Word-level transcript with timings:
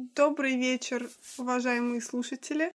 Добрый 0.00 0.56
вечер, 0.56 1.10
уважаемые 1.38 2.00
слушатели. 2.00 2.70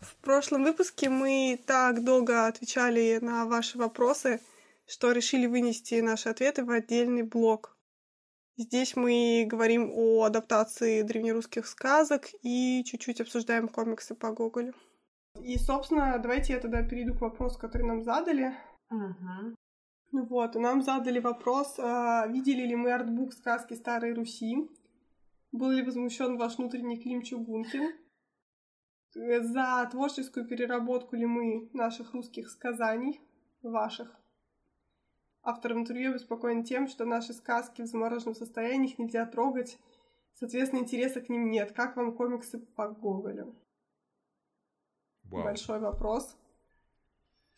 В 0.00 0.16
прошлом 0.16 0.64
выпуске 0.64 1.08
мы 1.08 1.56
так 1.68 2.02
долго 2.02 2.48
отвечали 2.48 3.20
на 3.22 3.46
ваши 3.46 3.78
вопросы, 3.78 4.40
что 4.84 5.12
решили 5.12 5.46
вынести 5.46 6.00
наши 6.00 6.28
ответы 6.30 6.64
в 6.64 6.70
отдельный 6.72 7.22
блок. 7.22 7.76
Здесь 8.56 8.96
мы 8.96 9.46
говорим 9.48 9.88
о 9.94 10.24
адаптации 10.24 11.02
древнерусских 11.02 11.64
сказок 11.64 12.30
и 12.42 12.82
чуть-чуть 12.86 13.20
обсуждаем 13.20 13.68
комиксы 13.68 14.16
по 14.16 14.32
Гоголю. 14.32 14.74
И, 15.40 15.56
собственно, 15.58 16.18
давайте 16.18 16.54
я 16.54 16.58
тогда 16.58 16.82
перейду 16.82 17.14
к 17.14 17.20
вопросу, 17.20 17.56
который 17.56 17.86
нам 17.86 18.02
задали. 18.02 18.52
Угу. 18.90 20.26
Вот, 20.28 20.56
нам 20.56 20.82
задали 20.82 21.20
вопрос, 21.20 21.76
а, 21.78 22.26
видели 22.26 22.66
ли 22.66 22.74
мы 22.74 22.90
артбук 22.92 23.32
сказки 23.32 23.74
Старой 23.74 24.12
Руси, 24.12 24.68
был 25.52 25.70
ли 25.70 25.82
возмущен 25.82 26.36
ваш 26.36 26.58
внутренний 26.58 26.98
Клим 26.98 27.22
Чугункин, 27.22 27.92
за 29.14 29.88
творческую 29.90 30.46
переработку 30.46 31.16
ли 31.16 31.26
мы 31.26 31.68
наших 31.74 32.14
русских 32.14 32.50
сказаний, 32.50 33.20
ваших. 33.62 34.18
Автор 35.42 35.72
интервью 35.72 36.12
обеспокоен 36.12 36.64
тем, 36.64 36.88
что 36.88 37.04
наши 37.04 37.32
сказки 37.34 37.82
в 37.82 37.86
замороженном 37.86 38.34
состоянии 38.34 38.90
их 38.90 38.98
нельзя 38.98 39.26
трогать, 39.26 39.78
соответственно, 40.34 40.80
интереса 40.80 41.20
к 41.20 41.28
ним 41.28 41.50
нет. 41.50 41.72
Как 41.72 41.96
вам 41.96 42.16
комиксы 42.16 42.58
по 42.58 42.88
Гоголю? 42.88 43.54
Вау. 45.24 45.44
Большой 45.44 45.80
вопрос. 45.80 46.36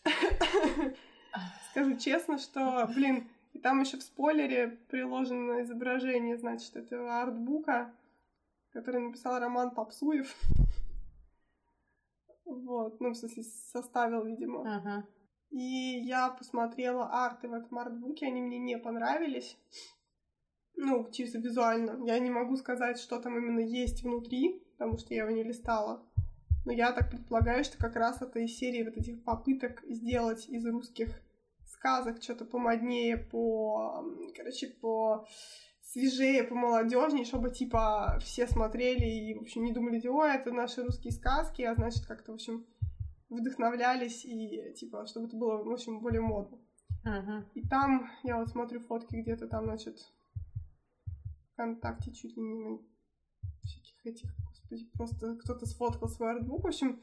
Скажу 1.70 1.96
честно, 1.98 2.38
что, 2.38 2.88
блин, 2.94 3.28
и 3.54 3.60
там 3.60 3.80
еще 3.80 3.96
в 3.96 4.02
спойлере 4.02 4.78
приложено 4.88 5.62
изображение, 5.62 6.36
значит, 6.36 6.76
этого 6.76 7.22
артбука, 7.22 7.94
который 8.70 9.00
написал 9.00 9.38
Роман 9.38 9.70
Попсуев. 9.70 10.36
Вот, 12.44 13.00
ну, 13.00 13.10
в 13.10 13.14
смысле, 13.14 13.44
составил, 13.72 14.24
видимо. 14.24 15.06
И 15.50 16.00
я 16.04 16.30
посмотрела 16.30 17.24
арты 17.24 17.48
в 17.48 17.52
этом 17.52 17.78
артбуке, 17.78 18.26
они 18.26 18.42
мне 18.42 18.58
не 18.58 18.76
понравились. 18.76 19.56
Ну, 20.76 21.08
чисто 21.12 21.38
визуально. 21.38 22.04
Я 22.04 22.18
не 22.18 22.30
могу 22.30 22.56
сказать, 22.56 22.98
что 22.98 23.20
там 23.20 23.38
именно 23.38 23.60
есть 23.60 24.02
внутри, 24.02 24.64
потому 24.72 24.98
что 24.98 25.14
я 25.14 25.22
его 25.22 25.30
не 25.30 25.44
листала. 25.44 26.04
Но 26.64 26.72
я 26.72 26.90
так 26.92 27.08
предполагаю, 27.08 27.62
что 27.62 27.78
как 27.78 27.94
раз 27.94 28.20
это 28.20 28.40
из 28.40 28.56
серии 28.58 28.82
вот 28.82 28.96
этих 28.96 29.22
попыток 29.22 29.84
сделать 29.88 30.48
из 30.48 30.66
русских 30.66 31.20
сказок 31.84 32.22
что-то 32.22 32.46
помоднее, 32.46 33.18
по, 33.18 34.02
короче, 34.34 34.68
по 34.68 35.26
свежее, 35.82 36.42
по 36.44 36.54
молодежнее, 36.54 37.26
чтобы 37.26 37.50
типа 37.50 38.18
все 38.22 38.46
смотрели 38.46 39.04
и, 39.04 39.34
в 39.34 39.42
общем, 39.42 39.64
не 39.64 39.72
думали, 39.72 40.00
о, 40.06 40.24
это 40.24 40.50
наши 40.50 40.82
русские 40.82 41.12
сказки, 41.12 41.60
а 41.60 41.74
значит, 41.74 42.06
как-то, 42.06 42.32
в 42.32 42.36
общем, 42.36 42.64
вдохновлялись 43.28 44.24
и, 44.24 44.72
типа, 44.74 45.06
чтобы 45.06 45.26
это 45.26 45.36
было, 45.36 45.62
в 45.62 45.70
общем, 45.70 46.00
более 46.00 46.22
модно. 46.22 46.56
Угу. 47.04 47.50
И 47.54 47.68
там, 47.68 48.10
я 48.22 48.38
вот 48.38 48.48
смотрю 48.48 48.80
фотки 48.80 49.16
где-то 49.16 49.46
там, 49.46 49.64
значит, 49.64 49.98
ВКонтакте 51.52 52.14
чуть 52.14 52.34
ли 52.34 52.42
не 52.42 52.54
на 52.54 52.78
всяких 53.62 54.06
этих, 54.06 54.30
господи, 54.48 54.90
просто 54.94 55.36
кто-то 55.36 55.66
сфоткал 55.66 56.08
свой 56.08 56.30
артбук, 56.30 56.64
в 56.64 56.68
общем, 56.68 57.02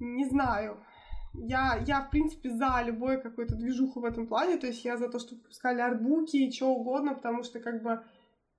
не 0.00 0.28
знаю. 0.28 0.84
Я, 1.32 1.82
я, 1.86 2.02
в 2.02 2.10
принципе, 2.10 2.50
за 2.50 2.82
любой 2.84 3.20
какой-то 3.20 3.54
движуху 3.54 4.00
в 4.00 4.04
этом 4.04 4.26
плане, 4.26 4.56
то 4.56 4.66
есть 4.66 4.84
я 4.84 4.96
за 4.96 5.08
то, 5.08 5.18
чтобы 5.18 5.42
выпускали 5.42 5.80
артбуки 5.80 6.36
и 6.36 6.50
что 6.50 6.74
угодно, 6.74 7.14
потому 7.14 7.44
что, 7.44 7.60
как 7.60 7.82
бы, 7.82 8.02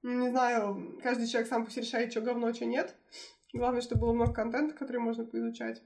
ну, 0.03 0.19
не 0.19 0.29
знаю, 0.29 0.97
каждый 1.03 1.27
человек 1.27 1.49
сам 1.49 1.65
пусть 1.65 1.77
решает, 1.77 2.11
что 2.11 2.21
говно, 2.21 2.53
что 2.53 2.65
нет. 2.65 2.95
Главное, 3.53 3.81
чтобы 3.81 4.01
было 4.01 4.13
много 4.13 4.33
контента, 4.33 4.73
который 4.73 5.01
можно 5.01 5.25
поизучать. 5.25 5.83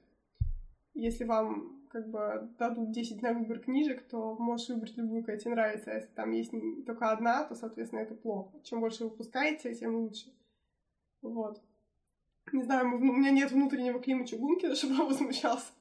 Если 0.94 1.24
вам 1.24 1.88
как 1.90 2.10
бы 2.10 2.50
дадут 2.60 2.92
10 2.92 3.22
на 3.22 3.34
выбор 3.34 3.60
книжек, 3.60 4.08
то 4.08 4.36
можешь 4.36 4.70
выбрать 4.70 4.98
любую, 4.98 5.22
какая 5.22 5.38
тебе 5.38 5.52
нравится. 5.52 5.92
А 5.92 5.96
если 5.96 6.10
там 6.10 6.32
есть 6.32 6.52
только 6.86 7.10
одна, 7.10 7.46
то, 7.46 7.56
соответственно, 7.56 8.02
это 8.02 8.16
плохо. 8.16 8.60
Чем 8.64 8.82
больше 8.82 9.06
вы 9.06 9.10
выпускаете, 9.10 9.74
тем 9.74 9.96
лучше. 9.96 10.32
Вот. 11.22 11.62
Не 12.52 12.64
знаю, 12.64 12.96
у 12.96 13.00
меня 13.00 13.32
нет 13.32 13.52
внутреннего 13.52 14.00
Клима 14.00 14.28
Чугункина, 14.28 14.76
чтобы 14.76 15.02
он 15.02 15.08
возмущался. 15.08 15.72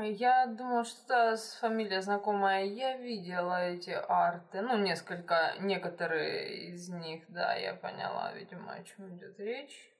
Я 0.00 0.46
думала, 0.46 0.84
что 0.84 1.36
с 1.36 1.54
фамилия 1.54 2.02
знакомая. 2.02 2.64
Я 2.64 2.96
видела 2.96 3.68
эти 3.68 3.90
арты. 3.90 4.60
Ну, 4.60 4.76
несколько, 4.78 5.54
некоторые 5.60 6.70
из 6.70 6.88
них, 6.88 7.24
да, 7.28 7.54
я 7.54 7.74
поняла, 7.74 8.32
видимо, 8.32 8.72
о 8.72 8.84
чем 8.84 9.16
идет 9.16 9.38
речь. 9.38 9.90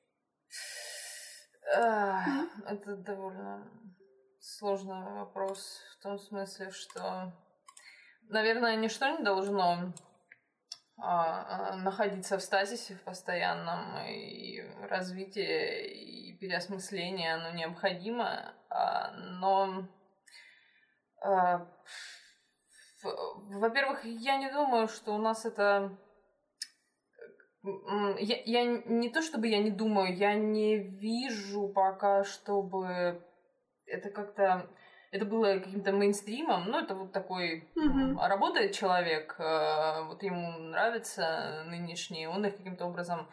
Это 1.71 2.97
довольно 2.97 3.69
сложный 4.41 5.03
вопрос 5.03 5.83
в 5.93 6.03
том 6.03 6.19
смысле, 6.19 6.71
что, 6.71 7.33
наверное, 8.29 8.77
ничто 8.77 9.09
не 9.09 9.23
должно 9.23 9.93
а, 10.97 11.73
а, 11.73 11.77
находиться 11.77 12.39
в 12.39 12.43
стазисе 12.43 12.95
в 12.95 13.03
постоянном, 13.03 13.99
и 14.09 14.63
развитие 14.89 15.87
и 15.87 16.18
переосмысление, 16.39 17.35
оно 17.35 17.51
необходимо, 17.51 18.55
а, 18.71 19.13
но, 19.13 19.89
а, 21.23 21.67
во-первых, 23.03 24.05
я 24.05 24.37
не 24.37 24.51
думаю, 24.51 24.89
что 24.89 25.15
у 25.15 25.19
нас 25.19 25.45
это... 25.45 25.97
Я, 28.19 28.43
я 28.45 28.65
не 28.65 29.11
то 29.11 29.21
чтобы 29.21 29.49
я 29.49 29.63
не 29.63 29.71
думаю, 29.71 30.17
я 30.17 30.35
не 30.35 30.79
вижу 30.79 31.69
пока, 31.69 32.25
чтобы 32.25 33.23
это 33.85 34.11
как-то 34.11 34.71
это 35.11 35.25
было 35.25 35.59
каким-то 35.59 35.93
мейнстримом, 35.93 36.67
ну, 36.67 36.79
это 36.79 36.95
вот 36.95 37.13
такой... 37.13 37.69
М, 37.77 38.19
Работает 38.19 38.73
человек, 38.73 39.37
э, 39.39 40.05
вот 40.05 40.23
ему 40.23 40.59
нравится 40.59 41.65
нынешний, 41.67 42.27
он 42.27 42.45
их 42.45 42.57
каким-то 42.57 42.85
образом 42.85 43.21
а, 43.21 43.27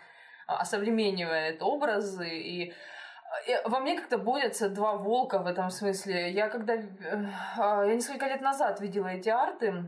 осовременивает 0.47 1.61
образы, 1.61 2.29
и 2.29 2.73
э, 3.47 3.67
во 3.67 3.79
мне 3.79 3.95
как-то 3.95 4.17
борются 4.17 4.69
два 4.69 4.95
волка 4.95 5.39
в 5.39 5.47
этом 5.47 5.69
смысле. 5.69 6.31
Я 6.31 6.49
когда... 6.49 6.75
э, 6.75 6.85
а, 7.57 7.83
Я 7.83 7.95
несколько 7.95 8.27
лет 8.27 8.41
назад 8.41 8.81
видела 8.81 9.07
эти 9.07 9.29
арты, 9.29 9.85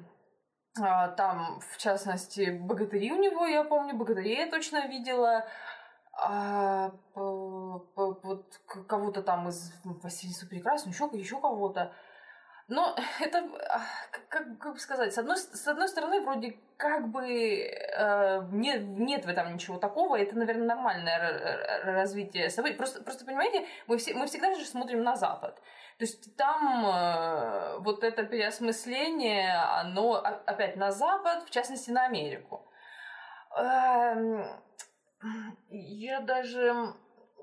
а, 0.80 1.10
там, 1.10 1.60
в 1.60 1.78
частности, 1.78 2.52
богатыри 2.62 3.12
у 3.12 3.22
него, 3.22 3.46
я 3.46 3.64
помню, 3.64 3.96
богатырей 3.96 4.38
я 4.38 4.50
точно 4.50 4.88
видела. 4.88 5.46
А, 6.20 6.92
вот 7.16 8.60
кого-то 8.88 9.22
там 9.22 9.50
из 9.50 9.72
Василиса 9.84 10.48
Прекрасного, 10.48 10.94
еще, 10.94 11.10
еще 11.14 11.40
кого-то. 11.40 11.94
Но 12.68 12.96
это, 13.20 13.44
как, 14.30 14.60
как- 14.60 14.74
бы 14.74 14.80
сказать, 14.80 15.14
с 15.14 15.18
одной, 15.18 15.38
с 15.38 15.68
одной 15.68 15.88
стороны, 15.88 16.22
вроде 16.22 16.60
как 16.78 17.08
бы 17.10 17.26
э, 17.26 18.42
нет, 18.52 18.82
нет 18.84 19.26
в 19.26 19.30
этом 19.30 19.54
ничего 19.54 19.78
такого, 19.78 20.18
это, 20.20 20.38
наверное, 20.38 20.68
нормальное 20.68 21.84
развитие 21.84 22.50
событий. 22.50 22.76
Просто, 22.76 23.04
просто 23.04 23.26
понимаете, 23.26 23.66
мы, 23.88 23.98
все, 23.98 24.14
мы 24.14 24.28
всегда 24.28 24.54
же 24.54 24.66
смотрим 24.66 25.04
на 25.04 25.16
Запад. 25.16 25.56
То 25.98 26.04
есть 26.04 26.36
там 26.36 26.86
э, 26.86 27.80
вот 27.80 28.04
это 28.04 28.24
переосмысление, 28.24 29.56
оно 29.56 30.16
опять 30.16 30.76
на 30.76 30.92
Запад, 30.92 31.44
в 31.46 31.50
частности 31.50 31.90
на 31.90 32.06
Америку. 32.06 32.70
Эм, 33.58 34.46
Я 35.70 36.20
даже... 36.22 36.94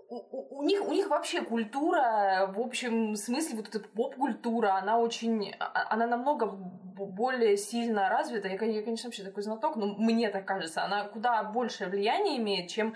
У, 0.08 0.58
у- 0.58 0.62
них, 0.64 0.82
у 0.86 0.92
них 0.92 1.08
вообще 1.08 1.42
культура, 1.42 2.52
в 2.54 2.60
общем 2.60 3.16
смысле, 3.16 3.56
вот 3.56 3.68
эта 3.68 3.80
поп-культура, 3.80 4.74
она 4.74 4.98
очень... 4.98 5.54
а- 5.58 5.86
Она 5.94 6.06
намного 6.06 6.46
более 6.46 7.56
сильно 7.56 8.08
развита. 8.08 8.48
Я, 8.48 8.54
я, 8.54 8.82
конечно, 8.82 9.08
вообще 9.08 9.24
такой 9.24 9.42
знаток, 9.42 9.76
но 9.76 9.86
мне 9.86 10.30
так 10.30 10.44
кажется. 10.46 10.84
Она 10.84 11.04
куда 11.04 11.42
большее 11.42 11.88
влияние 11.88 12.36
имеет, 12.38 12.70
чем 12.70 12.94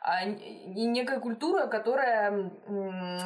а, 0.00 0.24
некая 0.24 1.20
культура, 1.20 1.66
которая 1.66 2.50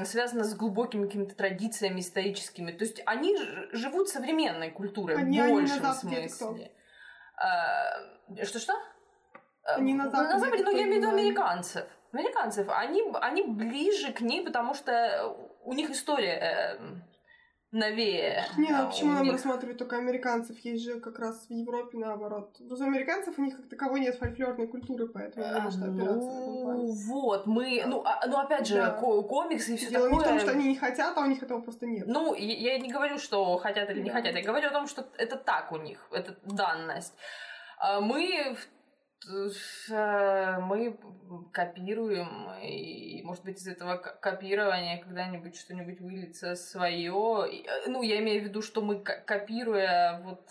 связана 0.04 0.44
с 0.44 0.54
глубокими 0.54 1.06
какими-то 1.06 1.34
традициями 1.34 2.00
историческими. 2.00 2.72
То 2.72 2.84
есть 2.84 3.02
они 3.06 3.36
живут 3.72 4.08
современной 4.08 4.70
культурой 4.70 5.16
Они- 5.16 5.40
в 5.40 5.44
они 5.44 5.52
большем 5.54 5.78
кто? 5.78 5.92
смысле. 5.92 6.72
А, 7.36 8.44
Что-что? 8.44 8.74
Они 9.64 9.94
на 9.94 10.10
Западе 10.10 10.32
На 10.32 10.38
Западе, 10.38 10.64
ну 10.64 10.70
я 10.72 10.82
имею 10.84 10.94
в 10.94 10.96
виду 10.96 11.08
американцев. 11.10 11.86
Американцев. 12.12 12.68
Они, 12.68 13.02
они 13.20 13.42
ближе 13.42 14.12
к 14.12 14.20
ней, 14.20 14.42
потому 14.44 14.74
что 14.74 15.36
у 15.64 15.72
них 15.74 15.90
история 15.90 16.78
э, 16.78 16.78
новее. 17.72 18.44
Не, 18.58 18.68
ну 18.70 18.88
почему 18.88 19.12
нам 19.12 19.22
них- 19.22 19.32
рассматривать 19.34 19.78
только 19.78 19.96
американцев? 19.96 20.58
Есть 20.64 20.82
же 20.82 20.98
как 21.00 21.18
раз 21.20 21.46
в 21.46 21.50
Европе 21.52 21.98
наоборот. 21.98 22.56
Просто 22.66 22.84
у 22.84 22.88
американцев 22.88 23.38
у 23.38 23.42
них 23.42 23.56
как 23.56 23.68
таковой 23.68 24.00
нет 24.00 24.16
фольклорной 24.16 24.66
культуры, 24.66 25.06
поэтому 25.08 25.46
не 25.46 25.52
А, 25.52 25.60
может 25.60 25.80
опираться. 25.82 26.28
Ну, 26.30 26.92
вот, 27.08 27.46
мы, 27.46 27.84
ну, 27.86 28.02
а- 28.04 28.26
ну 28.26 28.38
опять 28.38 28.66
же, 28.66 28.74
Да. 28.76 28.90
ко- 28.90 29.22
комиксы 29.22 29.74
и 29.74 29.76
все 29.76 29.90
Дело 29.90 30.08
такое. 30.08 30.18
не 30.18 30.24
в 30.24 30.28
том, 30.28 30.40
что 30.40 30.50
они 30.50 30.68
не 30.68 30.76
хотят, 30.76 31.16
а 31.16 31.20
у 31.20 31.26
них 31.26 31.42
этого 31.42 31.60
просто 31.60 31.86
нет. 31.86 32.06
Ну, 32.08 32.34
и- 32.34 32.44
я 32.44 32.76
не 32.78 32.90
говорю, 32.90 33.18
что 33.18 33.56
хотят 33.58 33.88
или 33.90 34.00
не 34.00 34.10
Да. 34.10 34.16
хотят, 34.16 34.34
я 34.34 34.42
говорю 34.42 34.68
о 34.68 34.72
том, 34.72 34.88
что 34.88 35.06
это 35.16 35.36
так 35.36 35.70
у 35.70 35.76
них, 35.76 36.08
это 36.10 36.34
данность. 36.44 37.14
А 37.78 38.00
Мы 38.00 38.56
в 38.56 38.58
э, 38.58 38.79
мы 39.28 40.98
копируем, 41.52 42.50
и, 42.62 43.22
может 43.22 43.44
быть, 43.44 43.58
из 43.58 43.68
этого 43.68 43.96
копирования 43.96 45.02
когда-нибудь 45.02 45.56
что-нибудь 45.56 46.00
выльется 46.00 46.54
свое. 46.56 47.64
Э, 47.66 47.88
ну, 47.88 48.02
я 48.02 48.18
имею 48.20 48.42
в 48.42 48.44
виду, 48.44 48.62
что 48.62 48.80
мы, 48.80 48.98
копируя 48.98 50.20
вот... 50.24 50.48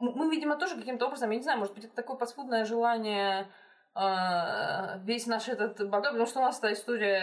Мы, 0.00 0.30
видимо, 0.30 0.56
тоже 0.56 0.76
каким-то 0.76 1.06
образом, 1.06 1.30
я 1.30 1.36
не 1.36 1.42
знаю, 1.42 1.58
может 1.58 1.74
быть, 1.74 1.84
это 1.84 1.94
такое 1.94 2.16
подспудное 2.16 2.64
желание 2.64 3.46
весь 3.94 5.26
наш 5.26 5.48
этот 5.48 5.88
багаж, 5.90 6.12
потому 6.12 6.26
что 6.26 6.38
у 6.38 6.42
нас 6.42 6.58
эта 6.58 6.72
история 6.72 7.20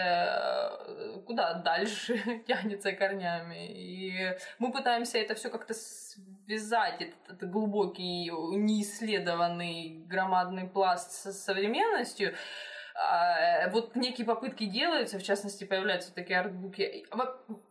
э, 0.86 1.20
куда 1.26 1.54
дальше 1.54 2.42
тянется 2.46 2.92
корнями. 2.92 3.66
И 3.72 4.36
мы 4.60 4.70
пытаемся 4.70 5.18
это 5.18 5.34
все 5.34 5.50
как-то 5.50 5.74
связать, 5.74 7.02
этот, 7.02 7.30
этот 7.36 7.50
глубокий, 7.50 8.30
неисследованный 8.30 10.04
громадный 10.06 10.68
пласт 10.68 11.10
со 11.10 11.32
современностью. 11.32 12.34
А, 12.94 13.68
вот 13.70 13.96
некие 13.96 14.26
попытки 14.26 14.64
делаются, 14.64 15.18
в 15.18 15.22
частности, 15.22 15.64
появляются 15.64 16.14
такие 16.14 16.38
артбуки. 16.38 17.04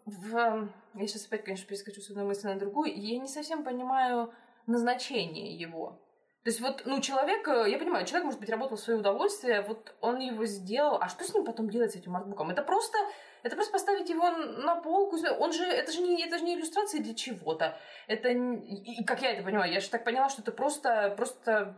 В, 0.06 0.69
я 0.95 1.07
сейчас 1.07 1.25
опять, 1.25 1.45
конечно, 1.45 1.68
перескочу 1.68 2.02
с 2.02 2.10
одной 2.10 2.25
мысли 2.25 2.48
на 2.48 2.60
другую. 2.60 2.94
Я 2.94 3.18
не 3.18 3.28
совсем 3.28 3.63
понимаю 3.63 4.34
назначение 4.66 5.56
его. 5.56 6.02
То 6.44 6.50
есть 6.51 6.62
вот, 6.62 6.83
ну, 6.86 7.01
человек, 7.01 7.45
э, 7.50 7.69
я 7.69 7.77
понимаю, 7.77 8.06
человек, 8.06 8.25
может 8.25 8.39
быть, 8.39 8.50
работал 8.50 8.77
в 8.77 8.80
свое 8.80 9.00
удовольствие, 9.00 9.62
вот 9.62 9.94
он 10.00 10.19
его 10.19 10.45
сделал, 10.45 10.97
а 11.01 11.09
что 11.09 11.25
с 11.25 11.33
ним 11.33 11.44
потом 11.44 11.69
делать, 11.69 11.91
с 11.91 11.95
этим 11.95 12.15
артбуком? 12.15 12.50
Это 12.50 12.63
просто, 12.63 12.97
это 13.44 13.57
просто 13.57 13.74
поставить 13.74 14.09
его 14.09 14.30
на 14.30 14.77
полку, 14.77 15.18
он 15.38 15.51
же, 15.51 15.65
это 15.65 15.91
же 15.91 16.01
не, 16.01 16.24
это 16.24 16.38
же 16.38 16.45
не 16.45 16.56
иллюстрация 16.56 17.01
для 17.01 17.13
чего-то. 17.13 17.77
Это, 18.07 18.30
и, 18.30 19.03
как 19.03 19.21
я 19.21 19.33
это 19.33 19.44
понимаю, 19.44 19.74
я 19.74 19.81
же 19.81 19.89
так 19.89 20.06
поняла, 20.06 20.30
что 20.30 20.41
это 20.41 20.53
просто, 20.53 21.13
просто 21.18 21.77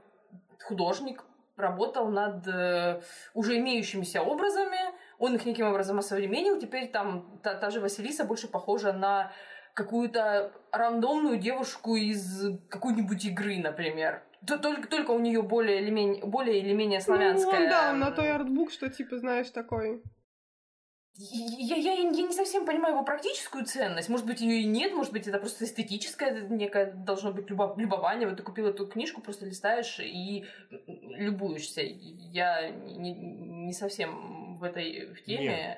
художник 0.63 1.23
работал 1.57 2.09
над 2.09 2.47
э, 2.47 3.01
уже 3.33 3.57
имеющимися 3.57 4.21
образами, 4.21 4.77
он 5.17 5.35
их 5.35 5.45
неким 5.45 5.67
образом 5.67 5.97
осовременил, 5.97 6.59
теперь 6.59 6.91
там 6.91 7.39
та, 7.41 7.55
та 7.55 7.71
же 7.71 7.79
Василиса 7.79 8.25
больше 8.25 8.47
похожа 8.47 8.93
на 8.93 9.31
какую-то 9.73 10.51
рандомную 10.71 11.37
девушку 11.37 11.95
из 11.95 12.43
какой-нибудь 12.69 13.25
игры, 13.25 13.57
например. 13.57 14.21
Только, 14.47 14.87
только 14.87 15.11
у 15.11 15.19
нее 15.19 15.41
более 15.41 15.81
или 15.81 15.91
менее, 15.91 16.25
более 16.25 16.59
или 16.59 16.73
менее 16.73 16.99
славянская. 17.01 17.59
Ну, 17.59 17.69
да, 17.69 17.93
на 17.93 18.11
той 18.11 18.31
артбук, 18.31 18.71
что 18.71 18.89
типа, 18.89 19.17
знаешь, 19.17 19.49
такой. 19.49 20.01
Я, 21.13 21.75
я, 21.75 21.93
я 21.93 22.03
не 22.03 22.31
совсем 22.31 22.65
понимаю 22.65 22.95
его 22.95 23.03
практическую 23.03 23.65
ценность. 23.65 24.09
Может 24.09 24.25
быть, 24.25 24.41
ее 24.41 24.61
и 24.61 24.65
нет, 24.65 24.93
может 24.93 25.11
быть, 25.11 25.27
это 25.27 25.37
просто 25.39 25.65
эстетическое 25.65 26.47
некое 26.47 26.91
должно 26.93 27.33
быть 27.33 27.49
любо, 27.49 27.75
любование. 27.77 28.27
Вот 28.27 28.37
ты 28.37 28.43
купил 28.43 28.67
эту 28.67 28.87
книжку, 28.87 29.21
просто 29.21 29.45
листаешь 29.45 29.99
и 29.99 30.45
любуешься. 30.69 31.81
Я 31.83 32.69
не, 32.69 33.13
не 33.13 33.73
совсем 33.73 34.55
в 34.57 34.63
этой 34.63 35.13
в 35.13 35.21
теме. 35.23 35.45
Нет. 35.45 35.77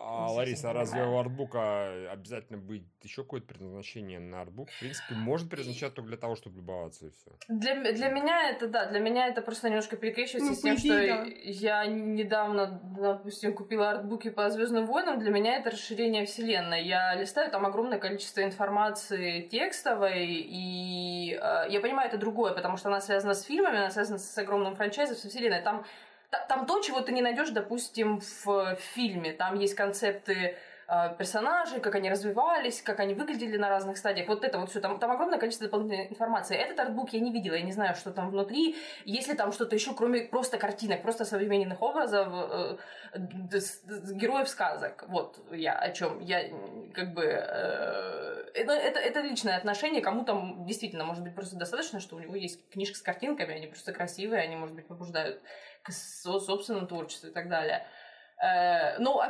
А, 0.00 0.30
Лариса, 0.30 0.70
а 0.70 0.72
разве 0.72 1.02
у 1.04 1.18
артбука 1.18 2.10
обязательно 2.10 2.58
быть 2.58 2.84
еще 3.02 3.22
какое-то 3.22 3.48
предназначение 3.48 4.20
на 4.20 4.42
артбук? 4.42 4.70
В 4.70 4.80
принципе, 4.80 5.14
может 5.14 5.50
предназначать 5.50 5.94
только 5.94 6.08
для 6.08 6.16
того, 6.16 6.36
чтобы 6.36 6.56
любоваться 6.56 7.06
и 7.06 7.10
все. 7.10 7.30
Для, 7.48 7.92
для 7.92 8.08
меня 8.08 8.50
это, 8.50 8.68
да, 8.68 8.86
для 8.86 9.00
меня 9.00 9.28
это 9.28 9.42
просто 9.42 9.68
немножко 9.68 9.96
перекрещивается 9.96 10.52
ну, 10.52 10.56
с 10.56 10.60
тем, 10.60 10.78
что 10.78 10.88
да. 10.88 11.26
я 11.42 11.86
недавно, 11.86 12.80
допустим, 12.98 13.54
купила 13.54 13.90
артбуки 13.90 14.30
по 14.30 14.48
Звездным 14.50 14.86
войнам. 14.86 15.18
Для 15.18 15.30
меня 15.30 15.56
это 15.56 15.70
расширение 15.70 16.26
вселенной. 16.26 16.84
Я 16.84 17.14
листаю, 17.14 17.50
там 17.50 17.66
огромное 17.66 17.98
количество 17.98 18.42
информации 18.42 19.42
текстовой, 19.42 20.26
и 20.26 21.38
э, 21.40 21.66
я 21.70 21.80
понимаю, 21.80 22.08
это 22.08 22.18
другое, 22.18 22.52
потому 22.52 22.76
что 22.76 22.88
она 22.88 23.00
связана 23.00 23.34
с 23.34 23.42
фильмами, 23.42 23.78
она 23.78 23.90
связана 23.90 24.18
с 24.18 24.38
огромным 24.38 24.76
франчайзом, 24.76 25.16
со 25.16 25.28
вселенной. 25.28 25.62
Там 25.62 25.84
там 26.30 26.66
то, 26.66 26.80
чего 26.80 27.00
ты 27.00 27.12
не 27.12 27.22
найдешь, 27.22 27.50
допустим, 27.50 28.20
в 28.44 28.76
фильме. 28.76 29.32
Там 29.32 29.58
есть 29.58 29.74
концепты 29.74 30.56
э, 30.86 31.14
персонажей, 31.16 31.80
как 31.80 31.94
они 31.94 32.10
развивались, 32.10 32.82
как 32.82 33.00
они 33.00 33.14
выглядели 33.14 33.56
на 33.56 33.68
разных 33.68 33.96
стадиях. 33.96 34.28
Вот 34.28 34.44
это 34.44 34.58
вот 34.58 34.70
все. 34.70 34.80
Там, 34.80 34.98
там 34.98 35.10
огромное 35.10 35.38
количество 35.38 35.66
дополнительной 35.66 36.08
информации. 36.08 36.56
Этот 36.56 36.80
артбук 36.80 37.10
я 37.10 37.20
не 37.20 37.32
видела, 37.32 37.54
я 37.54 37.62
не 37.62 37.72
знаю, 37.72 37.94
что 37.94 38.10
там 38.10 38.30
внутри. 38.30 38.76
Есть 39.04 39.28
ли 39.28 39.34
там 39.34 39.52
что-то 39.52 39.74
еще, 39.74 39.94
кроме 39.94 40.22
просто 40.22 40.58
картинок, 40.58 41.02
просто 41.02 41.24
современных 41.24 41.80
образов, 41.80 42.28
э, 42.30 42.76
э, 43.14 43.60
героев 44.12 44.48
сказок. 44.48 45.04
Вот 45.08 45.38
я 45.50 45.78
о 45.78 45.90
чем. 45.90 46.20
Я 46.20 46.44
как 46.94 47.14
бы... 47.14 47.24
Э, 47.24 48.44
это, 48.54 48.72
это, 48.72 49.20
личное 49.20 49.56
отношение. 49.56 50.02
Кому-то 50.02 50.56
действительно, 50.58 51.04
может 51.04 51.22
быть, 51.22 51.34
просто 51.34 51.56
достаточно, 51.56 52.00
что 52.00 52.16
у 52.16 52.18
него 52.18 52.34
есть 52.34 52.68
книжка 52.70 52.98
с 52.98 53.02
картинками, 53.02 53.54
они 53.54 53.66
просто 53.66 53.92
красивые, 53.92 54.42
они, 54.42 54.56
может 54.56 54.74
быть, 54.74 54.86
побуждают 54.86 55.40
к 55.82 55.92
собственному 55.92 56.86
творчеству 56.86 57.28
и 57.28 57.32
так 57.32 57.48
далее. 57.48 57.86
Э, 58.40 58.98
ну, 58.98 59.20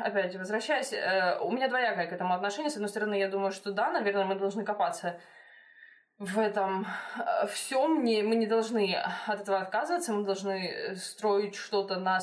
опять, 0.00 0.36
возвращаясь, 0.36 0.92
э, 0.92 1.38
у 1.40 1.50
меня 1.50 1.68
двоякое 1.68 2.06
к 2.06 2.12
этому 2.12 2.34
отношение. 2.34 2.70
С 2.70 2.74
одной 2.74 2.90
стороны, 2.90 3.14
я 3.18 3.28
думаю, 3.28 3.50
что 3.52 3.72
да, 3.72 3.90
наверное, 3.90 4.24
мы 4.24 4.34
должны 4.34 4.64
копаться 4.64 5.18
в 6.18 6.38
этом 6.38 6.86
э, 7.16 7.46
всем. 7.46 8.04
Не, 8.04 8.22
мы 8.22 8.36
не 8.36 8.46
должны 8.46 8.94
от 9.26 9.40
этого 9.40 9.58
отказываться, 9.58 10.12
мы 10.12 10.24
должны 10.24 10.94
строить 10.96 11.54
что-то 11.54 11.98
на, 11.98 12.18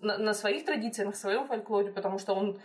на, 0.00 0.18
на 0.18 0.34
своих 0.34 0.64
традициях, 0.64 1.08
на 1.08 1.14
своем 1.16 1.46
фольклоре, 1.46 1.92
потому 1.92 2.18
что 2.18 2.34
он, 2.34 2.60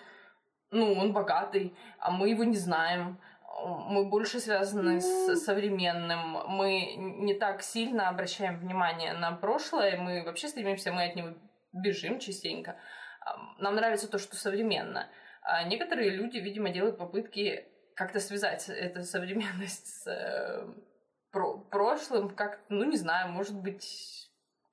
ну, 0.70 0.94
он 0.94 1.12
богатый, 1.12 1.76
а 1.98 2.12
мы 2.12 2.30
его 2.30 2.44
не 2.44 2.58
знаем 2.58 3.20
мы 3.64 4.10
больше 4.10 4.40
связаны 4.40 5.00
с 5.00 5.28
ну. 5.28 5.36
современным, 5.36 6.46
мы 6.48 6.96
не 6.96 7.34
так 7.34 7.62
сильно 7.62 8.10
обращаем 8.10 8.60
внимание 8.60 9.14
на 9.14 9.32
прошлое, 9.32 9.98
мы 9.98 10.24
вообще 10.24 10.48
стремимся, 10.48 10.92
мы 10.92 11.06
от 11.06 11.16
него 11.16 11.30
бежим 11.72 12.20
частенько. 12.20 12.78
Нам 13.60 13.76
нравится 13.76 14.10
то, 14.10 14.20
что 14.20 14.36
современно. 14.36 15.10
А 15.42 15.64
некоторые 15.64 16.10
люди, 16.12 16.38
видимо, 16.38 16.70
делают 16.70 16.98
попытки 16.98 17.66
как-то 17.96 18.20
связать 18.20 18.68
эту 18.68 19.04
современность 19.04 19.88
с 19.88 20.08
э, 20.08 20.68
про 21.32 21.58
прошлым, 21.58 22.30
как, 22.30 22.60
ну, 22.70 22.84
не 22.84 22.98
знаю, 22.98 23.30
может 23.30 23.56
быть, 23.56 24.25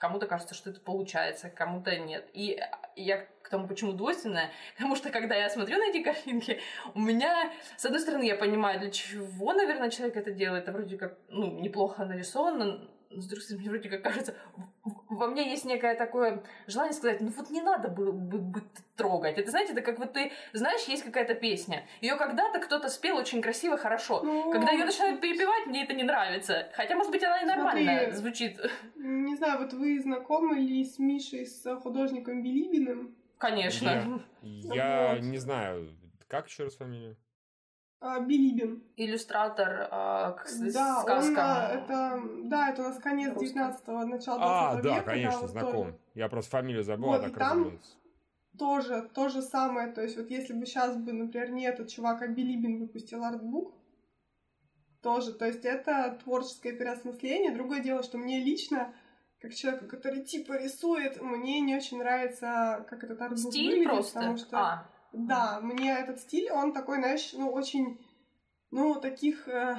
кому-то 0.02 0.26
кажется, 0.26 0.52
что 0.52 0.70
это 0.70 0.81
получается, 0.81 1.49
кому-то 1.49 1.96
нет. 1.96 2.28
И 2.32 2.60
я 2.96 3.25
тому, 3.49 3.69
почему 3.69 3.93
двойственное, 3.93 4.50
потому 4.75 4.96
что, 4.96 5.10
когда 5.10 5.37
я 5.37 5.49
смотрю 5.49 5.78
на 5.78 5.90
эти 5.90 6.02
картинки, 6.02 6.58
у 6.94 6.99
меня, 6.99 7.52
с 7.76 7.84
одной 7.84 8.00
стороны, 8.00 8.25
я 8.25 8.34
понимаю, 8.34 8.81
для 8.81 8.90
чего, 8.90 9.52
наверное, 9.52 9.90
человек 9.90 10.16
это 10.16 10.32
делает, 10.32 10.64
это 10.64 10.72
вроде 10.72 10.99
как, 10.99 11.16
ну, 11.28 11.60
неплохо 11.60 12.04
нарисовано, 12.04 12.88
но, 13.14 13.22
с 13.22 13.26
другой 13.26 13.42
стороны, 13.42 13.62
мне 13.62 13.70
вроде 13.70 13.88
как 13.88 14.02
кажется, 14.02 14.34
во 15.08 15.26
мне 15.26 15.50
есть 15.50 15.64
некое 15.64 15.94
такое 15.94 16.42
желание 16.66 16.92
сказать, 16.92 17.20
ну 17.20 17.28
вот 17.28 17.50
не 17.50 17.60
надо 17.60 17.88
было 17.88 18.12
бы, 18.12 18.38
бы 18.38 18.62
трогать. 18.96 19.38
Это, 19.38 19.50
знаете, 19.50 19.72
это 19.72 19.82
как 19.82 19.98
вот 19.98 20.12
ты, 20.12 20.32
знаешь, 20.52 20.82
есть 20.84 21.04
какая-то 21.04 21.34
песня, 21.34 21.86
ее 22.00 22.16
когда-то 22.16 22.60
кто-то 22.60 22.88
спел 22.88 23.16
очень 23.16 23.42
красиво, 23.42 23.76
хорошо. 23.76 24.22
Ну, 24.22 24.50
когда 24.50 24.72
ее 24.72 24.84
начинают 24.84 25.20
перепевать, 25.20 25.66
мне 25.66 25.84
это 25.84 25.94
не 25.94 26.02
нравится. 26.02 26.69
Хотя, 26.74 26.94
может 26.96 27.12
быть, 27.12 27.22
она 27.22 27.42
и 27.42 27.44
нормально 27.44 27.92
смотри, 27.92 28.12
звучит. 28.12 28.60
Не 28.96 29.36
знаю, 29.36 29.60
вот 29.60 29.72
вы 29.72 30.00
знакомы 30.00 30.58
ли 30.58 30.84
с 30.84 30.98
Мишей, 30.98 31.46
с 31.46 31.76
художником 31.76 32.42
Билибиным? 32.42 33.14
Конечно. 33.38 34.22
Я, 34.42 35.14
я 35.14 35.19
не 35.20 35.38
знаю, 35.38 35.90
как 36.28 36.48
еще 36.48 36.64
раз 36.64 36.76
фамилия? 36.76 37.16
А, 38.04 38.18
Билибин. 38.18 38.82
Иллюстратор 38.96 39.86
а, 39.92 40.32
к 40.32 40.48
да, 40.72 41.02
сказкам. 41.02 41.34
Он, 41.34 41.38
а, 41.38 41.68
это, 41.68 42.22
да, 42.44 42.70
это 42.70 42.82
у 42.82 42.84
нас 42.86 42.98
конец 42.98 43.32
19-го, 43.32 44.04
начало 44.06 44.38
20 44.38 44.40
а, 44.40 44.76
века. 44.76 44.78
А, 44.78 44.82
да, 44.82 45.00
конечно, 45.02 45.40
да, 45.42 45.46
знаком. 45.46 45.72
Тоже. 45.72 45.98
Я 46.14 46.28
просто 46.28 46.50
фамилию 46.50 46.82
забыл, 46.82 47.08
вот, 47.10 47.20
а 47.20 47.22
так 47.22 47.38
там 47.38 47.78
тоже 48.58 49.08
то 49.14 49.28
же 49.28 49.40
самое. 49.40 49.92
То 49.92 50.02
есть 50.02 50.16
вот 50.16 50.28
если 50.30 50.52
бы 50.52 50.66
сейчас 50.66 50.96
бы, 50.96 51.12
например, 51.12 51.52
не 51.52 51.64
этот 51.64 51.90
чувак, 51.90 52.22
а 52.22 52.26
Билибин 52.26 52.80
выпустил 52.80 53.22
артбук, 53.22 53.72
тоже. 55.00 55.32
То 55.32 55.46
есть 55.46 55.64
это 55.64 56.18
творческое 56.24 56.72
переосмысление. 56.72 57.52
Другое 57.52 57.80
дело, 57.80 58.02
что 58.02 58.18
мне 58.18 58.42
лично 58.42 58.92
как 59.40 59.54
человеку, 59.54 59.86
который 59.86 60.24
типа 60.24 60.60
рисует, 60.60 61.20
мне 61.20 61.60
не 61.60 61.76
очень 61.76 61.98
нравится, 61.98 62.84
как 62.88 63.02
этот 63.04 63.20
арт 63.20 63.38
Стиль 63.38 63.70
выглядит, 63.70 63.88
просто? 63.88 64.14
потому 64.14 64.36
что... 64.36 64.58
А. 64.58 64.88
Да, 65.12 65.60
мне 65.60 65.92
этот 65.92 66.20
стиль, 66.20 66.50
он 66.50 66.72
такой, 66.72 66.98
знаешь, 66.98 67.32
ну, 67.34 67.50
очень, 67.50 67.98
ну, 68.70 68.94
таких, 68.96 69.46
э, 69.48 69.76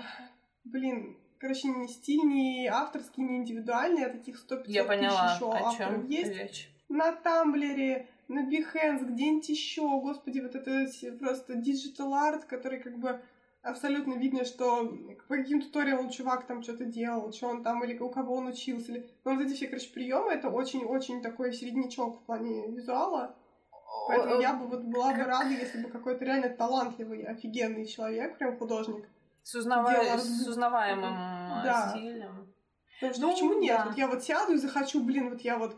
блин, 0.63 1.17
короче, 1.39 1.67
не 1.67 1.87
стиль, 1.87 2.23
не 2.23 2.67
авторский, 2.67 3.23
не 3.23 3.37
индивидуальный, 3.37 4.05
а 4.05 4.09
таких 4.09 4.37
100 4.37 4.57
500 4.57 4.73
Я 4.73 4.83
поняла, 4.83 5.27
тысяч 5.27 5.35
еще 5.35 5.51
о 5.51 5.55
авторов 5.55 5.77
чем 5.77 6.07
есть. 6.07 6.31
Речь. 6.31 6.69
На 6.89 7.11
Tumblr 7.11 7.83
е, 7.83 8.07
на 8.27 8.47
Behance, 8.47 9.05
где-нибудь 9.05 9.49
еще, 9.49 9.81
господи, 10.01 10.39
вот 10.39 10.55
это 10.55 10.87
просто 11.19 11.55
digital 11.55 12.13
art, 12.13 12.45
который 12.45 12.79
как 12.79 12.97
бы 12.99 13.21
абсолютно 13.63 14.15
видно, 14.15 14.45
что 14.45 14.85
по 15.27 15.35
каким 15.35 15.61
туториалам 15.61 16.09
чувак 16.09 16.45
там 16.45 16.61
что-то 16.61 16.85
делал, 16.85 17.31
что 17.31 17.47
он 17.47 17.63
там, 17.63 17.83
или 17.83 17.97
у 17.97 18.09
кого 18.09 18.35
он 18.35 18.47
учился. 18.47 18.91
Или... 18.91 19.09
Но 19.23 19.31
ну, 19.31 19.37
вот 19.37 19.45
эти 19.45 19.55
все, 19.55 19.67
короче, 19.67 19.89
приемы 19.89 20.31
это 20.31 20.49
очень-очень 20.49 21.21
такой 21.21 21.53
середнячок 21.53 22.19
в 22.19 22.25
плане 22.25 22.67
визуала. 22.67 23.35
Поэтому 24.07 24.41
я 24.41 24.53
бы 24.53 24.67
вот 24.67 24.81
была 24.83 25.13
бы 25.13 25.23
рада, 25.23 25.49
если 25.49 25.81
бы 25.81 25.89
какой-то 25.89 26.25
реально 26.25 26.49
талантливый, 26.49 27.23
офигенный 27.23 27.85
человек, 27.85 28.37
прям 28.37 28.57
художник. 28.57 29.07
С, 29.43 29.55
узнава... 29.55 30.17
с 30.17 30.47
узнаваемым 30.47 31.13
да. 31.63 31.89
стилем. 31.89 32.53
Потому 32.99 33.13
что 33.13 33.21
Ну, 33.21 33.31
почему 33.33 33.59
нет? 33.59 33.77
да. 33.77 33.85
Вот 33.85 33.97
я 33.97 34.07
вот 34.07 34.23
сяду 34.23 34.53
и 34.53 34.57
захочу, 34.57 35.03
блин, 35.03 35.29
вот 35.29 35.41
я 35.41 35.57
вот 35.57 35.75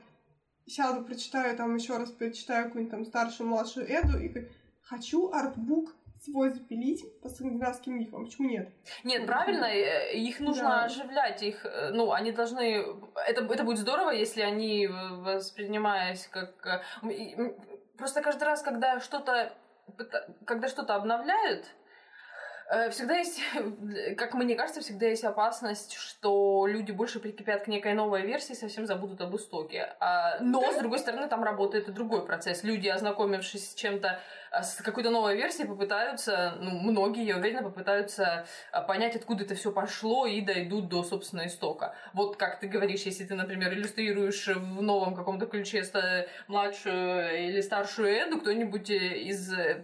сяду, 0.67 1.03
прочитаю 1.03 1.55
там 1.57 1.75
еще 1.75 1.97
раз, 1.97 2.11
прочитаю 2.11 2.65
какую-нибудь 2.65 2.91
там 2.91 3.05
старшую, 3.05 3.49
младшую 3.49 3.87
Эду 3.87 4.19
и 4.19 4.47
хочу 4.81 5.31
артбук 5.31 5.95
свой 6.23 6.49
запилить 6.49 7.03
по 7.21 7.29
скандинавским 7.29 7.97
мифам. 7.97 8.25
Почему 8.25 8.49
нет? 8.49 8.69
Нет, 9.03 9.25
правильно, 9.25 9.65
э, 9.65 10.15
их 10.15 10.39
нужно 10.39 10.63
Да. 10.63 10.83
оживлять, 10.85 11.43
их, 11.43 11.65
э, 11.65 11.91
ну, 11.91 12.11
они 12.11 12.31
должны, 12.31 12.83
это, 13.27 13.43
это 13.43 13.63
будет 13.63 13.77
здорово, 13.77 14.09
если 14.09 14.41
они, 14.41 14.87
э, 14.87 14.89
воспринимаясь 14.89 16.27
как, 16.27 16.65
э, 16.65 16.81
просто 17.97 18.21
каждый 18.21 18.43
раз, 18.43 18.61
когда 18.61 18.99
что-то, 18.99 19.51
когда 20.45 20.67
что-то 20.67 20.95
обновляют, 20.95 21.65
всегда 22.89 23.17
есть, 23.17 23.39
как 24.17 24.33
мне 24.33 24.55
кажется, 24.55 24.81
всегда 24.81 25.07
есть 25.07 25.23
опасность, 25.23 25.93
что 25.93 26.65
люди 26.67 26.91
больше 26.91 27.19
прикипят 27.19 27.63
к 27.63 27.67
некой 27.67 27.93
новой 27.93 28.21
версии, 28.21 28.53
совсем 28.53 28.85
забудут 28.85 29.21
об 29.21 29.35
истоке. 29.35 29.95
А, 29.99 30.39
Но, 30.39 30.71
с 30.71 30.77
другой 30.77 30.99
стороны, 30.99 31.27
там 31.27 31.43
работает 31.43 31.87
и 31.89 31.91
другой 31.91 32.25
процесс. 32.25 32.63
Люди, 32.63 32.87
ознакомившись 32.87 33.71
с 33.71 33.73
чем-то, 33.75 34.19
а, 34.51 34.63
с 34.63 34.81
какой-то 34.81 35.11
новой 35.11 35.35
версией, 35.35 35.67
попытаются, 35.67 36.55
ну, 36.59 36.71
многие, 36.71 37.25
я 37.25 37.37
уверена, 37.37 37.61
попытаются 37.61 38.45
а, 38.71 38.81
понять, 38.81 39.15
откуда 39.15 39.43
это 39.43 39.55
все 39.55 39.71
пошло, 39.71 40.25
и 40.25 40.41
дойдут 40.41 40.89
до, 40.89 41.03
собственно, 41.03 41.45
истока. 41.45 41.95
Вот 42.13 42.37
как 42.37 42.59
ты 42.59 42.67
говоришь, 42.67 43.03
если 43.03 43.25
ты, 43.25 43.35
например, 43.35 43.73
иллюстрируешь 43.73 44.47
в 44.47 44.81
новом 44.81 45.15
каком-то 45.15 45.45
ключе 45.45 45.83
младшую 46.47 47.47
или 47.47 47.61
старшую 47.61 48.07
Эду, 48.09 48.39
кто-нибудь 48.39 48.89
э, 48.89 49.17
из 49.19 49.53
э, 49.53 49.83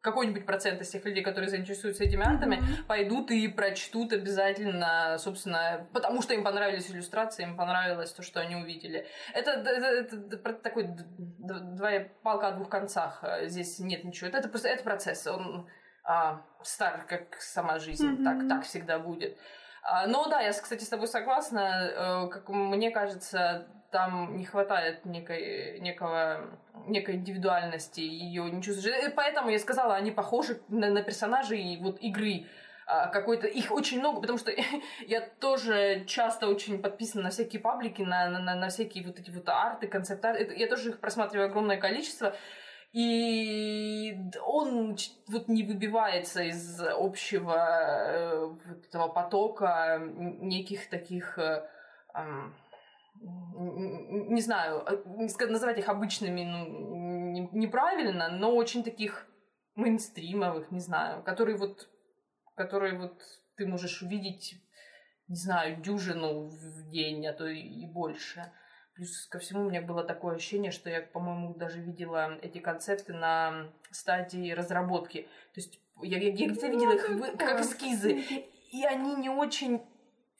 какой-нибудь 0.00 0.46
процент 0.46 0.80
из 0.80 0.88
тех 0.88 1.04
людей, 1.04 1.22
которые 1.22 1.50
заинтересуются 1.50 2.04
этими 2.04 2.24
артами, 2.26 2.56
Мгм. 2.56 2.84
пойдут 2.86 3.30
и 3.30 3.48
прочтут 3.48 4.12
обязательно, 4.12 5.18
собственно, 5.18 5.86
потому 5.92 6.22
что 6.22 6.32
им 6.34 6.42
понравились 6.42 6.90
иллюстрации, 6.90 7.42
им 7.42 7.56
понравилось 7.56 8.12
то, 8.12 8.22
что 8.22 8.40
они 8.40 8.56
увидели. 8.56 9.06
Это, 9.34 9.50
это- 9.52 10.16
это- 10.16 10.52
такой 10.54 10.84
д- 10.84 11.04
д- 11.18 11.60
двоя 11.76 12.08
палка 12.22 12.48
о 12.48 12.52
двух 12.52 12.68
концах. 12.70 13.20
Э, 13.22 13.46
Здесь 13.48 13.78
нет 13.78 14.04
ничего. 14.04 14.28
Это, 14.28 14.38
это 14.38 14.48
просто 14.48 14.68
это 14.68 14.82
процесс. 14.82 15.26
Он 15.26 15.68
а, 16.02 16.42
стар, 16.62 17.04
как 17.06 17.36
сама 17.40 17.78
жизнь. 17.78 18.06
Мгм. 18.08 18.24
Так, 18.24 18.48
так 18.48 18.64
всегда 18.64 18.98
будет. 18.98 19.36
А, 19.82 20.06
Но 20.06 20.26
да, 20.28 20.40
я, 20.40 20.52
кстати, 20.52 20.84
с 20.84 20.88
тобой 20.88 21.08
согласна. 21.08 21.90
Э, 21.94 22.28
Как 22.28 22.48
мне 22.48 22.90
кажется, 22.90 23.66
там 23.90 24.36
не 24.36 24.44
хватает 24.44 25.04
некой, 25.04 25.80
некого, 25.80 26.58
некой 26.86 27.16
индивидуальности, 27.16 28.00
ее 28.00 28.50
не 28.50 28.62
чувствуешь. 28.62 28.94
Э, 29.04 29.10
Поэтому 29.10 29.50
я 29.50 29.58
сказала, 29.58 29.94
они 29.94 30.10
похожи 30.10 30.60
на, 30.68 30.90
на 30.90 31.02
персонажей 31.02 31.78
вот 31.80 31.98
игры 32.00 32.46
а, 32.86 33.06
какой-то. 33.08 33.46
Их 33.46 33.70
очень 33.72 34.00
много, 34.00 34.20
потому 34.20 34.38
что 34.38 34.52
я 35.06 35.20
тоже 35.20 36.04
часто 36.06 36.46
очень 36.48 36.80
подписана 36.82 37.24
на 37.24 37.30
всякие 37.30 37.60
паблики, 37.60 38.02
на, 38.02 38.28
на- 38.28 38.54
на 38.54 38.68
всякие 38.68 39.04
вот 39.04 39.18
эти 39.18 39.30
вот 39.30 39.48
арты, 39.48 39.86
концепты. 39.86 40.54
Я 40.56 40.66
тоже 40.68 40.90
их 40.90 41.00
просматриваю 41.00 41.48
огромное 41.48 41.76
количество. 41.78 42.34
И 42.92 44.16
он 44.44 44.96
вот 45.28 45.48
не 45.48 45.62
выбивается 45.62 46.42
из 46.42 46.80
общего 46.80 47.54
э, 47.56 48.54
этого 48.88 49.08
потока 49.08 50.00
неких 50.00 50.90
таких, 50.90 51.38
э, 51.38 51.68
не 53.14 54.40
знаю, 54.40 54.84
э, 54.86 55.46
называть 55.46 55.78
их 55.78 55.88
обычными 55.88 56.42
ну, 56.42 57.30
не- 57.30 57.48
неправильно, 57.52 58.28
но 58.28 58.56
очень 58.56 58.82
таких 58.82 59.24
мейнстримовых, 59.76 60.72
не 60.72 60.80
знаю, 60.80 61.22
которые 61.22 61.56
вот, 61.56 61.88
которые 62.56 62.98
вот 62.98 63.22
ты 63.56 63.68
можешь 63.68 64.02
увидеть, 64.02 64.56
не 65.28 65.36
знаю, 65.36 65.80
дюжину 65.80 66.48
в 66.48 66.90
день, 66.90 67.24
а 67.28 67.32
то 67.32 67.46
и 67.46 67.86
больше. 67.86 68.52
Плюс 69.00 69.26
ко 69.28 69.38
всему 69.38 69.64
у 69.64 69.70
меня 69.70 69.80
было 69.80 70.04
такое 70.04 70.34
ощущение, 70.36 70.70
что 70.70 70.90
я, 70.90 71.00
по-моему, 71.00 71.54
даже 71.54 71.80
видела 71.80 72.36
эти 72.42 72.58
концепты 72.58 73.14
на 73.14 73.72
стадии 73.90 74.52
разработки. 74.52 75.22
То 75.54 75.60
есть 75.60 75.80
я, 76.02 76.18
я- 76.18 76.32
где-то 76.32 76.66
видела 76.66 76.92
их 76.92 77.38
как 77.38 77.62
эскизы. 77.62 78.22
И 78.72 78.84
они 78.84 79.14
не 79.14 79.30
очень... 79.30 79.80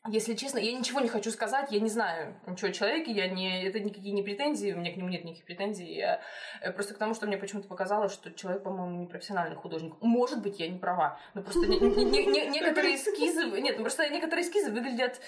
Если 0.09 0.35
честно, 0.35 0.59
я 0.59 0.73
ничего 0.79 1.01
не 1.01 1.09
хочу 1.09 1.31
сказать, 1.31 1.73
я 1.73 1.81
не 1.81 1.89
знаю 1.89 2.39
ничего 2.47 2.69
о 2.69 2.73
человеке, 2.73 3.13
я 3.13 3.29
не, 3.29 3.65
это 3.65 3.81
никакие 3.81 4.13
не 4.13 4.23
претензии, 4.23 4.73
у 4.73 4.79
меня 4.79 4.93
к 4.93 4.97
нему 4.97 5.09
нет 5.09 5.25
никаких 5.25 5.47
претензий. 5.47 5.95
Я, 5.95 6.21
э, 6.61 6.71
просто 6.71 6.93
к 6.95 6.99
тому, 6.99 7.15
что 7.15 7.27
мне 7.27 7.39
почему-то 7.39 7.67
показалось, 7.69 8.13
что 8.13 8.31
человек, 8.31 8.63
по-моему, 8.63 8.99
не 9.01 9.07
профессиональный 9.07 9.57
художник. 9.57 9.95
Может 10.03 10.43
быть, 10.43 10.61
я 10.61 10.69
не 10.69 10.79
права, 10.79 11.19
но 11.33 11.43
просто 11.43 11.67
не- 11.67 11.79
не- 11.81 12.05
не- 12.05 12.27
не- 12.27 12.47
некоторые 12.49 12.97
эскизы, 12.97 13.45
нет, 13.61 13.77
ну 13.79 13.85
просто 13.85 14.07
некоторые 14.11 14.47
эскизы 14.47 14.71
выглядят 14.71 15.19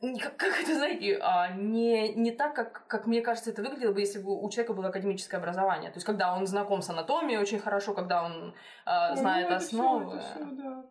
как, 0.00 0.36
как 0.36 0.60
это, 0.62 0.74
знаете, 0.74 1.18
а, 1.20 1.52
не, 1.54 2.14
не 2.14 2.30
так, 2.30 2.54
как, 2.54 2.86
как 2.86 3.06
мне 3.06 3.20
кажется, 3.20 3.50
это 3.50 3.62
выглядело 3.62 3.92
бы, 3.92 4.00
если 4.00 4.20
бы 4.20 4.40
у 4.40 4.48
человека 4.50 4.72
было 4.74 4.88
академическое 4.88 5.40
образование. 5.40 5.90
То 5.90 5.96
есть, 5.96 6.06
когда 6.06 6.34
он 6.36 6.46
знаком 6.46 6.82
с 6.82 6.90
анатомией 6.90 7.40
очень 7.40 7.58
хорошо, 7.58 7.94
когда 7.94 8.22
он 8.24 8.54
а, 8.86 9.10
Ой, 9.12 9.16
знает 9.16 9.48
ну, 9.50 9.56
основы. 9.56 10.16
это 10.16 10.24
всё, 10.24 10.44
да. 10.52 10.84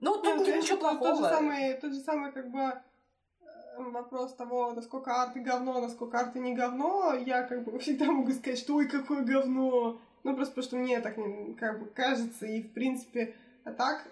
Ну, 0.00 0.22
Нет, 0.22 0.36
тут 0.38 0.46
ну, 0.48 0.56
ничего 0.56 0.76
тот- 0.78 0.98
Тот 1.00 1.08
же 1.16 1.22
плохого. 1.22 1.28
самый, 1.36 1.74
тот 1.74 1.92
же 1.92 2.00
самый, 2.00 2.30
как 2.32 2.50
бы, 2.50 2.60
э, 2.60 3.82
вопрос 3.90 4.34
того, 4.34 4.72
насколько 4.72 5.10
арты 5.22 5.40
говно, 5.40 5.80
насколько 5.80 6.18
арты 6.20 6.38
не 6.38 6.54
говно, 6.54 7.14
я 7.14 7.42
как 7.42 7.64
бы 7.64 7.78
всегда 7.80 8.04
могу 8.06 8.30
сказать, 8.32 8.58
что 8.58 8.76
ой, 8.76 8.86
какое 8.88 9.22
говно. 9.24 9.98
Ну, 10.22 10.34
просто 10.36 10.54
потому 10.54 10.64
что 10.68 10.76
мне 10.76 11.00
так 11.00 11.16
не- 11.16 11.54
как 11.54 11.80
бы 11.80 11.86
кажется, 11.86 12.46
и 12.46 12.62
в 12.62 12.72
принципе, 12.72 13.34
а 13.64 13.72
так, 13.72 14.06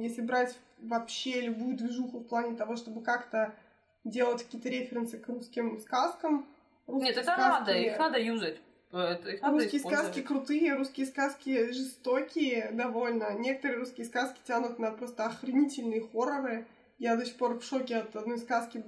если 0.00 0.22
брать 0.22 0.56
вообще 0.78 1.40
любую 1.42 1.76
движуху 1.76 2.18
в 2.20 2.24
плане 2.24 2.56
того, 2.56 2.76
чтобы 2.76 3.02
как-то 3.02 3.52
делать 4.06 4.44
какие-то 4.44 4.68
референсы 4.68 5.18
к 5.18 5.28
русским 5.28 5.78
сказкам, 5.80 6.46
русские 6.86 7.08
Нет, 7.08 7.16
это 7.18 7.32
сказки- 7.32 7.40
надо, 7.40 7.72
их 7.72 7.98
надо 7.98 8.18
юзать. 8.18 8.60
Это, 8.92 9.30
их 9.30 9.42
надо 9.42 9.54
Русские 9.54 9.80
сказки 9.80 10.22
крутые, 10.22 10.74
русские 10.74 11.06
сказки 11.06 11.72
жестокие 11.72 12.70
довольно. 12.72 13.32
Некоторые 13.34 13.78
русские 13.80 14.06
сказки 14.06 14.38
тянут 14.46 14.78
на 14.78 14.92
просто 14.92 15.26
охренительные 15.26 16.00
хорроры. 16.00 16.66
Я 16.98 17.16
до 17.16 17.26
сих 17.26 17.36
пор 17.36 17.58
в 17.58 17.64
шоке 17.64 17.96
от 17.96 18.14
одной 18.16 18.38
сказки, 18.38 18.82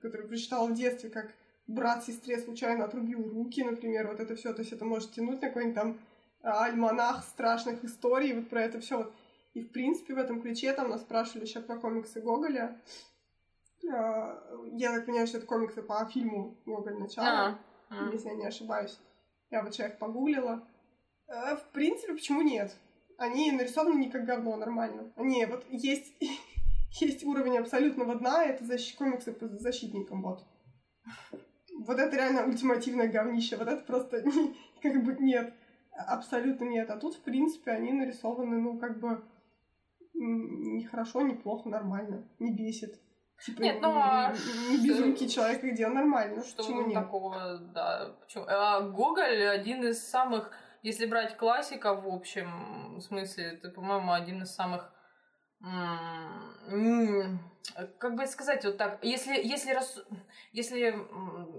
которую 0.00 0.28
прочитала 0.28 0.68
в 0.68 0.74
детстве, 0.74 1.10
как 1.10 1.32
брат 1.66 2.04
сестре 2.04 2.38
случайно 2.38 2.84
отрубил 2.84 3.28
руки, 3.28 3.64
например. 3.64 4.08
Вот 4.08 4.20
это 4.20 4.36
все, 4.36 4.52
то 4.52 4.60
есть 4.60 4.72
это 4.72 4.84
может 4.84 5.12
тянуть 5.12 5.40
на 5.40 5.48
какой-нибудь 5.48 5.74
там 5.74 5.98
а, 6.42 6.64
альманах 6.64 7.24
страшных 7.24 7.82
историй, 7.84 8.34
вот 8.34 8.48
про 8.48 8.62
это 8.62 8.80
все. 8.80 9.10
И 9.54 9.62
в 9.62 9.72
принципе 9.72 10.14
в 10.14 10.18
этом 10.18 10.40
ключе 10.40 10.72
там 10.72 10.90
нас 10.90 11.00
спрашивали 11.00 11.44
еще 11.44 11.60
про 11.60 11.76
комиксы 11.76 12.20
Гоголя. 12.20 12.76
Я 13.82 14.92
так 14.94 15.06
понимаю, 15.06 15.26
что 15.26 15.38
это 15.38 15.46
комиксы 15.46 15.82
по 15.82 16.04
фильму 16.06 16.56
Гоголь 16.66 16.98
начало 16.98 17.58
А, 17.88 17.96
м. 18.04 18.10
если 18.12 18.28
я 18.28 18.34
не 18.34 18.46
ошибаюсь. 18.46 18.98
Я 19.50 19.62
вот 19.62 19.74
сейчас 19.74 19.92
их 19.92 19.98
погуглила. 19.98 20.66
Э, 21.28 21.56
В 21.56 21.64
принципе, 21.72 22.12
почему 22.14 22.42
нет? 22.42 22.76
Они 23.18 23.50
нарисованы 23.52 23.98
не 23.98 24.10
как 24.10 24.24
говно, 24.24 24.56
нормально. 24.56 25.12
Они 25.16 25.44
вот 25.46 25.64
есть, 25.70 26.12
есть 27.00 27.24
уровень 27.24 27.58
абсолютного 27.58 28.14
дна, 28.14 28.44
это 28.44 28.64
защ... 28.64 28.96
комиксы 28.96 29.32
по 29.32 29.48
защитникам, 29.48 30.22
вот. 30.22 30.44
Вот 31.86 31.98
это 31.98 32.16
реально 32.16 32.44
ультимативное 32.46 33.08
говнище, 33.08 33.56
вот 33.56 33.68
это 33.68 33.82
просто 33.84 34.22
не- 34.22 34.56
как 34.82 35.02
бы 35.02 35.16
нет, 35.18 35.54
абсолютно 35.92 36.64
нет. 36.64 36.90
А 36.90 36.96
тут, 36.98 37.14
в 37.16 37.20
принципе, 37.22 37.70
они 37.72 37.92
нарисованы, 37.92 38.58
ну, 38.60 38.78
как 38.78 39.00
бы 39.00 39.22
не 40.14 40.84
хорошо, 40.84 41.22
не 41.22 41.34
плохо, 41.34 41.68
нормально, 41.68 42.28
не 42.38 42.52
бесит. 42.52 43.00
Типа, 43.44 43.62
Нет, 43.62 43.80
ну, 43.80 43.92
а 43.94 44.32
не 44.32 44.36
что- 44.36 44.86
безрукий 44.86 45.28
человек, 45.28 45.62
где 45.62 45.88
нормально. 45.88 46.44
Что 46.44 46.62
Почему 46.62 46.86
нет? 46.86 46.94
такого, 46.94 47.58
да. 47.58 48.14
Почему? 48.20 48.44
А 48.46 48.80
Гоголь 48.80 49.46
один 49.48 49.82
из 49.84 50.06
самых, 50.08 50.50
если 50.82 51.06
брать 51.06 51.36
классиков 51.36 52.02
в 52.04 52.08
общем 52.08 53.00
смысле, 53.00 53.44
это, 53.54 53.70
по-моему, 53.70 54.12
один 54.12 54.42
из 54.42 54.54
самых 54.54 54.92
как 57.98 58.14
бы 58.14 58.26
сказать 58.26 58.64
вот 58.64 58.78
так, 58.78 58.98
если, 59.02 59.34
если, 59.34 59.72
рас- 59.72 60.02
если 60.52 60.94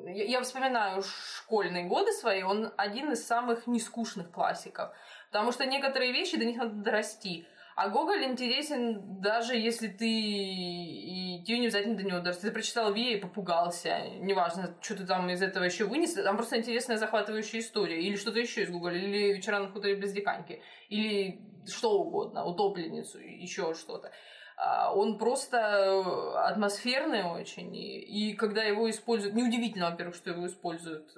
я 0.08 0.42
вспоминаю 0.42 1.04
школьные 1.04 1.86
годы 1.86 2.12
свои, 2.12 2.42
он 2.44 2.74
один 2.78 3.12
из 3.12 3.26
самых 3.26 3.68
нескучных 3.68 4.32
классиков, 4.32 4.90
потому 5.32 5.52
что 5.52 5.66
некоторые 5.66 6.12
вещи 6.14 6.38
до 6.38 6.46
них 6.46 6.58
надо 6.58 6.74
дорасти. 6.76 7.48
А 7.82 7.90
Гоголь 7.90 8.26
интересен 8.26 9.20
даже 9.22 9.56
если 9.56 9.88
ты 9.88 10.08
и 10.08 11.44
тебе 11.44 11.58
не 11.58 11.66
обязательно 11.66 11.98
до 11.98 12.04
него 12.04 12.20
дорасти. 12.20 12.44
Ты 12.44 12.52
прочитал 12.52 12.94
Вия 12.94 13.18
и 13.18 13.20
попугался. 13.20 14.02
Неважно, 14.20 14.78
что 14.82 14.98
ты 14.98 15.08
там 15.08 15.28
из 15.32 15.42
этого 15.42 15.64
еще 15.64 15.86
вынес. 15.86 16.14
Там 16.14 16.36
просто 16.36 16.60
интересная 16.60 16.98
захватывающая 16.98 17.60
история. 17.60 18.00
Или 18.00 18.18
что-то 18.18 18.40
еще 18.40 18.62
из 18.62 18.70
Гоголя. 18.70 19.00
Или 19.00 19.34
вечера 19.34 19.58
на 19.58 19.72
хуторе 19.72 19.96
без 19.96 20.12
диканьки. 20.14 20.62
Или 20.90 21.42
что 21.68 22.00
угодно. 22.00 22.46
Утопленницу. 22.46 23.18
Еще 23.18 23.74
что-то. 23.74 24.12
А, 24.58 24.94
Он 24.94 25.18
просто 25.18 26.04
атмосферный 26.50 27.24
очень. 27.24 27.76
И, 27.76 28.30
и 28.30 28.36
когда 28.36 28.62
его 28.62 28.88
используют... 28.92 29.34
Неудивительно, 29.34 29.90
во-первых, 29.90 30.16
что 30.16 30.30
его 30.30 30.46
используют 30.46 31.10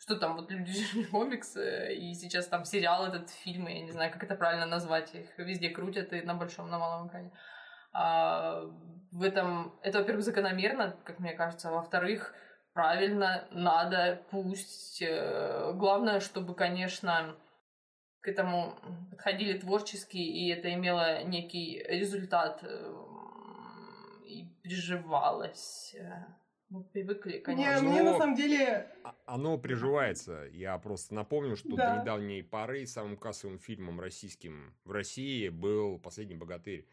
что 0.00 0.16
там, 0.16 0.36
вот 0.36 0.50
люди 0.50 0.72
жили 0.92 1.04
комиксы, 1.04 1.94
и 1.94 2.14
сейчас 2.14 2.48
там 2.48 2.64
сериал 2.64 3.06
этот, 3.06 3.30
фильмы, 3.30 3.70
я 3.72 3.82
не 3.82 3.92
знаю, 3.92 4.12
как 4.12 4.24
это 4.24 4.34
правильно 4.34 4.66
назвать, 4.66 5.14
их 5.14 5.38
везде 5.38 5.70
крутят 5.70 6.12
и 6.12 6.22
на 6.22 6.34
большом, 6.34 6.70
на 6.70 6.78
малом 6.78 7.08
экране. 7.08 7.30
А, 7.92 8.62
в 9.12 9.22
этом 9.22 9.74
это, 9.82 9.98
во-первых, 9.98 10.24
закономерно, 10.24 10.96
как 11.04 11.18
мне 11.18 11.32
кажется, 11.32 11.68
а 11.68 11.72
во-вторых, 11.72 12.34
правильно, 12.72 13.46
надо, 13.50 14.22
пусть. 14.30 15.02
Э, 15.02 15.72
главное, 15.74 16.20
чтобы, 16.20 16.54
конечно, 16.54 17.36
к 18.20 18.28
этому 18.28 18.74
подходили 19.10 19.58
творчески, 19.58 20.18
и 20.18 20.48
это 20.50 20.72
имело 20.72 21.24
некий 21.24 21.82
результат 21.88 22.60
э, 22.62 22.94
и 24.26 24.44
приживалось. 24.62 25.96
Мы 26.70 26.84
привыкли, 26.84 27.38
конечно. 27.38 27.84
Не, 27.84 27.90
мне 27.90 28.02
на 28.02 28.16
самом 28.16 28.36
деле... 28.36 28.88
А, 29.02 29.16
оно 29.26 29.58
приживается. 29.58 30.48
Я 30.52 30.78
просто 30.78 31.14
напомню, 31.14 31.56
что 31.56 31.74
да. 31.74 31.96
до 31.96 32.00
недавней 32.00 32.42
поры 32.42 32.86
самым 32.86 33.16
кассовым 33.16 33.58
фильмом 33.58 34.00
российским 34.00 34.72
в 34.84 34.92
России 34.92 35.48
был 35.48 35.98
«Последний 35.98 36.36
богатырь», 36.36 36.86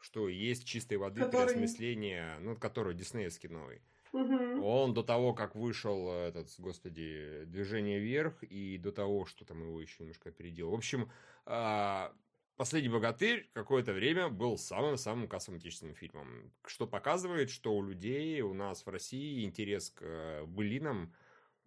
что 0.00 0.28
есть 0.28 0.66
чистой 0.66 0.98
воды 0.98 1.22
который... 1.22 1.46
переосмысление, 1.46 2.34
ну, 2.40 2.56
который 2.56 2.94
диснеевский 2.94 3.48
новый. 3.48 3.80
Угу. 4.12 4.62
Он 4.66 4.92
до 4.92 5.02
того, 5.02 5.32
как 5.32 5.54
вышел 5.54 6.12
этот, 6.12 6.48
господи, 6.58 7.44
движение 7.46 8.00
вверх, 8.00 8.42
и 8.42 8.76
до 8.76 8.92
того, 8.92 9.24
что 9.24 9.46
там 9.46 9.62
его 9.62 9.80
еще 9.80 10.02
немножко 10.02 10.28
опередил. 10.28 10.70
В 10.70 10.74
общем, 10.74 11.10
а, 11.46 12.12
Последний 12.56 12.90
богатырь 12.90 13.48
какое-то 13.54 13.92
время 13.92 14.28
был 14.28 14.58
самым-самым 14.58 15.26
кассовым 15.26 15.58
отечественным 15.58 15.94
фильмом, 15.94 16.52
что 16.66 16.86
показывает, 16.86 17.50
что 17.50 17.74
у 17.74 17.82
людей 17.82 18.40
у 18.42 18.52
нас 18.52 18.84
в 18.84 18.88
России 18.88 19.44
интерес 19.44 19.90
к 19.90 20.02
э, 20.02 20.44
былинам 20.44 21.14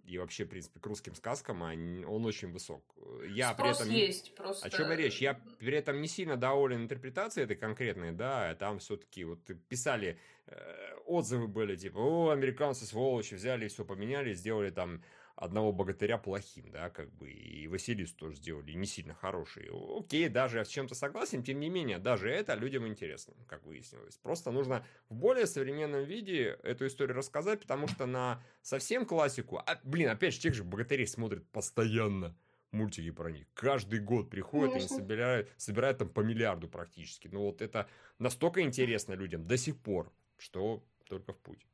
и 0.06 0.20
вообще, 0.20 0.46
в 0.46 0.50
принципе, 0.50 0.80
к 0.80 0.86
русским 0.86 1.16
сказкам, 1.16 1.64
он 1.64 2.26
очень 2.26 2.52
высок. 2.52 2.84
Я 3.28 3.54
Спрос 3.54 3.80
при 3.80 3.86
этом... 3.86 3.96
есть 3.96 4.36
просто. 4.36 4.68
О 4.68 4.70
чем 4.70 4.92
речь? 4.92 5.20
Я 5.20 5.34
при 5.60 5.76
этом 5.76 6.00
не 6.00 6.08
сильно 6.08 6.38
доволен 6.38 6.84
интерпретацией 6.84 7.46
этой 7.46 7.56
конкретной, 7.56 8.12
да, 8.12 8.54
там 8.56 8.80
все-таки 8.80 9.24
вот 9.24 9.40
писали, 9.68 10.20
э, 10.46 10.94
отзывы 11.06 11.48
были, 11.48 11.76
типа, 11.76 11.98
о, 11.98 12.30
американцы 12.30 12.86
сволочи, 12.86 13.34
взяли 13.34 13.66
и 13.66 13.68
все 13.68 13.84
поменяли, 13.84 14.34
сделали 14.34 14.70
там 14.70 15.04
одного 15.36 15.72
богатыря 15.72 16.18
плохим, 16.18 16.72
да, 16.72 16.90
как 16.90 17.12
бы, 17.14 17.30
и 17.30 17.68
Василису 17.68 18.16
тоже 18.16 18.36
сделали 18.36 18.72
не 18.74 18.86
сильно 18.86 19.14
хороший. 19.14 19.70
Окей, 19.72 20.30
даже 20.30 20.60
я 20.60 20.66
с 20.66 20.70
чем-то 20.70 20.96
согласен, 20.96 21.44
тем 21.44 21.60
не 21.60 21.70
менее, 21.70 21.98
даже 21.98 22.30
это 22.30 22.56
людям 22.56 22.88
интересно, 22.88 23.34
как 23.48 23.66
выяснилось. 23.66 24.18
Просто 24.18 24.52
нужно 24.52 24.86
в 25.10 25.16
более 25.16 25.46
современном 25.46 26.04
виде 26.04 26.58
эту 26.64 26.88
историю 26.88 27.18
рассказать, 27.18 27.62
потому 27.62 27.88
что 27.88 28.06
на 28.06 28.42
совсем 28.62 29.06
классику, 29.06 29.58
а, 29.58 29.80
блин, 29.84 30.10
опять 30.10 30.34
же, 30.34 30.40
тех 30.40 30.54
же 30.54 30.64
богатырей 30.64 31.08
смотрят 31.08 31.46
постоянно 31.50 32.36
мультики 32.72 33.12
про 33.12 33.32
них. 33.32 33.48
Каждый 33.54 34.00
год 34.00 34.30
приходят 34.30 34.74
Конечно. 34.74 34.94
и 34.94 34.98
собирают, 34.98 35.50
собирают 35.58 35.98
там 35.98 36.10
по 36.10 36.22
миллиарду 36.22 36.68
практически. 36.68 37.28
Ну 37.32 37.42
вот 37.42 37.62
это 37.62 37.90
настолько 38.20 38.62
интересно 38.62 39.14
людям 39.14 39.48
до 39.48 39.58
сих 39.58 39.78
пор, 39.78 40.14
что 40.38 40.84
только 41.06 41.34
в 41.34 41.40
путь. 41.40 41.66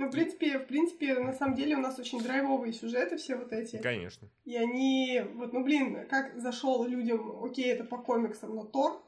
Ну, 0.00 0.06
в 0.06 0.12
принципе, 0.12 0.58
в 0.58 0.66
принципе, 0.66 1.18
на 1.18 1.34
самом 1.34 1.54
деле 1.54 1.76
у 1.76 1.80
нас 1.80 1.98
очень 1.98 2.22
драйвовые 2.22 2.72
сюжеты 2.72 3.18
все 3.18 3.36
вот 3.36 3.52
эти. 3.52 3.76
Конечно. 3.76 4.30
И 4.46 4.56
они, 4.56 5.20
вот, 5.34 5.52
ну, 5.52 5.62
блин, 5.62 6.06
как 6.08 6.40
зашел 6.40 6.86
людям, 6.86 7.44
окей, 7.44 7.66
это 7.66 7.84
по 7.84 7.98
комиксам, 7.98 8.54
но 8.54 8.64
Тор, 8.64 9.02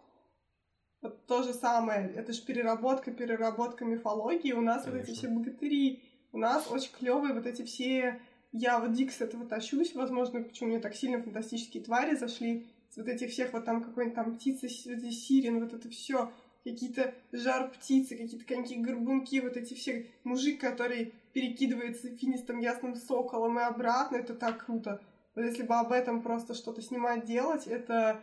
вот 1.01 1.25
то 1.27 1.45
же 1.45 1.55
самое, 1.55 2.13
это 2.15 2.35
же 2.35 2.43
переработка, 2.43 3.11
переработка 3.11 3.87
мифологии, 3.87 4.53
у 4.53 4.61
нас 4.61 4.85
Конечно. 4.85 5.01
вот 5.01 5.09
эти 5.09 5.17
все 5.17 5.29
богатыри, 5.29 6.03
у 6.31 6.37
нас 6.37 6.71
очень 6.71 6.93
клевые 6.93 7.33
вот 7.33 7.47
эти 7.47 7.63
все, 7.63 8.21
я 8.53 8.79
вот 8.79 8.93
дико 8.93 9.15
с 9.15 9.23
этого 9.23 9.47
тащусь, 9.47 9.95
возможно, 9.95 10.43
почему 10.43 10.69
мне 10.69 10.79
так 10.79 10.95
сильно 10.95 11.23
фантастические 11.23 11.83
твари 11.83 12.17
зашли, 12.17 12.67
вот 12.99 13.09
этих 13.09 13.31
всех 13.31 13.55
вот 13.55 13.65
там 13.65 13.83
какой-нибудь 13.83 14.15
там 14.15 14.37
птицы, 14.37 14.69
сирен, 14.69 15.59
вот 15.59 15.73
это 15.73 15.89
все 15.89 16.31
какие-то 16.65 17.15
жар 17.33 17.71
птицы, 17.71 18.17
какие-то 18.17 18.45
коньки 18.45 18.77
горбунки, 18.77 19.41
вот 19.41 19.57
эти 19.57 19.75
все 19.75 20.11
мужик, 20.25 20.61
который 20.61 21.15
перекидывается 21.33 22.15
финистым 22.17 22.61
ясным 22.61 22.95
соколом 22.95 23.59
и 23.59 23.63
обратно, 23.63 24.17
это 24.17 24.35
так 24.35 24.65
круто. 24.65 25.01
Вот 25.35 25.45
если 25.45 25.63
бы 25.63 25.75
об 25.75 25.93
этом 25.93 26.23
просто 26.23 26.55
что-то 26.55 26.83
снимать, 26.83 27.25
делать, 27.25 27.67
это 27.67 28.21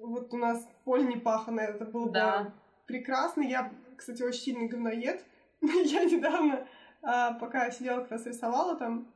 вот 0.00 0.32
у 0.32 0.38
нас 0.38 0.66
поле 0.84 1.04
не 1.04 1.16
паханое, 1.16 1.68
это 1.68 1.84
было 1.84 2.10
да. 2.10 2.42
бы 2.42 2.52
прекрасно. 2.86 3.42
Я, 3.42 3.72
кстати, 3.96 4.22
очень 4.22 4.40
сильный 4.40 4.68
говноед. 4.68 5.24
Я 5.60 6.04
недавно, 6.04 6.66
а, 7.02 7.34
пока 7.34 7.70
сидела, 7.70 8.00
как 8.00 8.12
раз 8.12 8.26
рисовала 8.26 8.76
там, 8.76 9.08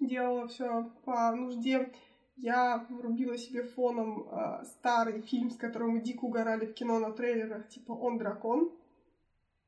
делала 0.00 0.48
все 0.48 0.90
по 1.04 1.32
нужде, 1.32 1.92
я 2.36 2.86
врубила 2.88 3.36
себе 3.36 3.64
фоном 3.64 4.28
э, 4.28 4.64
старый 4.64 5.22
фильм, 5.22 5.50
с 5.50 5.56
которым 5.56 5.90
мы 5.90 6.00
дико 6.00 6.24
угорали 6.24 6.66
в 6.66 6.74
кино 6.74 6.98
на 6.98 7.12
трейлерах, 7.12 7.68
типа 7.68 7.92
«Он 7.92 8.18
дракон». 8.18 8.72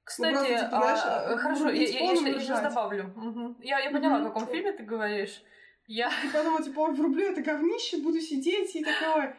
Кстати, 0.02 0.34
ну, 0.34 0.38
просто, 0.38 0.64
типа, 0.64 0.80
знаешь, 0.80 1.00
а, 1.04 1.36
хорошо, 1.38 1.70
я, 1.70 1.82
я, 1.82 2.12
я, 2.12 2.28
я 2.28 2.40
сейчас 2.40 2.60
добавлю. 2.60 3.12
Угу. 3.16 3.56
Я, 3.62 3.78
я 3.78 3.90
поняла, 3.90 4.18
угу. 4.18 4.26
о 4.26 4.28
каком 4.28 4.46
фильме 4.48 4.72
ты 4.72 4.82
говоришь. 4.82 5.42
Я... 5.86 6.10
И 6.24 6.28
подумала, 6.32 6.62
типа, 6.62 6.80
ой, 6.80 6.94
врублю 6.94 7.32
это 7.32 7.42
говнище, 7.42 8.02
буду 8.02 8.20
сидеть 8.20 8.74
и 8.76 8.84
такое 8.84 9.36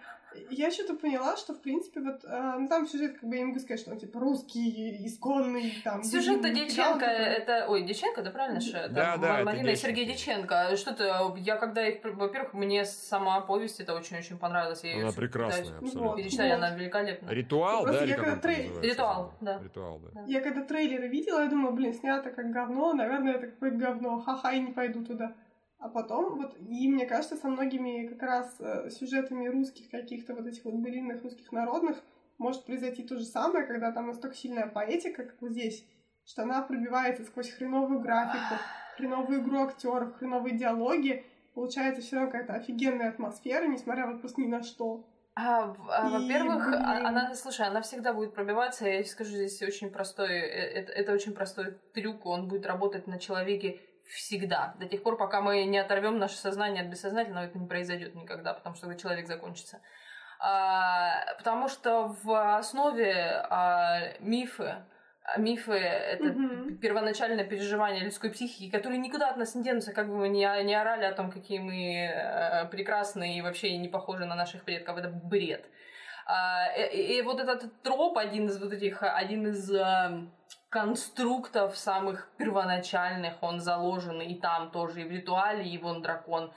я 0.49 0.71
что-то 0.71 0.95
поняла, 0.95 1.37
что, 1.37 1.53
в 1.53 1.61
принципе, 1.61 2.01
вот, 2.01 2.23
э, 2.23 2.53
ну, 2.59 2.67
там 2.67 2.87
сюжет, 2.87 3.13
как 3.19 3.29
бы, 3.29 3.35
я 3.35 3.41
не 3.41 3.47
могу 3.47 3.59
сказать, 3.59 3.79
что 3.79 3.91
он, 3.91 3.97
типа, 3.97 4.19
русский, 4.19 5.05
исконный, 5.05 5.73
там... 5.83 6.03
Сюжет-то 6.03 6.49
Диченко, 6.49 7.05
это... 7.05 7.65
Ой, 7.67 7.83
Диченко, 7.83 8.21
да, 8.21 8.31
правильно 8.31 8.61
же? 8.61 8.87
Да, 8.89 9.17
да, 9.17 9.43
Марина 9.43 9.69
и 9.69 9.75
Сергей 9.75 10.05
Диченко. 10.05 10.75
Что-то, 10.75 11.35
я 11.37 11.57
когда 11.57 11.87
их... 11.87 11.99
Во-первых, 12.03 12.53
мне 12.53 12.85
сама 12.85 13.41
повесть 13.41 13.79
это 13.79 13.95
очень-очень 13.95 14.37
понравилась. 14.37 14.83
Я 14.83 15.01
она 15.01 15.11
прекрасная, 15.11 15.65
да, 15.65 15.77
абсолютно. 15.79 16.15
Перечитали, 16.15 16.49
вот. 16.49 16.57
она 16.57 16.75
великолепна. 16.75 17.29
Ритуал, 17.29 17.85
да, 17.85 18.03
или 18.03 18.13
как 18.13 18.41
трей... 18.41 18.71
Ритуал, 18.81 19.33
да. 19.41 19.59
Ритуал, 19.63 19.99
да. 19.99 20.23
Я 20.27 20.41
когда 20.41 20.63
трейлеры 20.63 21.07
видела, 21.07 21.41
я 21.41 21.49
думала, 21.49 21.71
блин, 21.71 21.93
снято 21.93 22.31
как 22.31 22.51
говно, 22.51 22.93
наверное, 22.93 23.33
это 23.33 23.47
какое-то 23.47 23.77
говно, 23.77 24.21
ха-ха, 24.21 24.53
и 24.53 24.59
не 24.59 24.71
пойду 24.71 25.03
туда. 25.03 25.33
А 25.77 25.89
потом, 25.89 26.37
вот, 26.37 26.57
и 26.59 26.87
мне 26.87 27.05
кажется, 27.05 27.35
со 27.35 27.47
многими 27.47 28.07
как 28.07 28.21
раз 28.21 28.55
э, 28.59 28.89
сюжетами 28.89 29.47
русских 29.47 29.89
каких-то 29.91 30.33
вот 30.33 30.47
этих 30.47 30.63
вот 30.65 30.75
былинных 30.75 31.21
русских 31.21 31.51
народных 31.51 32.01
может 32.37 32.65
произойти 32.65 33.03
то 33.03 33.17
же 33.17 33.25
самое, 33.25 33.65
когда 33.65 33.91
там 33.91 34.07
настолько 34.07 34.35
сильная 34.35 34.67
поэтика, 34.67 35.23
как 35.23 35.41
вот 35.41 35.51
здесь, 35.51 35.85
что 36.25 36.43
она 36.43 36.61
пробивается 36.61 37.23
сквозь 37.25 37.51
хреновую 37.51 37.99
графику, 37.99 38.55
хреновую 38.97 39.41
игру 39.41 39.63
актеров, 39.63 40.15
хреновые 40.15 40.57
диалоги, 40.57 41.25
получается 41.53 42.01
все 42.01 42.15
равно 42.15 42.31
какая-то 42.31 42.53
офигенная 42.53 43.09
атмосфера, 43.09 43.67
несмотря 43.67 44.07
вот 44.07 44.21
просто 44.21 44.41
ни 44.41 44.47
на 44.47 44.63
что. 44.63 45.05
А, 45.37 45.75
а, 45.89 46.09
во-первых. 46.09 46.69
А, 46.73 47.07
она, 47.07 47.35
слушай, 47.35 47.67
она 47.67 47.81
всегда 47.81 48.13
будет 48.13 48.33
пробиваться. 48.33 48.87
Я 48.87 49.03
скажу, 49.03 49.31
здесь 49.31 49.61
очень 49.61 49.89
простой, 49.89 50.29
э, 50.29 50.71
это, 50.79 50.93
это 50.93 51.11
очень 51.11 51.33
простой 51.33 51.77
трюк. 51.93 52.25
Он 52.25 52.47
будет 52.47 52.65
работать 52.65 53.05
на 53.05 53.19
человеке 53.19 53.81
всегда. 54.07 54.75
До 54.79 54.87
тех 54.87 55.03
пор, 55.03 55.17
пока 55.17 55.41
мы 55.41 55.65
не 55.65 55.77
оторвем 55.77 56.17
наше 56.17 56.37
сознание 56.37 56.83
от 56.83 56.89
бессознательного, 56.89 57.45
это 57.45 57.57
не 57.57 57.67
произойдет 57.67 58.15
никогда, 58.15 58.53
потому 58.53 58.75
что 58.75 58.93
человек 58.95 59.27
закончится. 59.27 59.81
А, 60.39 61.33
потому 61.37 61.69
что 61.69 62.15
в 62.23 62.57
основе 62.57 63.13
а, 63.49 64.13
мифы, 64.19 64.75
мифы— 65.37 65.71
это 65.73 66.25
mm-hmm. 66.25 66.75
первоначальное 66.75 67.45
переживание 67.45 68.03
людской 68.03 68.29
психики, 68.29 68.69
которые 68.69 68.99
никуда 68.99 69.29
от 69.29 69.37
нас 69.37 69.55
не 69.55 69.63
денутся, 69.63 69.93
как 69.93 70.07
бы 70.07 70.17
мы 70.17 70.29
не, 70.29 70.63
не 70.63 70.75
орали 70.75 71.05
о 71.05 71.13
том, 71.13 71.31
какие 71.31 71.59
мы 71.59 72.05
э, 72.05 72.67
прекрасные 72.67 73.37
и 73.37 73.41
вообще 73.41 73.77
не 73.77 73.87
похожи 73.87 74.25
на 74.25 74.35
наших 74.35 74.63
предков. 74.63 74.97
Это 74.97 75.09
бред. 75.09 75.65
А, 76.25 76.71
и, 76.75 77.17
и 77.17 77.21
вот 77.21 77.39
этот 77.39 77.81
троп, 77.83 78.17
один 78.17 78.47
из 78.47 78.59
вот 78.59 78.73
этих, 78.73 79.03
один 79.03 79.47
из 79.47 79.71
э, 79.71 80.27
конструктов 80.69 81.77
самых 81.77 82.29
первоначальных, 82.37 83.41
он 83.41 83.59
заложен 83.59 84.21
и 84.21 84.35
там 84.35 84.71
тоже, 84.71 85.01
и 85.01 85.05
в 85.05 85.11
ритуале, 85.11 85.69
и 85.69 85.77
вон 85.77 86.01
дракон. 86.01 86.51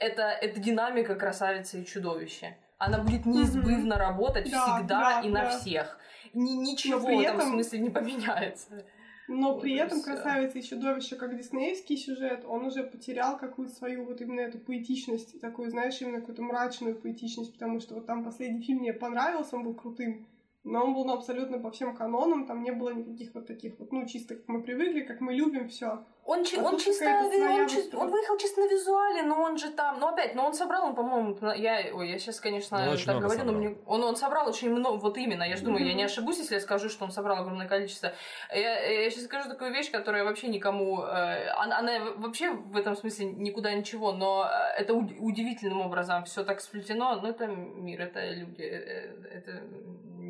Это, 0.00 0.22
это 0.22 0.60
динамика 0.60 1.14
красавицы 1.14 1.82
и 1.82 1.86
чудовища. 1.86 2.56
Она 2.76 2.98
будет 2.98 3.26
неизбывно 3.26 3.96
работать 3.96 4.50
да, 4.50 4.76
всегда 4.76 5.00
да, 5.00 5.20
и 5.22 5.32
да. 5.32 5.42
на 5.42 5.50
всех. 5.50 5.98
Ни, 6.34 6.52
ничего 6.52 6.98
в 7.00 7.20
этом 7.20 7.40
смысле 7.40 7.78
не 7.80 7.90
поменяется. 7.90 8.84
Но 9.28 9.52
вот 9.52 9.62
при 9.62 9.76
этом 9.76 10.00
все. 10.00 10.12
«Красавица 10.12 10.58
и 10.58 10.62
чудовище», 10.62 11.16
как 11.16 11.36
диснеевский 11.36 11.96
сюжет, 11.96 12.44
он 12.46 12.64
уже 12.64 12.82
потерял 12.82 13.38
какую-то 13.38 13.74
свою 13.74 14.04
вот 14.04 14.20
именно 14.22 14.40
эту 14.40 14.58
поэтичность, 14.58 15.38
такую, 15.40 15.70
знаешь, 15.70 16.00
именно 16.00 16.20
какую-то 16.20 16.42
мрачную 16.42 16.96
поэтичность, 16.96 17.52
потому 17.52 17.80
что 17.80 17.94
вот 17.94 18.06
там 18.06 18.24
последний 18.24 18.62
фильм 18.62 18.80
мне 18.80 18.94
понравился, 18.94 19.56
он 19.56 19.64
был 19.64 19.74
крутым, 19.74 20.26
но 20.68 20.84
он 20.84 20.94
был 20.94 21.04
ну, 21.04 21.14
абсолютно 21.14 21.58
по 21.58 21.70
всем 21.70 21.96
канонам, 21.96 22.46
там 22.46 22.62
не 22.62 22.70
было 22.70 22.90
никаких 22.90 23.34
вот 23.34 23.46
таких 23.46 23.78
вот, 23.78 23.90
ну, 23.90 24.06
чисто 24.06 24.36
как 24.36 24.48
мы 24.48 24.62
привыкли, 24.62 25.00
как 25.00 25.20
мы 25.20 25.32
любим 25.32 25.68
все. 25.68 26.04
Он, 26.24 26.40
а 26.40 26.62
он 26.62 26.76
чисто, 26.76 27.08
он, 27.08 27.68
чисто 27.68 27.96
он 27.96 28.10
выехал 28.10 28.36
чисто 28.36 28.60
на 28.60 28.68
визуале, 28.68 29.22
но 29.22 29.40
он 29.40 29.56
же 29.56 29.70
там, 29.70 29.98
ну 29.98 30.08
опять, 30.08 30.34
но 30.34 30.44
он 30.44 30.52
собрал, 30.52 30.84
он, 30.84 30.94
по-моему, 30.94 31.38
я, 31.54 31.86
ой, 31.94 32.10
я 32.10 32.18
сейчас, 32.18 32.38
конечно, 32.38 32.84
ну, 32.84 32.96
так 32.98 33.18
говорю, 33.18 33.38
собрал. 33.38 33.46
но 33.46 33.52
мне, 33.52 33.78
он, 33.86 34.04
он 34.04 34.14
собрал 34.14 34.46
очень 34.46 34.70
много, 34.70 34.98
вот 34.98 35.16
именно, 35.16 35.42
я 35.42 35.56
же 35.56 35.64
думаю, 35.64 35.82
mm-hmm. 35.82 35.88
я 35.88 35.94
не 35.94 36.02
ошибусь, 36.02 36.38
если 36.38 36.56
я 36.56 36.60
скажу, 36.60 36.90
что 36.90 37.06
он 37.06 37.12
собрал 37.12 37.38
огромное 37.38 37.66
количество. 37.66 38.12
Я, 38.54 39.04
я 39.04 39.10
сейчас 39.10 39.24
скажу 39.24 39.48
такую 39.48 39.72
вещь, 39.72 39.90
которая 39.90 40.22
вообще 40.22 40.48
никому, 40.48 41.02
э, 41.02 41.48
она, 41.56 41.78
она 41.78 42.12
вообще 42.16 42.50
в 42.50 42.76
этом 42.76 42.94
смысле 42.94 43.32
никуда 43.32 43.72
ничего, 43.72 44.12
но 44.12 44.44
э, 44.44 44.82
это 44.82 44.92
удивительным 44.92 45.80
образом 45.80 46.24
все 46.24 46.44
так 46.44 46.60
сплетено, 46.60 47.18
но 47.22 47.28
это 47.28 47.46
мир, 47.46 48.02
это 48.02 48.30
люди, 48.32 48.60
э, 48.60 49.14
это 49.32 49.62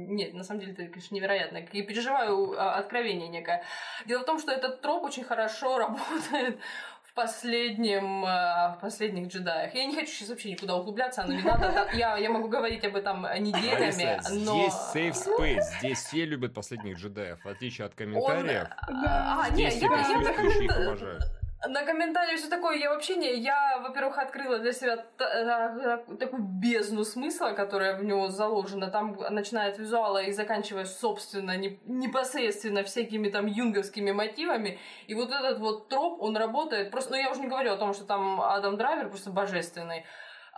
нет, 0.09 0.35
на 0.35 0.45
самом 0.45 0.61
деле 0.61 0.73
это, 0.73 0.87
конечно, 0.87 1.15
невероятно. 1.15 1.59
И 1.59 1.83
переживаю 1.83 2.59
а, 2.59 2.77
откровение 2.77 3.29
некое. 3.29 3.63
Дело 4.07 4.23
в 4.23 4.27
том, 4.27 4.39
что 4.39 4.53
этот 4.53 4.81
троп 4.81 5.05
очень 5.05 5.25
хорошо 5.25 5.79
работает 5.79 6.59
в 7.05 7.15
последнем, 7.15 8.25
а, 8.25 8.77
в 8.77 8.81
последних 8.81 9.29
джедаях. 9.29 9.75
Я 9.75 9.87
не 9.87 9.95
хочу 9.95 10.11
сейчас 10.11 10.29
вообще 10.29 10.53
никуда 10.53 10.77
углубляться, 10.77 11.25
но 11.25 11.35
не 11.35 11.43
надо. 11.43 11.89
Я, 11.93 12.17
я 12.17 12.31
могу 12.31 12.49
говорить 12.49 12.85
об 12.85 12.97
этом 12.97 13.23
неделями, 13.39 14.21
но... 14.45 14.69
Здесь 14.69 14.75
safe 14.95 15.39
space, 15.39 15.79
здесь 15.79 15.99
все 15.99 16.25
любят 16.25 16.55
последних 16.55 16.99
джедаев, 16.99 17.45
в 17.45 17.49
отличие 17.49 17.87
от 17.87 17.95
комментариев. 17.95 18.69
Он, 18.89 18.95
а, 19.07 19.49
не, 19.51 19.71
здесь 19.71 19.83
я, 19.83 19.89
я, 19.89 20.81
я, 20.81 20.89
уважают. 20.89 21.23
На 21.67 21.83
комментарии 21.85 22.37
все 22.37 22.49
такое, 22.49 22.77
я 22.77 22.91
вообще 22.91 23.17
не... 23.17 23.35
Я, 23.35 23.79
во-первых, 23.83 24.19
открыла 24.19 24.59
для 24.59 24.73
себя 24.73 24.97
та- 24.97 25.17
та- 25.17 26.17
такую 26.17 26.43
бездну 26.43 27.05
смысла, 27.05 27.51
которая 27.51 27.97
в 27.99 28.05
него 28.05 28.29
заложена. 28.29 28.91
Там, 28.91 29.17
начиная 29.31 29.71
от 29.73 29.79
визуала 29.79 30.23
и 30.23 30.33
заканчивая, 30.33 30.85
собственно, 30.85 31.57
не- 31.57 31.81
непосредственно 31.87 32.85
всякими 32.85 33.29
там 33.29 33.47
юнговскими 33.47 34.13
мотивами. 34.13 34.79
И 35.09 35.15
вот 35.15 35.31
этот 35.33 35.59
вот 35.59 35.89
троп, 35.89 36.23
он 36.23 36.37
работает. 36.37 36.91
Просто, 36.91 37.11
ну, 37.13 37.17
я 37.17 37.31
уже 37.31 37.41
не 37.41 37.49
говорю 37.49 37.73
о 37.73 37.77
том, 37.77 37.93
что 37.93 38.05
там 38.05 38.41
Адам 38.41 38.77
Драйвер 38.77 39.09
просто 39.09 39.31
божественный. 39.31 40.05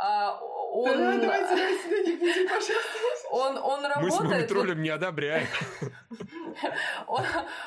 А 0.02 0.38
он, 0.72 0.96
Да, 0.96 1.16
давайте 1.18 1.54
мы 1.56 1.78
себя 1.78 1.98
не 2.10 2.16
будем, 2.16 2.48
пожалуйста. 2.48 3.28
он, 3.30 3.58
он 3.58 4.02
Мы 4.02 4.10
с 4.10 4.18
работает... 4.18 4.48
троллем 4.48 4.82
не 4.82 4.88
одобряем. 4.88 5.46
Он, 7.07 7.23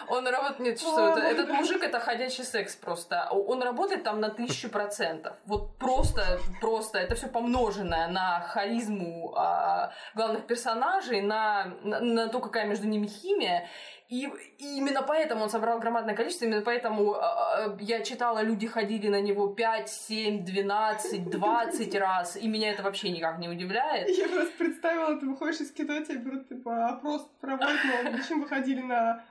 он 0.08 0.28
работает... 0.28 0.60
Нет, 0.60 0.80
что 0.80 1.10
это? 1.10 1.20
Этот 1.20 1.50
мужик 1.50 1.84
это 1.84 2.00
ходячий 2.00 2.44
секс 2.44 2.76
просто. 2.76 3.30
Он 3.32 3.62
работает 3.62 4.04
там 4.04 4.20
на 4.20 4.30
тысячу 4.30 4.70
процентов. 4.70 5.36
Вот 5.46 5.78
просто, 5.78 6.40
просто. 6.62 7.00
Это 7.00 7.16
все 7.16 7.28
помноженное 7.28 8.08
на 8.08 8.42
харизму 8.42 9.34
а, 9.36 9.92
главных 10.16 10.48
персонажей, 10.48 11.22
на, 11.22 11.74
на, 11.84 12.00
на 12.00 12.28
то, 12.30 12.40
какая 12.40 12.66
между 12.66 12.88
ними 12.88 13.08
химия. 13.08 13.68
И, 14.14 14.30
и 14.60 14.78
именно 14.78 15.02
поэтому 15.02 15.44
он 15.44 15.50
собрал 15.50 15.80
громадное 15.80 16.16
количество, 16.16 16.46
именно 16.46 16.62
поэтому 16.62 17.16
а, 17.16 17.66
а, 17.66 17.78
я 17.80 18.02
читала, 18.02 18.44
люди 18.44 18.68
ходили 18.68 19.08
на 19.08 19.20
него 19.20 19.48
5, 19.48 19.90
7, 19.90 20.46
12, 20.46 21.30
20 21.32 21.96
раз, 21.96 22.38
и 22.38 22.48
меня 22.48 22.72
это 22.72 22.84
вообще 22.84 23.10
никак 23.10 23.40
не 23.40 23.50
удивляет. 23.50 24.08
Я 24.10 24.28
просто 24.28 24.52
представила, 24.60 25.20
ты 25.20 25.26
выходишь 25.26 25.62
из 25.62 25.72
кино, 25.72 26.00
тебе 26.02 26.20
берут, 26.20 26.48
типа, 26.48 26.90
опрос 26.90 27.28
проводят, 27.42 27.80
но 28.04 28.12
зачем 28.16 28.42
вы 28.42 28.48
ходили 28.48 28.82
на 28.82 29.24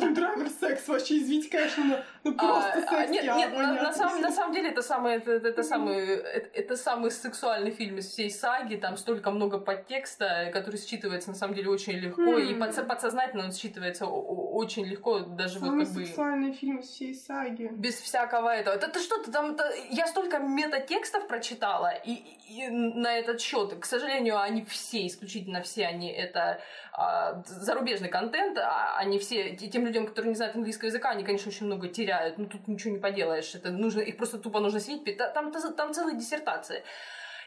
там 0.00 0.12
драйвер 0.12 0.50
секс, 0.50 0.86
вообще, 0.86 1.16
извините, 1.16 1.48
конечно, 1.48 1.84
но 1.84 1.96
ну, 2.24 2.34
просто 2.34 2.72
А, 2.74 2.82
а, 2.82 2.90
секс, 2.90 3.10
нет, 3.10 3.24
я, 3.24 3.36
нет, 3.36 3.56
на, 3.56 3.92
самом, 3.94 4.20
на 4.20 4.30
самом 4.30 4.52
деле 4.52 4.68
это 4.68 4.82
самый, 4.82 5.14
это, 5.14 5.62
самый, 5.62 5.96
это, 5.96 6.50
это 6.52 6.76
самый 6.76 7.10
сексуальный 7.10 7.70
фильм 7.70 7.96
из 7.96 8.10
всей 8.10 8.30
саги. 8.30 8.76
Там 8.76 8.98
столько 8.98 9.30
много 9.30 9.58
подтекста, 9.58 10.50
который 10.52 10.76
считывается 10.76 11.28
на 11.28 11.34
самом 11.34 11.54
деле 11.54 11.70
очень 11.70 11.94
легко, 11.94 12.36
и 12.36 12.52
Хм. 12.52 12.62
подсо- 12.62 12.84
подсознательно 12.84 13.44
он 13.44 13.50
считывается 13.50 14.04
очень 14.26 14.84
легко, 14.84 15.20
даже 15.20 15.58
Самый 15.60 15.78
вот 15.80 15.86
как 15.86 15.94
бы 15.94 16.06
сексуальный 16.06 16.52
фильм 16.52 16.82
всей 16.82 17.14
саги. 17.14 17.68
без 17.72 17.94
всякого 18.00 18.48
этого. 18.48 18.74
Это, 18.74 18.86
это 18.86 19.00
что-то 19.00 19.30
там, 19.30 19.52
это- 19.52 19.72
я 19.90 20.06
столько 20.06 20.38
метатекстов 20.38 21.26
прочитала, 21.28 21.92
и, 22.04 22.22
и 22.48 22.68
на 22.68 23.16
этот 23.18 23.40
счет, 23.40 23.74
к 23.78 23.84
сожалению, 23.84 24.38
они 24.40 24.64
все, 24.64 25.06
исключительно 25.06 25.62
все, 25.62 25.86
они 25.86 26.10
это 26.10 26.60
а, 26.92 27.42
зарубежный 27.46 28.08
контент, 28.08 28.58
а 28.58 28.96
они 28.98 29.18
все, 29.18 29.54
те- 29.56 29.68
тем 29.68 29.84
людям, 29.86 30.06
которые 30.06 30.30
не 30.30 30.36
знают 30.36 30.56
английского 30.56 30.88
языка, 30.88 31.10
они, 31.10 31.24
конечно, 31.24 31.48
очень 31.50 31.66
много 31.66 31.88
теряют, 31.88 32.38
ну 32.38 32.46
тут 32.46 32.66
ничего 32.68 32.94
не 32.94 33.00
поделаешь, 33.00 33.54
это 33.54 33.70
нужно, 33.70 34.00
их 34.00 34.16
просто 34.16 34.38
тупо 34.38 34.60
нужно 34.60 34.80
сидеть, 34.80 35.16
там, 35.18 35.52
та- 35.52 35.72
там 35.72 35.92
целые 35.94 36.16
диссертации. 36.16 36.82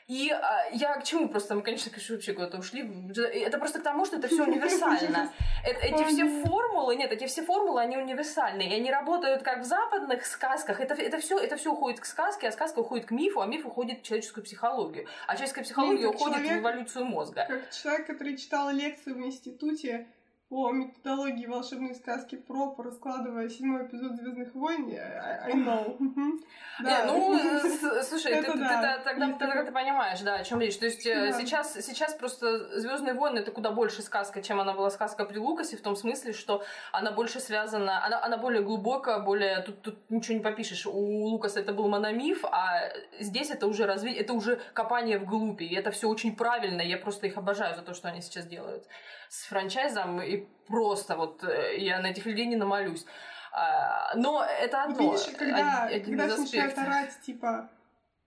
И 0.09 0.31
а, 0.31 0.65
я 0.71 0.95
к 0.95 1.03
чему 1.03 1.29
просто, 1.29 1.53
мы, 1.53 1.61
конечно, 1.61 1.91
конечно, 1.91 2.15
вообще 2.15 2.33
куда-то 2.33 2.57
ушли. 2.57 2.81
Это 3.15 3.59
просто 3.59 3.79
к 3.79 3.83
тому, 3.83 4.05
что 4.05 4.17
это 4.17 4.27
все 4.27 4.43
универсально. 4.43 5.31
Э- 5.63 5.69
Эти 5.69 6.03
все 6.05 6.25
формулы, 6.43 6.95
нет, 6.95 7.11
эти 7.11 7.27
все 7.27 7.43
формулы, 7.43 7.79
они 7.79 7.95
универсальные. 7.95 8.71
И 8.71 8.73
они 8.73 8.89
работают 8.89 9.43
как 9.43 9.59
в 9.59 9.65
западных 9.65 10.25
сказках. 10.25 10.79
Это, 10.79 10.95
это, 10.95 11.19
все, 11.19 11.37
это 11.37 11.57
все 11.57 11.71
уходит 11.71 11.99
к 11.99 12.05
сказке, 12.05 12.47
а 12.47 12.51
сказка 12.51 12.79
уходит 12.79 13.05
к 13.05 13.11
мифу, 13.11 13.39
а 13.39 13.45
миф 13.45 13.67
уходит 13.67 13.99
в 13.99 14.01
человеческую 14.01 14.43
психологию. 14.43 15.05
А 15.27 15.35
человеческая 15.35 15.63
психология 15.63 16.07
уходит 16.07 16.39
в 16.39 16.57
эволюцию 16.57 17.05
мозга. 17.05 17.45
Как 17.47 17.69
человек, 17.69 18.07
который 18.07 18.35
читал 18.35 18.71
лекцию 18.71 19.15
в 19.15 19.19
институте 19.19 20.07
по 20.49 20.71
методологии 20.71 21.45
волшебной 21.45 21.93
сказки 21.93 22.35
про, 22.35 22.75
раскладывая 22.79 23.49
седьмой 23.49 23.85
эпизод 23.85 24.15
Звездных 24.15 24.55
войн, 24.55 24.89
I, 24.89 25.41
I 25.45 25.53
know. 25.53 25.95
Не, 26.79 27.03
ну, 27.05 27.37
э, 27.37 28.03
слушай, 28.03 28.41
ты, 28.41 28.57
да. 28.57 28.99
тогда, 29.03 29.27
ты 29.63 29.71
понимаешь, 29.71 30.21
да, 30.21 30.35
о 30.35 30.43
чем 30.43 30.59
речь. 30.59 30.77
То 30.79 30.85
есть 30.85 31.05
э, 31.05 31.31
Да. 31.31 31.39
сейчас, 31.39 31.73
сейчас 31.85 32.15
просто 32.15 32.79
Звездные 32.79 33.13
войны 33.13 33.39
это 33.39 33.51
куда 33.51 33.69
больше 33.69 34.01
сказка, 34.01 34.41
чем 34.41 34.59
она 34.59 34.73
была 34.73 34.89
сказка 34.89 35.25
при 35.25 35.37
Лукасе, 35.37 35.77
в 35.77 35.81
том 35.81 35.95
смысле, 35.95 36.33
что 36.33 36.63
она 36.91 37.11
больше 37.11 37.39
связана, 37.39 38.03
она, 38.03 38.23
она 38.23 38.37
более 38.37 38.63
глубокая, 38.63 39.19
более 39.19 39.61
тут, 39.61 39.83
тут 39.83 40.09
ничего 40.09 40.35
не 40.35 40.43
попишешь. 40.43 40.87
У 40.87 41.27
Лукаса 41.27 41.59
это 41.59 41.73
был 41.73 41.87
мономиф, 41.89 42.43
а 42.45 42.89
здесь 43.19 43.51
это 43.51 43.67
уже 43.67 43.85
разви... 43.85 44.13
это 44.13 44.33
уже 44.33 44.59
копание 44.73 45.19
вглубь, 45.19 45.61
и 45.61 45.75
это 45.75 45.91
все 45.91 46.09
очень 46.09 46.35
правильно. 46.35 46.81
Я 46.81 46.97
просто 46.97 47.27
их 47.27 47.37
обожаю 47.37 47.75
за 47.75 47.83
то, 47.83 47.93
что 47.93 48.07
они 48.07 48.21
сейчас 48.21 48.47
делают 48.47 48.87
с 49.29 49.45
франчайзом, 49.45 50.21
и 50.21 50.38
просто 50.67 51.15
вот 51.15 51.43
э, 51.43 51.77
я 51.77 51.99
на 52.01 52.07
этих 52.07 52.25
людей 52.25 52.45
не 52.45 52.55
намолюсь. 52.55 53.05
А, 53.51 54.13
Но 54.15 54.43
это 54.43 54.85
Вот 54.87 54.95
одно. 54.97 55.11
видишь, 55.11 55.27
когда, 55.37 55.85
од- 55.85 55.91
один 55.91 56.17
когда 56.17 56.37
начинают 56.37 56.77
орать, 56.77 57.19
типа, 57.25 57.69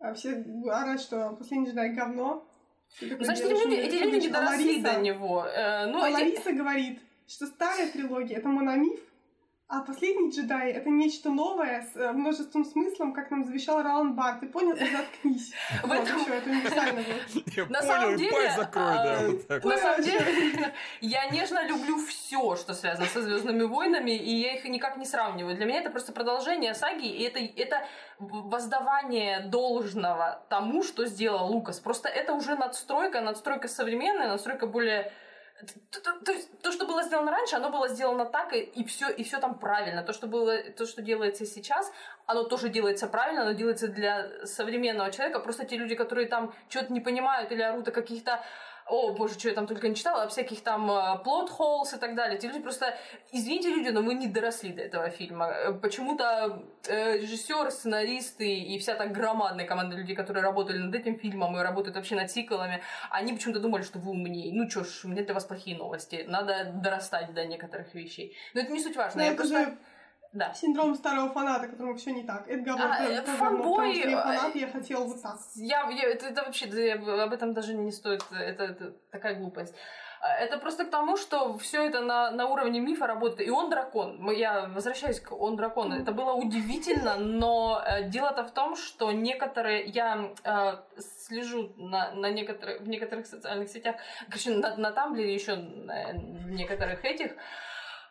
а, 0.00 0.12
все 0.14 0.44
орать, 0.70 1.00
что 1.00 1.30
последний 1.38 1.68
джедай 1.68 1.90
говно. 1.90 2.44
такой 2.98 3.24
Значит, 3.24 3.44
эти 3.44 3.48
делаешь, 3.50 3.64
люди, 3.66 3.76
ну, 3.80 3.86
эти 3.86 3.96
что 3.96 4.04
люди 4.04 4.26
не 4.26 4.32
доросли 4.32 4.80
до 4.82 5.00
него. 5.00 5.46
Э, 5.46 5.86
Ну, 5.86 6.02
а 6.02 6.08
эти- 6.08 6.14
Лариса 6.14 6.52
говорит, 6.52 7.00
что 7.28 7.46
старая 7.46 7.88
трилогия 7.90 8.38
это 8.38 8.48
мономиф, 8.48 9.00
а 9.72 9.80
последний 9.80 10.30
джедай 10.30 10.70
это 10.72 10.90
нечто 10.90 11.30
новое 11.30 11.80
с 11.80 11.96
э, 11.96 12.12
множеством 12.12 12.62
смыслом, 12.62 13.14
как 13.14 13.30
нам 13.30 13.42
завещал 13.42 13.82
Ролан 13.82 14.14
Бар. 14.14 14.38
Ты 14.38 14.46
понял? 14.46 14.76
Ты 14.76 14.86
заткнись. 14.90 15.54
В 15.82 15.90
этом- 15.90 16.20
всё, 16.20 16.34
это 16.34 16.50
универсально. 16.50 17.00
Я 17.56 17.66
На 17.66 17.82
самом 17.82 18.16
деле, 18.18 18.52
закрой, 18.54 18.84
да, 18.84 19.18
а. 19.48 19.66
На 19.66 19.78
самом 19.78 20.02
деле, 20.02 20.74
я 21.00 21.30
нежно 21.30 21.66
люблю 21.66 21.96
все, 22.04 22.56
что 22.56 22.74
связано 22.74 23.06
со 23.06 23.22
Звездными 23.22 23.62
войнами, 23.62 24.10
и 24.10 24.42
я 24.42 24.56
их 24.56 24.64
никак 24.66 24.98
не 24.98 25.06
сравниваю. 25.06 25.56
Для 25.56 25.64
меня 25.64 25.80
это 25.80 25.88
просто 25.88 26.12
продолжение 26.12 26.74
саги, 26.74 27.06
и 27.06 27.22
это, 27.22 27.38
это 27.38 27.86
воздавание 28.18 29.40
должного 29.40 30.42
тому, 30.50 30.82
что 30.82 31.06
сделал 31.06 31.50
Лукас. 31.50 31.80
Просто 31.80 32.10
это 32.10 32.34
уже 32.34 32.56
надстройка, 32.56 33.22
надстройка 33.22 33.68
современная, 33.68 34.28
надстройка 34.28 34.66
более 34.66 35.12
то, 35.90 36.00
то- 36.00 36.24
то 36.24 36.32
то, 36.62 36.72
что 36.72 36.86
было 36.86 37.02
сделано 37.02 37.30
раньше, 37.30 37.56
оно 37.56 37.70
было 37.70 37.88
сделано 37.88 38.24
так, 38.24 38.52
и, 38.52 38.84
все, 38.84 39.08
и 39.08 39.22
все 39.24 39.38
там 39.38 39.58
правильно. 39.58 40.02
То, 40.02 40.12
что 40.12 40.26
было, 40.26 40.58
то, 40.58 40.86
что 40.86 41.02
делается 41.02 41.44
сейчас, 41.46 41.92
оно 42.26 42.44
тоже 42.44 42.68
делается 42.68 43.06
правильно, 43.06 43.42
оно 43.42 43.52
делается 43.52 43.88
для 43.88 44.46
современного 44.46 45.10
человека. 45.10 45.40
Просто 45.40 45.64
те 45.64 45.76
люди, 45.76 45.94
которые 45.94 46.26
там 46.28 46.54
что-то 46.68 46.92
не 46.92 47.00
понимают 47.00 47.52
или 47.52 47.62
орут 47.62 47.88
о 47.88 47.92
каких-то 47.92 48.42
о, 48.86 49.12
боже, 49.12 49.34
что 49.34 49.48
я 49.48 49.54
там 49.54 49.66
только 49.66 49.88
не 49.88 49.94
читала, 49.94 50.22
о 50.24 50.28
всяких 50.28 50.62
там 50.62 50.86
плод 51.22 51.50
холлс 51.50 51.94
и 51.94 51.98
так 51.98 52.14
далее. 52.14 52.38
Эти 52.38 52.46
люди 52.46 52.60
просто, 52.60 52.94
извините, 53.32 53.68
люди, 53.68 53.88
но 53.88 54.02
вы 54.02 54.14
не 54.14 54.26
доросли 54.26 54.72
до 54.72 54.82
этого 54.82 55.10
фильма. 55.10 55.46
Э, 55.46 55.72
Почему-то 55.72 56.62
э, 56.88 57.18
режиссер, 57.18 57.70
сценаристы 57.70 58.48
и 58.48 58.78
вся 58.78 58.94
та 58.94 59.06
громадная 59.06 59.66
команда 59.66 59.96
людей, 59.96 60.16
которые 60.16 60.42
работали 60.42 60.78
над 60.78 60.94
этим 60.94 61.16
фильмом 61.16 61.56
и 61.56 61.62
работают 61.62 61.96
вообще 61.96 62.14
над 62.16 62.30
сиквелами, 62.30 62.82
они 63.10 63.32
почему-то 63.32 63.60
думали, 63.60 63.82
что 63.82 63.98
вы 63.98 64.10
умнее. 64.10 64.52
Ну 64.52 64.68
чё 64.68 64.84
ж, 64.84 65.04
у 65.04 65.08
меня 65.08 65.24
для 65.24 65.34
вас 65.34 65.44
плохие 65.44 65.76
новости. 65.76 66.24
Надо 66.28 66.72
дорастать 66.74 67.32
до 67.34 67.44
некоторых 67.44 67.94
вещей. 67.94 68.36
Но 68.54 68.60
это 68.60 68.72
не 68.72 68.80
суть 68.80 68.96
важно. 68.96 69.20
Но 69.20 69.24
я 69.24 69.32
это 69.32 69.36
просто... 69.36 69.64
же 69.64 69.78
Да. 70.32 70.52
синдром 70.54 70.94
старого 70.94 71.28
фаната, 71.30 71.68
которому 71.68 71.94
все 71.94 72.12
не 72.12 72.24
так. 72.24 72.48
Это 72.48 72.62
говно, 72.62 72.84
А, 72.90 73.04
это 73.04 73.30
э, 73.30 73.36
говно, 73.36 73.36
фанбой, 73.36 73.74
потому 73.76 73.94
что 73.94 74.08
я 74.08 74.18
э, 74.18 74.22
фанат, 74.22 74.54
я 74.56 74.68
хотел 74.68 75.04
вот 75.04 75.22
так. 75.22 75.38
Я, 75.54 75.90
я- 75.90 76.08
это, 76.08 76.26
это 76.26 76.42
вообще, 76.42 76.66
да, 76.66 77.24
об 77.24 77.32
этом 77.32 77.52
даже 77.52 77.74
не 77.74 77.92
стоит, 77.92 78.24
это, 78.30 78.64
это 78.64 78.92
такая 79.10 79.34
глупость. 79.34 79.74
А, 80.22 80.36
Это 80.36 80.56
просто 80.58 80.84
к 80.84 80.90
тому, 80.90 81.16
что 81.16 81.58
все 81.58 81.84
это 81.84 82.00
на, 82.00 82.30
на 82.30 82.46
уровне 82.46 82.80
мифа 82.80 83.06
работает. 83.06 83.48
И 83.48 83.50
он 83.50 83.68
дракон. 83.70 84.30
Я 84.30 84.68
возвращаюсь 84.68 85.20
к 85.20 85.32
он 85.32 85.56
дракон. 85.56 85.92
Это 85.92 86.12
было 86.12 86.32
удивительно, 86.32 87.16
но 87.16 87.82
э, 87.84 88.08
дело-то 88.08 88.44
в 88.44 88.52
том, 88.52 88.76
что 88.76 89.10
некоторые. 89.12 89.84
Я 89.84 90.32
э, 90.44 90.76
слежу 90.98 91.72
на, 91.76 92.12
на 92.12 92.30
некоторых, 92.30 92.80
в 92.82 92.88
некоторых 92.88 93.26
социальных 93.26 93.68
сетях, 93.68 93.96
короче, 94.28 94.52
на, 94.52 94.76
на 94.76 94.92
Тамблере 94.92 95.34
еще 95.34 95.56
на 95.56 96.12
некоторых 96.12 97.04
этих. 97.04 97.32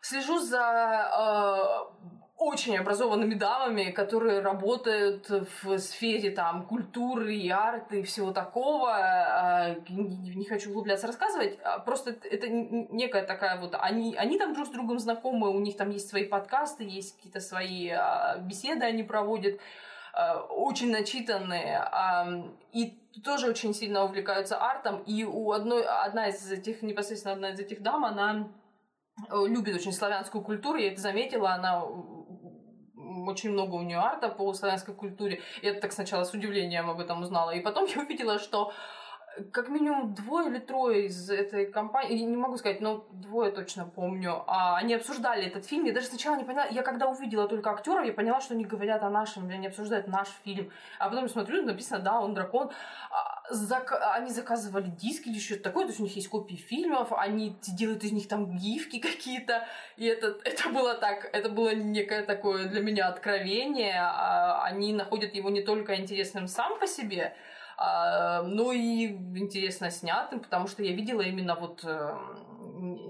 Слежу 0.01 0.39
за 0.39 1.09
э, 1.13 2.11
очень 2.41 2.75
образованными 2.75 3.35
дамами, 3.35 3.91
которые 3.91 4.41
работают 4.41 5.29
в 5.29 5.77
сфере 5.77 6.31
там 6.31 6.65
культуры 6.65 7.35
и 7.35 7.49
арты 7.49 7.99
и 7.99 8.03
всего 8.03 8.31
такого. 8.31 8.89
А, 8.91 9.75
Не, 9.89 10.43
хочу 10.45 10.71
углубляться 10.71 11.05
рассказывать. 11.05 11.59
а 11.63 11.77
Просто 11.79 12.15
это 12.23 12.49
некая 12.49 13.23
такая 13.27 13.61
вот... 13.61 13.75
Они, 13.79 14.15
они 14.15 14.39
там 14.39 14.55
друг 14.55 14.67
с 14.67 14.71
другом 14.71 14.97
знакомы, 14.97 15.49
у 15.49 15.59
них 15.59 15.77
там 15.77 15.91
есть 15.91 16.09
свои 16.09 16.25
подкасты, 16.25 16.83
есть 16.83 17.15
какие-то 17.15 17.39
свои 17.39 17.89
а, 17.89 18.37
беседы 18.39 18.85
они 18.85 19.03
проводят. 19.03 19.59
э, 20.13 20.33
очень 20.49 20.91
начитанные 20.91 21.79
и 22.73 22.97
тоже 23.23 23.49
очень 23.49 23.73
сильно 23.73 24.03
увлекаются 24.03 24.57
артом. 24.57 25.03
И 25.03 25.23
у 25.25 25.51
одной, 25.51 25.85
одна 25.85 26.27
из 26.27 26.51
этих, 26.51 26.81
непосредственно 26.81 27.35
одна 27.35 27.51
из 27.51 27.59
этих 27.59 27.83
дам, 27.83 28.03
она 28.03 28.31
э, 28.33 28.60
любит 29.29 29.75
очень 29.75 29.93
славянскую 29.93 30.43
культуру, 30.43 30.77
я 30.77 30.91
это 30.91 31.01
заметила, 31.01 31.51
она 31.53 31.83
очень 33.27 33.51
много 33.51 33.75
у 33.75 33.81
нее 33.81 33.97
арта 33.97 34.29
по 34.29 34.53
славянской 34.53 34.93
культуре. 34.93 35.41
Я 35.61 35.73
так 35.73 35.91
сначала 35.91 36.23
с 36.23 36.33
удивлением 36.33 36.89
об 36.89 36.99
этом 36.99 37.21
узнала. 37.21 37.51
И 37.51 37.61
потом 37.61 37.85
я 37.95 38.01
увидела, 38.01 38.39
что 38.39 38.73
как 39.51 39.69
минимум 39.69 40.13
двое 40.13 40.49
или 40.49 40.59
трое 40.59 41.05
из 41.05 41.29
этой 41.29 41.71
компании, 41.71 42.17
не 42.19 42.35
могу 42.35 42.57
сказать, 42.57 42.81
но 42.81 43.05
двое 43.11 43.51
точно 43.51 43.85
помню, 43.85 44.43
а 44.47 44.75
они 44.77 44.93
обсуждали 44.93 45.45
этот 45.45 45.65
фильм. 45.65 45.85
Я 45.85 45.93
даже 45.93 46.07
сначала 46.07 46.35
не 46.35 46.43
поняла, 46.43 46.65
я 46.65 46.83
когда 46.83 47.07
увидела 47.07 47.47
только 47.47 47.71
актеров, 47.71 48.05
я 48.05 48.13
поняла, 48.13 48.41
что 48.41 48.53
они 48.53 48.65
говорят 48.65 49.03
о 49.03 49.09
нашем, 49.09 49.47
они 49.49 49.67
обсуждают 49.67 50.07
наш 50.07 50.27
фильм. 50.43 50.71
А 50.99 51.09
потом 51.09 51.29
смотрю, 51.29 51.63
написано, 51.63 51.99
да, 51.99 52.19
он 52.19 52.33
дракон. 52.33 52.71
А, 53.09 53.40
зак... 53.51 53.93
Они 54.15 54.31
заказывали 54.31 54.87
диски 54.87 55.29
или 55.29 55.39
что-то 55.39 55.63
такое, 55.63 55.85
то 55.85 55.89
есть 55.89 55.99
у 55.99 56.03
них 56.03 56.15
есть 56.15 56.29
копии 56.29 56.55
фильмов, 56.55 57.11
они 57.11 57.55
делают 57.67 58.03
из 58.03 58.11
них 58.11 58.27
там 58.27 58.55
гифки 58.57 58.99
какие-то. 58.99 59.67
И 59.97 60.05
это, 60.05 60.37
это 60.43 60.69
было 60.69 60.95
так, 60.95 61.29
это 61.33 61.49
было 61.49 61.73
некое 61.73 62.23
такое 62.23 62.67
для 62.67 62.81
меня 62.81 63.07
откровение. 63.07 63.99
А, 63.99 64.63
они 64.63 64.93
находят 64.93 65.33
его 65.35 65.49
не 65.49 65.61
только 65.61 65.95
интересным 65.95 66.47
сам 66.47 66.79
по 66.79 66.87
себе, 66.87 67.35
а, 67.77 68.43
ну 68.43 68.71
и 68.71 69.07
интересно 69.07 69.89
снятым, 69.89 70.39
потому 70.39 70.67
что 70.67 70.83
я 70.83 70.93
видела 70.93 71.21
именно 71.21 71.55
вот 71.55 71.81
э, 71.83 72.15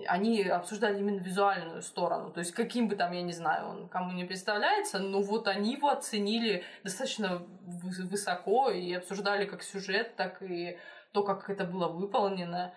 они 0.08 0.44
обсуждали 0.44 1.00
именно 1.00 1.20
визуальную 1.20 1.82
сторону. 1.82 2.32
То 2.32 2.40
есть, 2.40 2.52
каким 2.52 2.88
бы 2.88 2.96
там, 2.96 3.12
я 3.12 3.22
не 3.22 3.34
знаю, 3.34 3.68
он 3.70 3.90
кому 3.90 4.12
не 4.14 4.26
представляется, 4.26 5.00
но 5.00 5.22
вот 5.22 5.48
они 5.48 5.74
его 5.74 5.90
оценили 5.90 6.64
достаточно 6.84 7.42
высоко 7.66 8.70
и 8.70 8.94
обсуждали 8.94 9.46
как 9.46 9.64
сюжет, 9.64 10.16
так 10.16 10.42
и 10.42 10.78
то, 11.14 11.24
как 11.24 11.50
это 11.50 11.64
было 11.64 11.88
выполнено. 11.88 12.74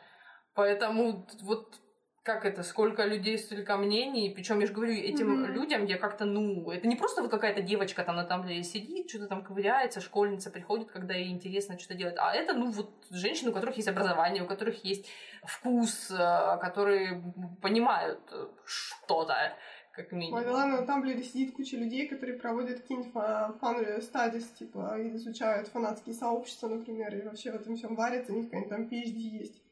Поэтому 0.55 1.27
вот 1.43 1.81
как 2.25 2.47
это, 2.47 2.63
сколько 2.63 3.05
людей, 3.05 3.39
столько 3.39 3.77
мнений. 3.77 4.33
Причем 4.35 4.59
я 4.61 4.67
же 4.67 4.73
говорю, 4.73 4.95
этим 4.95 5.45
mm-hmm. 5.45 5.53
людям 5.53 5.85
я 5.85 5.99
как-то, 5.99 6.25
ну, 6.25 6.71
это 6.71 6.89
не 6.89 6.97
просто 6.97 7.21
вот 7.21 7.31
какая-то 7.31 7.61
девочка 7.61 8.03
там 8.03 8.17
на 8.17 8.25
тамблере 8.25 8.65
сидит, 8.65 9.11
что-то 9.11 9.27
там 9.27 9.45
ковыряется, 9.45 10.01
школьница 10.01 10.51
приходит, 10.51 10.91
когда 10.91 11.13
ей 11.13 11.31
интересно 11.31 11.79
что-то 11.79 11.95
делать. 11.95 12.15
А 12.17 12.35
это, 12.35 12.55
ну, 12.55 12.71
вот 12.71 12.91
женщины, 13.11 13.51
у 13.51 13.53
которых 13.53 13.77
есть 13.77 13.89
образование, 13.89 14.43
у 14.43 14.47
которых 14.47 14.85
есть 14.87 15.07
вкус, 15.45 16.11
э, 16.11 16.59
которые 16.63 17.23
понимают 17.61 18.21
что-то 18.65 19.53
как 19.93 20.11
минимум. 20.11 20.41
Ой, 20.41 20.47
ладно, 20.49 20.81
на 20.81 20.87
Тамблере 20.87 21.23
сидит 21.23 21.55
куча 21.55 21.77
людей, 21.77 22.09
которые 22.09 22.39
проводят 22.39 22.81
какие-нибудь 22.81 23.13
фан 23.13 24.01
стадис, 24.01 24.49
типа, 24.59 24.97
изучают 25.13 25.69
фанатские 25.69 26.15
сообщества, 26.15 26.69
например, 26.69 27.15
и 27.15 27.23
вообще 27.23 27.53
в 27.53 27.57
этом 27.57 27.77
всем 27.77 27.95
варятся, 27.95 28.33
у 28.33 28.37
них 28.37 28.47
какая-нибудь 28.47 28.71
там 28.71 28.89
PhD 28.89 29.19
есть. 29.19 29.64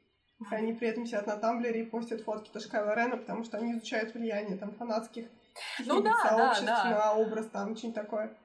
Они 0.51 0.73
при 0.73 0.89
этом 0.89 1.07
сидят 1.07 1.27
на 1.27 1.37
Тамблере 1.37 1.83
и 1.83 1.87
постят 1.87 2.23
фотки 2.23 2.51
тоже 2.51 2.69
Кайла 2.69 2.95
Рена, 2.95 3.17
потому 3.17 3.45
что 3.45 3.59
они 3.59 3.73
изучают 3.73 4.15
влияние 4.15 4.57
там 4.57 4.73
фанатских 4.73 5.27
ну, 5.85 6.01
да, 6.01 6.15
сообществ 6.23 6.67
да, 6.67 6.85
да. 6.85 6.91
на 6.91 7.15
образ, 7.15 7.47
там, 7.47 7.77
что-нибудь 7.77 8.03
такое. 8.03 8.37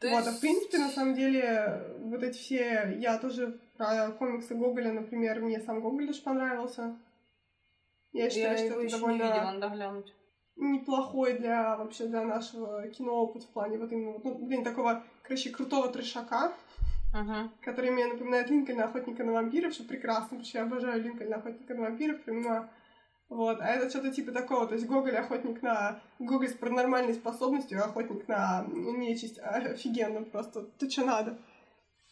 То 0.00 0.10
вот, 0.10 0.16
есть... 0.16 0.28
а 0.28 0.32
в 0.32 0.40
принципе, 0.40 0.78
на 0.78 0.90
самом 0.90 1.14
деле, 1.14 1.96
вот 2.00 2.22
эти 2.22 2.36
все... 2.36 2.94
Я 2.98 3.18
тоже 3.18 3.58
про 3.76 4.10
комиксы 4.12 4.54
Гоголя, 4.54 4.92
например, 4.92 5.40
мне 5.40 5.60
сам 5.60 5.80
Гоголь 5.80 6.06
даже 6.06 6.22
понравился. 6.22 6.98
Я 8.12 8.30
считаю, 8.30 8.58
я 8.58 8.58
что 8.58 8.80
это 8.80 8.98
довольно 8.98 9.22
не 9.22 9.28
видела, 9.28 9.50
надо 9.52 9.68
глянуть. 9.74 10.14
неплохой 10.56 11.38
для 11.38 11.76
вообще 11.76 12.06
для 12.06 12.24
нашего 12.24 12.88
киноопыта 12.88 13.46
в 13.46 13.50
плане 13.50 13.78
вот 13.78 13.92
именно, 13.92 14.18
ну, 14.22 14.46
блин, 14.46 14.64
такого, 14.64 15.02
короче, 15.22 15.50
крутого 15.50 15.88
трешака 15.88 16.54
uh-huh. 17.14 17.48
который 17.62 17.90
мне 17.90 18.06
напоминает 18.06 18.50
Линкольна 18.50 18.84
Охотника 18.84 19.24
на 19.24 19.32
вампиров, 19.32 19.72
что 19.72 19.84
прекрасно, 19.84 20.28
потому 20.28 20.44
что 20.44 20.58
я 20.58 20.64
обожаю 20.64 21.02
Линкольна 21.02 21.36
Охотника 21.36 21.74
на 21.74 21.82
вампиров, 21.82 22.18
именно 22.26 22.70
вот, 23.28 23.60
а 23.60 23.66
это 23.66 23.90
что-то 23.90 24.12
типа 24.12 24.30
такого, 24.30 24.68
то 24.68 24.74
есть 24.74 24.86
Гоголь 24.86 25.16
охотник 25.16 25.60
на... 25.60 26.00
Гоголь 26.20 26.48
с 26.48 26.54
паранормальной 26.54 27.14
способностью, 27.14 27.84
охотник 27.84 28.28
на 28.28 28.64
нечисть, 28.68 29.38
офигенно 29.38 30.22
просто, 30.22 30.62
то 30.62 30.88
что 30.88 31.04
надо. 31.04 31.38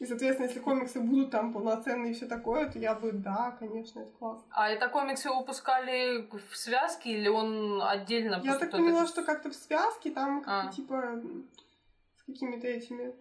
И, 0.01 0.07
соответственно, 0.07 0.49
если 0.49 0.59
комиксы 0.59 0.99
будут 0.99 1.31
там 1.31 1.53
полноценные 1.53 2.11
и 2.11 2.15
все 2.15 2.27
такое, 2.27 2.69
то 2.69 2.81
я 2.81 2.97
бы, 2.97 3.13
да, 3.13 3.57
конечно, 3.61 4.01
это 4.01 4.11
классно. 4.19 4.45
А 4.51 4.69
это 4.69 4.89
комиксы 4.89 5.31
выпускали 5.31 6.29
в 6.51 6.57
связке 6.57 7.11
или 7.11 7.29
он 7.29 7.81
отдельно? 7.81 8.41
Я 8.43 8.59
так 8.59 8.73
поняла, 8.73 9.07
что 9.07 9.23
как-то 9.23 9.51
в 9.51 9.55
связке, 9.55 10.11
там 10.11 10.43
а. 10.47 10.73
типа 10.73 11.23
с 12.17 12.23
какими-то 12.25 12.67
этими 12.67 13.15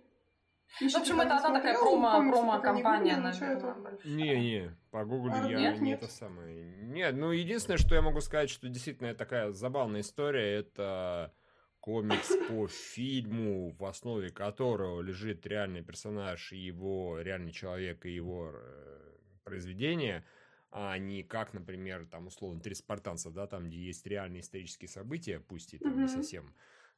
ну, 0.82 0.90
в 0.90 0.96
общем, 0.96 1.22
это 1.22 1.38
одна 1.38 1.54
такая 1.54 1.78
промо, 1.78 2.30
промо-компания, 2.30 3.18
наверное. 3.18 3.98
Не-не, 4.04 4.76
по 4.92 5.06
Google 5.06 5.32
а, 5.34 5.48
я 5.48 5.60
нет, 5.60 5.82
не 5.82 5.90
нет. 5.90 6.04
это 6.04 6.12
самое. 6.12 6.64
Нет, 6.82 7.16
ну 7.16 7.32
единственное, 7.32 7.78
что 7.78 7.96
я 7.96 8.02
могу 8.02 8.22
сказать, 8.22 8.50
что 8.50 8.68
действительно 8.70 9.14
такая 9.14 9.52
забавная 9.52 10.02
история, 10.02 10.60
это 10.60 11.34
комикс 11.80 12.30
по 12.48 12.68
фильму, 12.68 13.72
в 13.72 13.86
основе 13.86 14.30
которого 14.30 15.02
лежит 15.02 15.46
реальный 15.46 15.84
персонаж 15.84 16.54
и 16.54 16.58
его 16.58 17.20
реальный 17.20 17.52
человек 17.52 18.06
и 18.06 18.16
его 18.16 18.52
э, 18.54 19.18
произведение, 19.44 20.26
а 20.72 20.98
не 20.98 21.24
как, 21.24 21.54
например, 21.54 22.08
там 22.10 22.28
условно 22.28 22.62
три 22.62 22.74
спартанца, 22.74 23.30
да, 23.30 23.48
там 23.48 23.68
где 23.68 23.78
есть 23.78 24.08
реальные 24.08 24.42
исторические 24.42 24.88
события, 24.88 25.40
пусть 25.40 25.74
и 25.74 25.78
там 25.78 25.94
mm-hmm. 25.94 26.02
не 26.02 26.08
совсем 26.08 26.56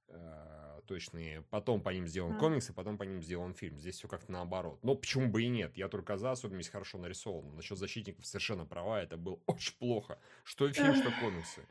э, 0.08 0.82
точные. 0.86 1.42
Потом 1.50 1.82
по 1.82 1.90
ним 1.90 2.08
сделан 2.08 2.34
mm. 2.34 2.40
комикс, 2.40 2.70
и 2.70 2.74
потом 2.74 2.98
по 2.98 3.04
ним 3.04 3.22
сделан 3.22 3.54
фильм. 3.54 3.78
Здесь 3.78 3.96
все 3.96 4.08
как-то 4.08 4.32
наоборот. 4.32 4.80
Но 4.84 4.96
почему 4.96 5.30
бы 5.30 5.44
и 5.44 5.48
нет? 5.48 5.76
Я 5.78 5.88
только 5.88 6.18
за, 6.18 6.32
особенно 6.32 6.58
если 6.58 6.72
хорошо 6.72 6.98
нарисован. 6.98 7.56
Насчет 7.56 7.78
защитников 7.78 8.26
совершенно 8.26 8.66
права, 8.66 9.02
это 9.02 9.18
было 9.18 9.40
очень 9.46 9.76
плохо. 9.78 10.20
Что 10.44 10.72
фильм, 10.72 10.96
что 10.96 11.12
комиксы. 11.22 11.62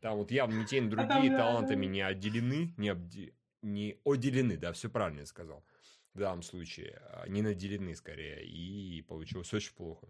Там 0.00 0.18
вот 0.18 0.30
явно 0.30 0.60
ни 0.60 0.64
те, 0.64 0.80
ни 0.80 0.88
другие 0.88 1.30
талантами 1.36 1.86
не 1.86 2.02
отделены, 2.02 2.74
не, 2.76 2.90
обде... 2.90 3.32
не 3.62 3.98
отделены, 4.04 4.58
да, 4.58 4.72
все 4.72 4.90
правильно 4.90 5.20
я 5.20 5.26
сказал. 5.26 5.64
В 6.12 6.18
данном 6.18 6.42
случае. 6.42 7.00
А 7.12 7.26
не 7.28 7.42
наделены 7.42 7.94
скорее. 7.96 8.44
И 8.44 9.02
получилось 9.02 9.52
очень 9.54 9.74
плохо. 9.74 10.06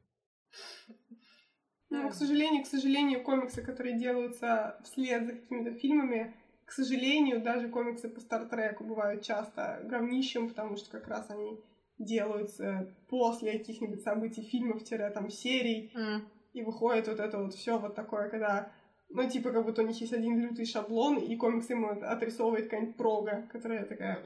Ну, 1.90 2.10
к 2.10 2.14
сожалению, 2.14 2.64
к 2.64 2.66
сожалению, 2.66 3.22
комиксы, 3.22 3.62
которые 3.62 3.96
делаются 3.96 4.80
вслед 4.82 5.26
за 5.26 5.32
какими-то 5.32 5.78
фильмами, 5.78 6.34
к 6.64 6.72
сожалению, 6.72 7.42
даже 7.42 7.68
комиксы 7.68 8.08
по 8.08 8.20
Стартреку 8.20 8.84
бывают 8.84 9.22
часто 9.22 9.80
говнищем, 9.84 10.48
потому 10.48 10.76
что 10.76 10.90
как 10.90 11.08
раз 11.08 11.30
они 11.30 11.60
делаются 11.98 12.94
после 13.08 13.58
каких-нибудь 13.58 14.02
событий 14.02 14.42
фильмов-там 14.42 15.30
серий, 15.30 15.92
mm. 15.94 16.20
и 16.54 16.62
выходит 16.62 17.08
вот 17.08 17.20
это 17.20 17.38
вот 17.38 17.54
все 17.54 17.78
вот 17.78 17.94
такое, 17.94 18.28
когда 18.28 18.72
ну, 19.10 19.28
типа, 19.30 19.52
как 19.52 19.64
будто 19.64 19.82
у 19.82 19.86
них 19.86 20.00
есть 20.00 20.12
один 20.12 20.40
лютый 20.40 20.64
шаблон, 20.64 21.18
и 21.18 21.36
комикс 21.36 21.70
ему 21.70 21.88
отрисовывает 21.88 22.64
какая-нибудь 22.64 22.96
прога, 22.96 23.48
которая 23.52 23.84
такая... 23.84 24.18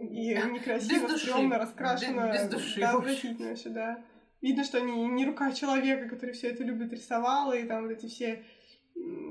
И 0.00 0.34
некрасиво, 0.34 1.08
стрёмно, 1.08 1.58
раскрашена. 1.58 2.32
Без, 2.32 2.42
без 2.42 2.50
души. 2.50 2.80
Да, 2.80 2.90
отвратительно 2.90 3.48
вообще, 3.48 3.70
да. 3.70 4.04
Видно, 4.42 4.64
что 4.64 4.78
они 4.78 5.06
не 5.06 5.24
рука 5.24 5.52
человека, 5.52 6.08
который 6.08 6.32
все 6.32 6.48
это 6.48 6.62
любит, 6.62 6.92
рисовала, 6.92 7.54
и 7.54 7.64
там 7.64 7.84
вот 7.84 7.92
эти 7.92 8.06
все 8.06 8.44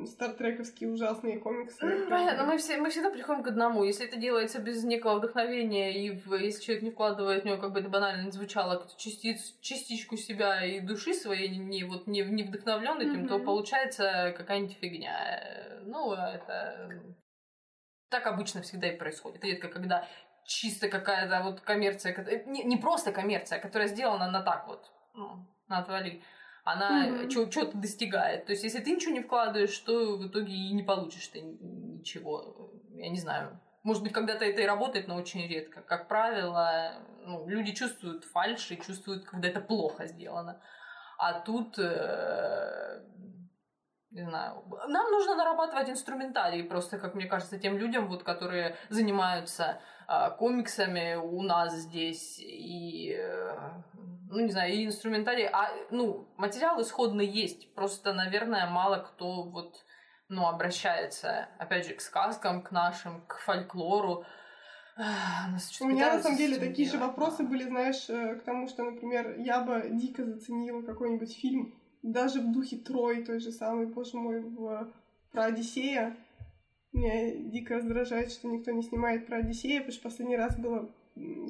стартрековские 0.06 0.92
ужасные 0.92 1.40
комиксы. 1.40 1.80
Понятно, 2.10 2.46
мы, 2.46 2.58
все, 2.58 2.78
мы 2.78 2.90
всегда 2.90 3.10
приходим 3.10 3.44
к 3.44 3.48
одному. 3.48 3.84
Если 3.84 4.08
это 4.08 4.18
делается 4.18 4.60
без 4.60 4.84
некого 4.84 5.16
вдохновения, 5.16 6.06
и 6.06 6.12
в, 6.12 6.34
если 6.36 6.64
человек 6.64 6.84
не 6.84 6.92
вкладывает 6.92 7.44
в 7.44 7.46
него, 7.46 7.58
как 7.58 7.74
бы 7.74 7.80
это 7.80 7.90
банально 7.90 8.24
не 8.24 8.32
звучало, 8.32 8.88
частиц, 8.98 9.58
частичку 9.62 10.18
себя 10.18 10.66
и 10.66 10.80
души 10.80 11.14
своей, 11.14 11.50
не, 11.50 11.84
вот, 11.84 12.08
не, 12.08 12.22
не 12.22 12.44
вдохновлен 12.44 13.00
этим, 13.00 13.26
mm-hmm. 13.26 13.28
то 13.28 13.40
получается 13.40 14.34
какая-нибудь 14.38 14.78
фигня. 14.78 15.80
Ну, 15.86 16.14
это 16.14 17.04
так 18.10 18.26
обычно 18.28 18.62
всегда 18.62 18.88
и 18.88 18.98
происходит. 18.98 19.44
Редко, 19.44 19.68
когда 19.68 20.08
чисто 20.46 20.90
какая-то 20.90 21.44
вот 21.44 21.62
коммерция, 21.62 22.44
не, 22.48 22.64
не 22.64 22.78
просто 22.78 23.12
коммерция, 23.12 23.60
которая 23.60 23.88
сделана 23.88 24.32
на 24.32 24.42
так 24.42 24.68
вот, 24.68 24.92
ну, 25.14 25.46
на 25.68 25.80
отвали 25.80 26.24
она 26.72 27.08
mm-hmm. 27.08 27.52
что-то 27.52 27.78
достигает. 27.78 28.46
То 28.46 28.52
есть, 28.52 28.64
если 28.64 28.80
ты 28.80 28.92
ничего 28.92 29.14
не 29.14 29.22
вкладываешь, 29.22 29.78
то 29.80 30.18
в 30.18 30.28
итоге 30.28 30.54
и 30.54 30.74
не 30.74 30.84
получишь 30.84 31.28
ты 31.28 31.42
ничего. 31.42 32.72
Я 32.94 33.10
не 33.10 33.20
знаю. 33.20 33.60
Может 33.84 34.04
быть, 34.04 34.14
когда-то 34.14 34.46
это 34.46 34.62
и 34.62 34.66
работает, 34.66 35.08
но 35.08 35.16
очень 35.16 35.48
редко. 35.48 35.82
Как 35.82 36.08
правило, 36.08 36.94
ну, 37.26 37.48
люди 37.48 37.74
чувствуют 37.74 38.26
фальшь 38.26 38.72
и 38.72 38.82
чувствуют, 38.82 39.26
когда 39.26 39.48
это 39.48 39.62
плохо 39.62 40.06
сделано. 40.06 40.62
А 41.18 41.40
тут, 41.40 41.80
э, 41.80 43.04
не 44.12 44.24
знаю, 44.24 44.64
нам 44.88 45.12
нужно 45.12 45.36
нарабатывать 45.36 45.90
инструментарий 45.90 46.64
просто, 46.64 46.98
как 46.98 47.16
мне 47.16 47.26
кажется, 47.26 47.60
тем 47.60 47.78
людям, 47.78 48.08
вот, 48.08 48.24
которые 48.24 48.76
занимаются 48.90 49.82
э, 50.08 50.32
комиксами 50.38 51.16
у 51.16 51.42
нас 51.42 51.74
здесь 51.74 52.40
и 52.40 53.16
э, 53.18 53.58
ну, 54.30 54.40
не 54.42 54.52
знаю, 54.52 54.74
и 54.74 54.86
инструментарий, 54.86 55.48
а, 55.48 55.72
ну, 55.90 56.28
материал 56.38 56.80
исходный 56.82 57.26
есть, 57.26 57.74
просто, 57.74 58.14
наверное, 58.14 58.70
мало 58.70 58.98
кто 58.98 59.44
вот, 59.44 59.84
ну, 60.28 60.48
обращается, 60.48 61.50
опять 61.58 61.88
же, 61.88 61.96
к 61.96 62.02
сказкам, 62.02 62.62
к 62.62 62.72
нашим, 62.72 63.26
к 63.26 63.40
фольклору, 63.40 64.26
У 65.82 65.88
меня 65.88 66.16
на 66.16 66.22
самом 66.22 66.38
деле 66.38 66.58
такие 66.58 66.90
же 66.90 66.98
вопросы 66.98 67.44
были, 67.44 67.64
знаешь, 67.64 68.10
э, 68.10 68.36
к 68.36 68.44
тому, 68.44 68.68
что, 68.68 68.84
например, 68.84 69.40
я 69.40 69.62
бы 69.62 69.90
дико 69.94 70.26
заценила 70.26 70.82
какой-нибудь 70.82 71.34
фильм, 71.34 71.74
даже 72.04 72.42
в 72.42 72.52
духе 72.52 72.78
Трой, 72.78 73.24
той 73.24 73.40
же 73.40 73.52
самой, 73.52 73.88
боже 73.88 74.18
мой, 74.18 74.42
в... 74.42 74.94
про 75.32 75.46
Одиссея. 75.46 76.18
Меня 76.92 77.34
дико 77.50 77.76
раздражает, 77.76 78.32
что 78.32 78.48
никто 78.48 78.72
не 78.72 78.84
снимает 78.84 79.26
про 79.26 79.38
Одиссея, 79.38 79.80
потому 79.80 79.94
что 79.94 80.04
последний 80.04 80.38
раз 80.38 80.58
было 80.58 80.94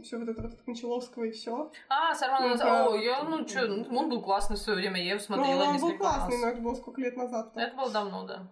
все 0.04 0.18
вот 0.18 0.30
это 0.30 0.42
вот 0.42 0.54
от 0.54 0.62
Кончаловского 0.62 1.26
и 1.26 1.32
все. 1.32 1.72
А, 1.90 2.14
Сарман, 2.16 2.58
ну, 2.58 2.94
о, 2.94 2.96
я, 2.96 3.24
ну 3.24 3.48
что, 3.48 3.66
он 3.66 4.10
был 4.10 4.22
классный 4.22 4.56
в 4.56 4.60
свое 4.60 4.80
время, 4.80 5.02
я 5.02 5.12
его 5.12 5.20
смотрела 5.20 5.66
ну, 5.66 5.70
он 5.72 5.80
был 5.80 5.98
классный, 5.98 6.36
раз. 6.36 6.42
но 6.42 6.48
это 6.50 6.62
было 6.62 6.76
сколько 6.76 7.02
лет 7.02 7.16
назад. 7.16 7.56
-то. 7.56 7.60
Это 7.60 7.76
было 7.76 7.92
давно, 7.92 8.26
да. 8.26 8.48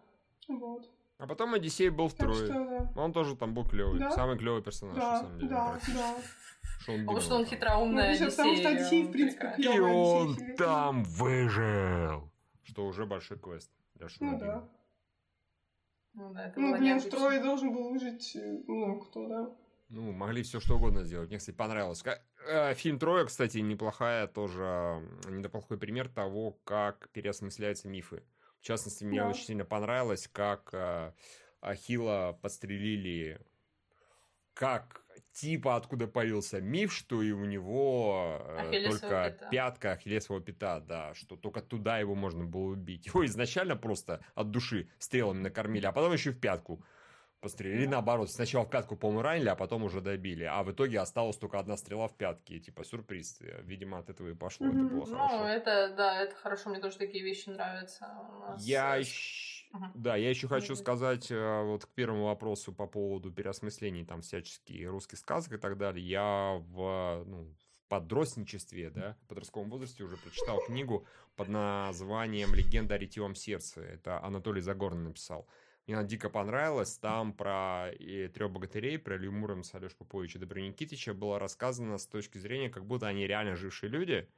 Вот. 0.48 0.90
А 1.20 1.26
потом 1.26 1.54
Одиссей 1.56 1.90
был 1.90 2.10
второй. 2.10 2.46
Что, 2.46 2.54
да. 2.54 3.02
Он 3.02 3.12
тоже 3.12 3.36
там 3.36 3.54
был 3.54 3.66
клевый. 3.66 4.00
Да? 4.00 4.12
Самый 4.12 4.38
клевый 4.38 4.62
персонаж, 4.62 4.98
да, 4.98 5.12
на 5.12 5.18
самом 5.20 5.40
деле. 5.40 5.50
Да, 5.50 5.80
да. 5.88 6.16
Что 6.80 6.94
он 6.94 7.00
потому 7.00 7.20
что 7.20 7.36
он 7.36 7.46
хитроумный 7.46 8.04
ну, 8.04 8.10
Одиссей. 8.10 8.32
Потому 8.32 8.56
что 8.56 8.70
Одиссей, 8.70 9.04
в 9.04 9.12
принципе, 9.12 9.54
клевый. 9.56 9.76
И 9.76 9.80
он 9.80 10.32
Одиссей, 10.34 10.56
там 10.56 11.04
выжил. 11.04 12.32
Что 12.64 12.86
уже 12.86 13.06
большой 13.06 13.40
квест 13.40 13.72
для 13.96 14.10
Шона 14.10 14.32
Ну 14.32 14.40
да. 14.40 14.70
Ну 16.14 16.34
да, 16.34 16.48
это 16.48 16.60
Ну, 16.60 16.78
блин, 16.78 17.00
в 17.00 17.10
трое 17.10 17.40
должен 17.40 17.74
был 17.74 17.90
выжить, 17.90 18.36
э, 18.36 18.64
ну, 18.68 19.00
кто, 19.00 19.28
да? 19.28 19.56
Ну, 19.90 20.12
могли 20.12 20.44
все 20.44 20.60
что 20.60 20.76
угодно 20.76 21.04
сделать. 21.04 21.30
Мне, 21.30 21.38
кстати, 21.38 21.56
понравилось. 21.56 22.04
Э, 22.48 22.74
фильм 22.74 23.00
«Трое», 23.00 23.26
кстати, 23.26 23.60
неплохая 23.60 24.28
тоже, 24.28 25.02
неплохой 25.30 25.78
пример 25.78 26.10
того, 26.10 26.60
как 26.66 27.10
переосмысляются 27.14 27.88
мифы. 27.88 28.24
В 28.60 28.64
частности, 28.64 29.06
мне 29.06 29.22
да. 29.22 29.30
очень 29.30 29.46
сильно 29.46 29.66
понравилось, 29.66 30.28
как 30.28 30.70
э, 30.74 31.14
Ахилла 31.62 32.38
подстрелили, 32.42 33.40
как 34.54 35.04
типа 35.32 35.76
откуда 35.76 36.08
появился 36.08 36.60
миф, 36.60 36.92
что 36.94 37.22
и 37.22 37.32
у 37.32 37.46
него 37.46 38.42
э, 38.42 38.90
только 38.90 39.30
пята. 39.38 39.50
пятка 39.50 39.92
Ахиллесового 39.92 40.44
пята, 40.44 40.80
да, 40.82 41.14
что 41.14 41.36
только 41.36 41.62
туда 41.62 42.00
его 42.00 42.16
можно 42.16 42.44
было 42.44 42.72
убить. 42.72 43.06
Его 43.06 43.26
изначально 43.26 43.76
просто 43.76 44.22
от 44.36 44.52
души 44.52 44.90
стрелами 44.98 45.42
накормили, 45.42 45.86
а 45.86 45.92
потом 45.92 46.14
еще 46.14 46.32
в 46.32 46.40
пятку 46.40 46.84
пострелили. 47.40 47.82
Или 47.82 47.88
наоборот, 47.88 48.32
сначала 48.32 48.66
в 48.66 48.70
пятку, 48.70 48.96
по-моему, 48.96 49.22
ранили, 49.22 49.50
а 49.50 49.56
потом 49.56 49.84
уже 49.84 50.02
добили. 50.02 50.44
А 50.44 50.64
в 50.64 50.72
итоге 50.72 51.00
осталась 51.00 51.38
только 51.38 51.60
одна 51.60 51.78
стрела 51.78 52.08
в 52.08 52.16
пятке. 52.16 52.60
Типа, 52.60 52.84
сюрприз. 52.84 53.40
Видимо, 53.64 54.00
от 54.00 54.10
этого 54.10 54.30
и 54.30 54.34
пошло. 54.34 54.68
Mm-hmm. 54.68 54.86
Это 54.86 54.96
было 54.96 55.06
ну, 55.06 55.18
хорошо. 55.18 55.48
это, 55.48 55.94
да, 55.96 56.22
это 56.22 56.36
хорошо. 56.36 56.70
Мне 56.70 56.80
тоже 56.80 56.98
такие 56.98 57.24
вещи 57.24 57.50
нравятся. 57.50 58.08
Я 58.60 58.96
еще... 58.96 59.66
Uh-huh. 59.74 59.92
Да, 59.96 60.16
я 60.16 60.30
еще 60.30 60.48
хочу 60.48 60.76
сказать 60.76 61.30
э, 61.30 61.64
вот 61.64 61.86
к 61.86 61.90
первому 61.90 62.28
вопросу 62.28 62.72
по 62.72 62.88
поводу 62.88 63.32
переосмыслений 63.34 64.06
там 64.06 64.22
всяческих 64.22 64.90
русских 64.90 65.18
сказок 65.18 65.54
и 65.54 65.58
так 65.58 65.78
далее. 65.78 66.08
Я 66.08 66.64
в, 66.70 67.24
ну, 67.26 67.44
в 67.44 67.90
подростничестве, 67.90 68.90
да, 68.90 69.18
в 69.24 69.28
подростковом 69.28 69.70
возрасте 69.70 70.04
уже 70.04 70.16
прочитал 70.16 70.60
книгу 70.66 71.06
под 71.36 71.50
названием 71.50 72.54
«Легенда 72.54 72.96
о 72.96 72.98
ретивом 72.98 73.36
сердце». 73.36 73.82
Это 73.82 74.24
Анатолий 74.24 74.62
Загорный 74.62 75.04
написал. 75.04 75.48
Мне 75.88 75.98
она 75.98 76.06
дико 76.06 76.30
понравилась. 76.30 76.98
Там 76.98 77.32
про 77.34 77.92
трех 78.34 78.52
богатырей, 78.52 79.00
про 79.00 79.16
Илью 79.16 79.32
Муромца, 79.32 79.78
Алешу 79.78 79.96
Поповича, 79.96 80.38
Добрю 80.38 80.62
Никитича 80.64 81.14
было 81.14 81.40
рассказано 81.40 81.98
с 81.98 82.06
точки 82.06 82.38
зрения, 82.38 82.70
как 82.70 82.86
будто 82.86 83.08
они 83.08 83.26
реально 83.26 83.56
жившие 83.56 83.90
люди– 83.90 84.28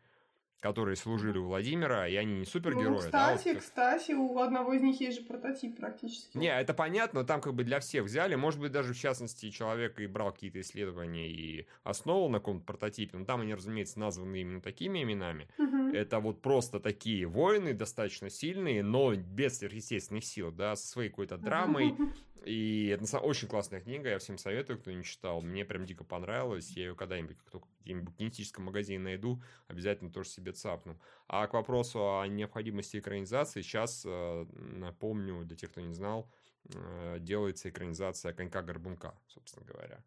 которые 0.59 0.95
служили 0.95 1.37
у 1.37 1.45
Владимира, 1.45 2.07
и 2.07 2.15
они 2.15 2.39
не 2.39 2.45
супергерои. 2.45 2.89
Ну, 2.89 2.97
кстати, 2.97 3.45
да, 3.45 3.53
вот 3.53 3.61
кстати, 3.61 4.11
у 4.11 4.39
одного 4.39 4.73
из 4.73 4.81
них 4.81 4.99
есть 4.99 5.19
же 5.19 5.25
прототип 5.25 5.77
практически. 5.77 6.37
Не, 6.37 6.47
это 6.47 6.73
понятно, 6.73 7.23
там 7.23 7.39
как 7.41 7.53
бы 7.53 7.63
для 7.63 7.79
всех 7.79 8.05
взяли. 8.05 8.35
Может 8.35 8.59
быть, 8.59 8.71
даже 8.71 8.93
в 8.93 8.97
частности 8.97 9.49
человек 9.49 9.99
и 9.99 10.07
брал 10.07 10.33
какие-то 10.33 10.59
исследования 10.59 11.29
и 11.29 11.67
основывал 11.83 12.29
на 12.29 12.39
каком-то 12.39 12.65
прототипе. 12.65 13.17
Но 13.17 13.25
там 13.25 13.41
они, 13.41 13.53
разумеется, 13.53 13.99
названы 13.99 14.41
именно 14.41 14.61
такими 14.61 15.03
именами. 15.03 15.47
Угу. 15.57 15.95
Это 15.95 16.19
вот 16.19 16.41
просто 16.41 16.79
такие 16.79 17.25
воины, 17.25 17.73
достаточно 17.73 18.29
сильные, 18.29 18.83
но 18.83 19.15
без 19.15 19.59
сверхъестественных 19.59 20.25
сил, 20.25 20.51
да, 20.51 20.75
со 20.75 20.87
своей 20.87 21.09
какой-то 21.09 21.37
драмой, 21.37 21.95
и 22.45 22.87
это 22.87 23.19
очень 23.19 23.47
классная 23.47 23.81
книга, 23.81 24.09
я 24.09 24.19
всем 24.19 24.37
советую, 24.37 24.79
кто 24.79 24.91
не 24.91 25.03
читал. 25.03 25.41
Мне 25.41 25.65
прям 25.65 25.85
дико 25.85 26.03
понравилось. 26.03 26.71
Я 26.71 26.87
ее 26.87 26.95
когда-нибудь, 26.95 27.37
как 27.37 27.49
только 27.51 27.67
где-нибудь 27.81 28.15
кинетическом 28.15 28.65
магазине 28.65 28.99
найду, 28.99 29.41
обязательно 29.67 30.11
тоже 30.11 30.29
себе 30.29 30.51
цапну. 30.51 30.99
А 31.27 31.47
к 31.47 31.53
вопросу 31.53 32.19
о 32.19 32.27
необходимости 32.27 32.97
экранизации, 32.97 33.61
сейчас 33.61 34.03
э, 34.05 34.45
напомню, 34.53 35.45
для 35.45 35.55
тех, 35.55 35.71
кто 35.71 35.81
не 35.81 35.93
знал, 35.93 36.31
э, 36.73 37.17
делается 37.19 37.69
экранизация 37.69 38.33
«Конька-горбунка», 38.33 39.17
собственно 39.27 39.65
говоря. 39.65 40.03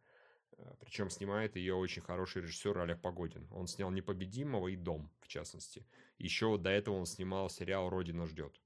Э, 0.58 0.74
Причем 0.80 1.10
снимает 1.10 1.56
ее 1.56 1.74
очень 1.74 2.02
хороший 2.02 2.42
режиссер 2.42 2.78
Олег 2.78 3.00
Погодин. 3.00 3.46
Он 3.52 3.66
снял 3.66 3.90
«Непобедимого» 3.90 4.68
и 4.68 4.76
«Дом», 4.76 5.10
в 5.20 5.28
частности. 5.28 5.86
Еще 6.18 6.58
до 6.58 6.70
этого 6.70 6.96
он 6.96 7.06
снимал 7.06 7.50
сериал 7.50 7.88
«Родина 7.88 8.26
ждет» 8.26 8.60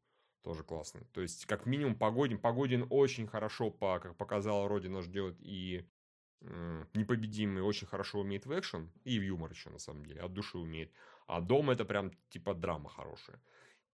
тоже 0.46 0.62
классный. 0.62 1.02
То 1.12 1.22
есть, 1.22 1.44
как 1.46 1.66
минимум, 1.66 1.96
Погодин. 1.96 2.38
Погодин 2.38 2.86
очень 2.88 3.26
хорошо, 3.26 3.68
по, 3.68 3.98
как 3.98 4.16
показала 4.16 4.68
Родина 4.68 5.02
ждет, 5.02 5.34
и 5.40 5.84
непобедимый 6.40 7.62
очень 7.62 7.86
хорошо 7.86 8.20
умеет 8.20 8.46
в 8.46 8.58
экшен, 8.58 8.90
и 9.04 9.18
в 9.18 9.22
юмор 9.22 9.50
еще, 9.50 9.70
на 9.70 9.78
самом 9.78 10.04
деле, 10.06 10.20
от 10.20 10.32
души 10.32 10.58
умеет. 10.58 10.92
А 11.26 11.40
Дом 11.40 11.70
это 11.70 11.84
прям, 11.84 12.12
типа, 12.28 12.54
драма 12.54 12.88
хорошая. 12.88 13.40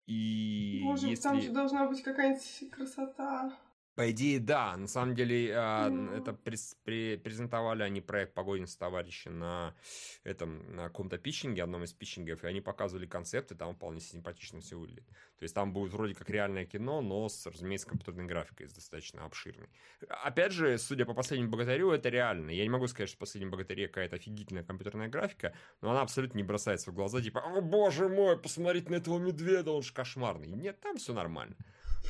И 0.08 0.82
Боже, 0.84 1.08
если... 1.08 1.23
там 1.23 1.41
же 1.41 1.51
должна 1.51 1.88
быть 1.88 2.04
какая-нибудь 2.04 2.71
красота. 2.71 3.58
По 3.95 4.10
идее, 4.10 4.39
да. 4.39 4.77
На 4.77 4.88
самом 4.88 5.15
деле, 5.15 5.49
mm. 5.49 6.17
это 6.17 6.34
презентовали 6.34 7.84
они 7.84 7.99
проект 7.99 8.34
«Погодин 8.34 8.65
с 8.65 8.77
товарищи» 8.77 9.27
на 9.27 9.75
этом, 10.23 10.75
на 10.75 10.84
каком-то 10.84 11.17
питчинге, 11.17 11.63
одном 11.63 11.84
из 11.84 11.91
питчингов, 11.91 12.43
и 12.43 12.47
они 12.47 12.62
показывали 12.62 13.06
концепты, 13.06 13.54
там 13.54 13.75
вполне 13.75 13.99
симпатично 13.99 14.62
все 14.62 14.77
выглядит. 14.77 15.08
То 15.38 15.43
есть, 15.43 15.54
там 15.54 15.73
будет 15.73 15.91
вроде 15.91 16.15
как 16.15 16.30
реальное 16.30 16.65
кино, 16.65 17.01
но 17.01 17.27
с, 17.27 17.45
разумеется, 17.45 17.88
компьютерной 17.88 18.25
графикой, 18.25 18.69
с 18.69 18.73
достаточно 18.73 19.25
обширной. 19.25 19.67
Опять 20.08 20.54
же, 20.54 20.77
судя 20.77 21.06
по 21.06 21.13
«Последнему 21.13 21.51
богатырю», 21.51 21.91
это 21.91 22.08
реально. 22.08 22.51
Я 22.51 22.63
не 22.63 22.69
могу 22.69 22.88
сказать, 22.88 23.10
что 23.10 23.17
в 23.17 23.19
«Последнем 23.19 23.51
богатыре» 23.51 23.88
какая-то 23.89 24.15
офигительная 24.15 24.63
компьютерная 24.63 25.10
графика, 25.10 25.54
но 25.82 25.91
она 25.91 26.01
абсолютно 26.01 26.38
не 26.38 26.43
бросается 26.43 26.91
в 26.91 26.93
глаза, 26.93 27.21
типа 27.21 27.41
«О, 27.41 27.60
боже 27.60 28.08
мой, 28.08 28.38
посмотрите 28.39 28.89
на 28.89 28.95
этого 28.95 29.19
медведя, 29.19 29.71
он 29.71 29.82
же 29.82 29.91
кошмарный». 29.91 30.47
Нет, 30.47 30.80
там 30.80 30.95
все 30.95 31.13
нормально. 31.13 31.58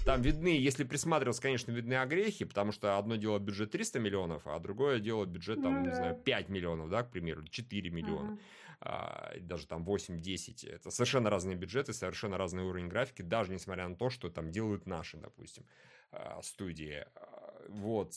Там 0.06 0.22
видны, 0.22 0.58
если 0.58 0.84
присматриваться, 0.84 1.42
конечно, 1.42 1.72
видны 1.72 1.96
огрехи, 1.96 2.46
потому 2.46 2.72
что 2.72 2.98
одно 2.98 3.18
дело 3.18 3.38
бюджет 3.40 3.72
300 3.72 4.00
миллионов, 4.00 4.48
а 4.48 4.58
другое 4.60 5.00
дело 5.00 5.26
бюджет, 5.26 5.62
там, 5.62 5.84
ну, 5.84 5.90
не 5.90 5.96
знаю, 5.96 6.16
5 6.16 6.50
миллионов, 6.50 6.90
да, 6.90 7.04
к 7.04 7.12
примеру, 7.12 7.46
4 7.48 7.90
миллиона. 7.90 8.40
А, 8.84 9.34
даже 9.42 9.68
там 9.68 9.84
8-10. 9.84 10.68
Это 10.68 10.90
совершенно 10.90 11.30
разные 11.30 11.56
бюджеты, 11.56 11.94
совершенно 11.94 12.38
разный 12.38 12.64
уровень 12.64 12.88
графики, 12.88 13.22
даже 13.22 13.52
несмотря 13.52 13.88
на 13.88 13.96
то, 13.96 14.10
что 14.10 14.30
там 14.32 14.50
делают 14.50 14.88
наши, 14.88 15.18
допустим, 15.18 15.66
а, 16.12 16.42
студии. 16.42 17.06
А, 17.14 17.64
вот 17.70 18.14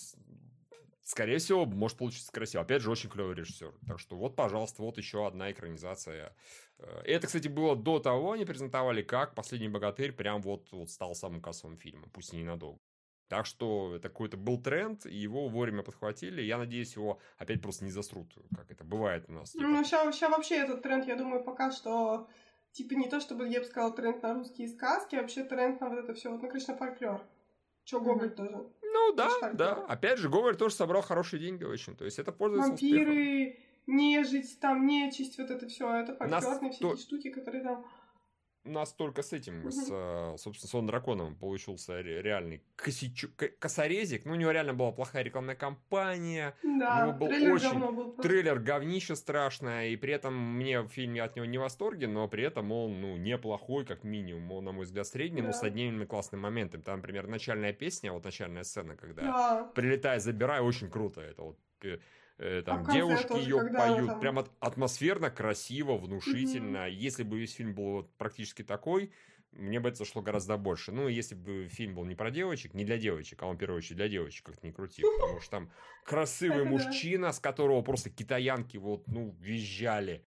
скорее 1.05 1.39
всего, 1.39 1.67
может 1.67 1.99
получиться 1.99 2.33
красиво. 2.33 2.65
Опять 2.65 2.83
же, 2.83 2.91
очень 2.91 3.11
клевый 3.11 3.37
режиссер. 3.37 3.73
Так 3.87 4.01
что 4.01 4.17
вот, 4.17 4.35
пожалуйста, 4.35 4.83
вот 4.83 4.99
еще 4.99 5.27
одна 5.27 5.53
экранизация. 5.53 6.35
Э, 6.79 7.03
это, 7.05 7.27
кстати, 7.27 7.49
было 7.49 7.77
до 7.77 8.01
того, 8.01 8.33
они 8.33 8.45
презентовали, 8.45 9.03
как 9.03 9.35
«Последний 9.35 9.69
богатырь» 9.69 10.13
прям 10.13 10.41
вот, 10.43 10.73
вот 10.73 10.91
стал 10.91 11.15
самым 11.15 11.41
кассовым 11.41 11.77
фильмом, 11.77 12.11
пусть 12.11 12.33
и 12.33 12.37
ненадолго. 12.39 12.81
Так 13.29 13.47
что 13.47 13.95
это 13.97 14.09
какой-то 14.09 14.37
был 14.37 14.61
тренд, 14.61 15.07
и 15.07 15.15
его 15.17 15.49
вовремя 15.49 15.83
подхватили. 15.83 16.43
Я 16.43 16.59
надеюсь, 16.59 16.95
его 16.95 17.21
опять 17.39 17.63
просто 17.63 17.85
не 17.85 17.91
засрут, 17.91 18.35
как 18.55 18.71
это 18.71 18.85
бывает 18.85 19.25
у 19.29 19.33
нас. 19.33 19.53
Типа... 19.53 19.65
Ну, 19.65 19.85
сейчас, 19.85 20.31
вообще 20.31 20.57
этот 20.57 20.83
тренд, 20.83 21.07
я 21.07 21.17
думаю, 21.17 21.43
пока 21.43 21.71
что 21.71 22.29
типа 22.73 22.95
не 22.95 23.09
то, 23.09 23.21
чтобы 23.21 23.49
я 23.49 23.61
бы 23.61 23.67
сказала 23.67 23.95
тренд 23.95 24.23
на 24.23 24.35
русские 24.35 24.69
сказки, 24.69 25.17
а 25.17 25.23
вообще 25.23 25.45
тренд 25.45 25.81
на 25.81 25.89
вот 25.89 25.99
это 26.01 26.13
все, 26.15 26.31
вот, 26.31 26.43
ну, 26.43 26.49
конечно, 26.49 26.77
фольклор. 26.77 27.23
Че, 27.85 28.01
Гоголь 28.01 28.29
mm-hmm. 28.29 28.35
тоже. 28.35 28.71
Ну 28.95 29.13
да, 29.13 29.29
да. 29.53 29.73
Опять 29.89 30.19
же, 30.19 30.29
Гоголь 30.29 30.57
тоже 30.57 30.75
собрал 30.75 31.03
хорошие 31.03 31.41
деньги 31.41 31.65
очень. 31.65 31.97
То 31.97 32.05
есть 32.05 32.19
это 32.21 32.31
пользуется 32.31 32.71
Вампиры, 32.71 33.49
успехом. 33.49 33.65
нежить, 33.89 34.61
там 34.61 34.87
нечисть, 34.87 35.37
вот 35.37 35.51
это 35.51 35.67
все. 35.67 35.93
Это 35.93 36.15
фольклорные 36.15 36.71
Нас 36.71 36.81
эти 36.81 37.03
штуки, 37.03 37.31
которые 37.31 37.65
там 37.65 37.85
нас 38.65 38.93
только 38.93 39.23
с 39.23 39.33
этим, 39.33 39.71
с, 39.71 39.89
э, 39.91 40.37
собственно, 40.39 40.71
Сон 40.71 40.87
Драконом 40.87 41.37
получился 41.37 42.01
реальный 42.01 42.63
косичу, 42.77 43.29
косорезик. 43.59 44.25
Ну, 44.25 44.33
у 44.33 44.37
него 44.37 44.51
реально 44.51 44.75
была 44.75 44.93
плохая 44.93 45.23
рекламная 45.23 45.55
кампания. 45.55 46.55
Да, 46.63 47.03
у 47.03 47.07
него 47.07 47.19
был 47.19 47.27
трейлер 47.29 47.53
очень... 47.53 47.79
был 47.79 48.13
просто. 48.13 48.23
Трейлер 48.23 48.59
говнище 48.59 49.17
страшное, 49.17 49.89
и 49.89 49.97
при 49.97 50.15
этом 50.15 50.35
мне 50.35 50.81
в 50.81 50.89
фильме 50.89 51.23
от 51.23 51.37
него 51.37 51.47
не 51.47 51.59
в 51.59 51.61
восторге, 51.61 52.07
но 52.07 52.27
при 52.29 52.45
этом 52.45 52.73
он, 52.73 53.01
ну, 53.01 53.17
неплохой, 53.17 53.85
как 53.85 54.05
минимум. 54.05 54.51
Он, 54.53 54.65
на 54.65 54.73
мой 54.73 54.85
взгляд, 54.85 55.07
средний, 55.07 55.43
да. 55.43 55.49
но 55.49 55.53
с 55.53 55.63
одними 55.63 56.05
классными 56.05 56.43
моментами. 56.43 56.83
Там, 56.83 56.97
например, 56.97 57.27
начальная 57.27 57.73
песня, 57.73 58.13
вот 58.13 58.25
начальная 58.25 58.65
сцена, 58.65 58.97
когда 58.97 59.23
да. 59.23 59.73
«Прилетай, 59.75 60.21
забирай», 60.21 60.61
очень 60.61 60.91
круто. 60.91 61.21
Это 61.21 61.43
вот 61.43 61.59
Э, 62.39 62.63
там 62.63 62.85
а 62.87 62.93
девушки 62.93 63.33
ее 63.39 63.71
поют, 63.73 64.09
там... 64.09 64.21
прям 64.21 64.39
атмосферно, 64.61 65.31
красиво, 65.31 65.97
внушительно. 65.97 66.89
Mm-hmm. 66.89 66.95
Если 66.95 67.23
бы 67.23 67.39
весь 67.39 67.55
фильм 67.55 67.75
был 67.75 67.93
вот 67.93 68.17
практически 68.17 68.63
такой, 68.63 69.13
мне 69.53 69.79
бы 69.79 69.89
это 69.89 69.99
зашло 69.99 70.21
гораздо 70.21 70.57
больше. 70.57 70.93
Ну, 70.93 71.09
если 71.09 71.35
бы 71.35 71.69
фильм 71.69 71.95
был 71.95 72.05
не 72.05 72.15
про 72.15 72.31
девочек, 72.31 72.75
не 72.75 72.85
для 72.85 72.99
девочек, 72.99 73.43
а 73.43 73.47
он, 73.47 73.57
в 73.57 73.59
первую 73.59 73.79
очередь, 73.79 73.97
для 73.97 74.09
девочек, 74.09 74.47
как 74.47 74.63
ни 74.63 74.71
крути. 74.71 75.03
Потому 75.03 75.41
что 75.41 75.51
там 75.51 75.71
красивый 76.05 76.65
мужчина, 76.65 77.33
с 77.33 77.39
которого 77.39 77.83
просто 77.83 78.11
китаянки 78.11 78.77
вот, 78.77 79.07
ну, 79.07 79.37
визжали. 79.41 80.27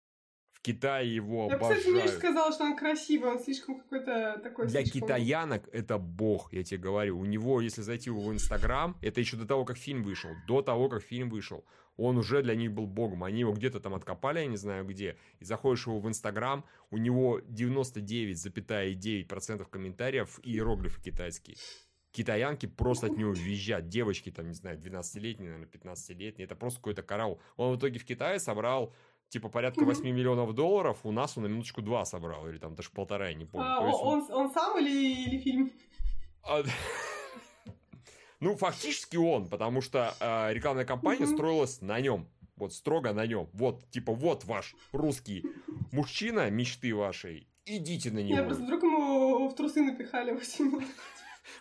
В 0.52 0.60
Китае 0.60 1.14
его 1.14 1.48
Я, 1.48 1.56
обожают. 1.56 1.84
кстати, 1.84 1.94
Миша 1.94 2.08
сказал, 2.16 2.52
что 2.52 2.64
он 2.64 2.76
красивый, 2.76 3.30
он 3.30 3.38
слишком 3.38 3.80
какой-то 3.80 4.40
такой... 4.42 4.66
Для 4.66 4.80
слишком- 4.80 5.02
китаянок 5.02 5.68
это 5.72 5.98
бог, 5.98 6.52
я 6.54 6.64
тебе 6.64 6.80
говорю. 6.80 7.18
У 7.18 7.26
него, 7.26 7.60
если 7.60 7.82
зайти 7.82 8.08
в 8.08 8.32
Инстаграм, 8.32 8.96
это 9.02 9.20
еще 9.20 9.36
до 9.36 9.46
того, 9.46 9.66
как 9.66 9.76
фильм 9.76 10.02
вышел, 10.02 10.30
до 10.46 10.62
того, 10.62 10.88
как 10.88 11.02
фильм 11.02 11.28
вышел, 11.28 11.66
он 11.96 12.18
уже 12.18 12.42
для 12.42 12.54
них 12.54 12.72
был 12.72 12.86
богом. 12.86 13.24
Они 13.24 13.40
его 13.40 13.52
где-то 13.52 13.80
там 13.80 13.94
откопали, 13.94 14.40
я 14.40 14.46
не 14.46 14.56
знаю 14.56 14.84
где, 14.84 15.16
и 15.40 15.44
заходишь 15.44 15.86
его 15.86 15.98
в 16.00 16.08
Инстаграм, 16.08 16.64
у 16.90 16.96
него 16.96 17.40
99,9% 17.40 19.64
комментариев 19.70 20.38
и 20.42 20.52
иероглифы 20.52 21.00
китайские. 21.02 21.56
Китаянки 22.12 22.66
просто 22.66 23.06
от 23.06 23.16
него 23.16 23.32
визжат. 23.32 23.88
Девочки 23.88 24.30
там, 24.30 24.46
не 24.46 24.54
знаю, 24.54 24.78
12-летние, 24.78 25.50
наверное, 25.50 25.68
15-летние. 25.68 26.44
Это 26.44 26.54
просто 26.54 26.78
какой-то 26.78 27.02
караул. 27.02 27.40
Он 27.56 27.74
в 27.74 27.78
итоге 27.78 27.98
в 27.98 28.04
Китае 28.04 28.38
собрал 28.38 28.94
типа 29.30 29.48
порядка 29.48 29.80
Мгм. 29.80 29.88
8 29.88 30.04
миллионов 30.10 30.54
долларов. 30.54 31.00
У 31.02 31.10
нас 31.10 31.36
он 31.36 31.42
на 31.42 31.48
минуточку 31.48 31.82
2 31.82 32.04
собрал. 32.04 32.46
Или 32.48 32.58
там 32.58 32.76
даже 32.76 32.90
полтора, 32.90 33.30
я 33.30 33.34
не 33.34 33.46
помню. 33.46 33.66
А, 33.68 33.80
То 33.80 33.86
есть 33.88 34.00
он, 34.00 34.22
он 34.30 34.52
сам 34.52 34.78
или, 34.78 35.24
или 35.24 35.38
фильм? 35.38 35.72
Ну, 38.40 38.56
фактически 38.56 39.16
он, 39.16 39.48
потому 39.48 39.80
что 39.80 40.14
э, 40.20 40.52
рекламная 40.52 40.84
кампания 40.84 41.24
Мгм. 41.26 41.34
строилась 41.34 41.80
на 41.80 42.00
нем. 42.00 42.28
Вот 42.56 42.72
строго 42.72 43.12
на 43.12 43.26
нем. 43.26 43.48
Вот, 43.52 43.88
типа, 43.90 44.12
вот 44.12 44.44
ваш 44.44 44.74
русский 44.92 45.44
мужчина 45.92 46.50
мечты 46.50 46.94
вашей. 46.94 47.48
Идите 47.66 48.10
на 48.10 48.18
Я 48.18 48.36
него. 48.36 48.44
просто 48.46 48.62
вдруг 48.64 48.82
ему 48.82 49.48
в 49.48 49.54
трусы 49.54 49.82
напихали 49.82 50.32
8 50.32 50.64
минут. 50.66 50.84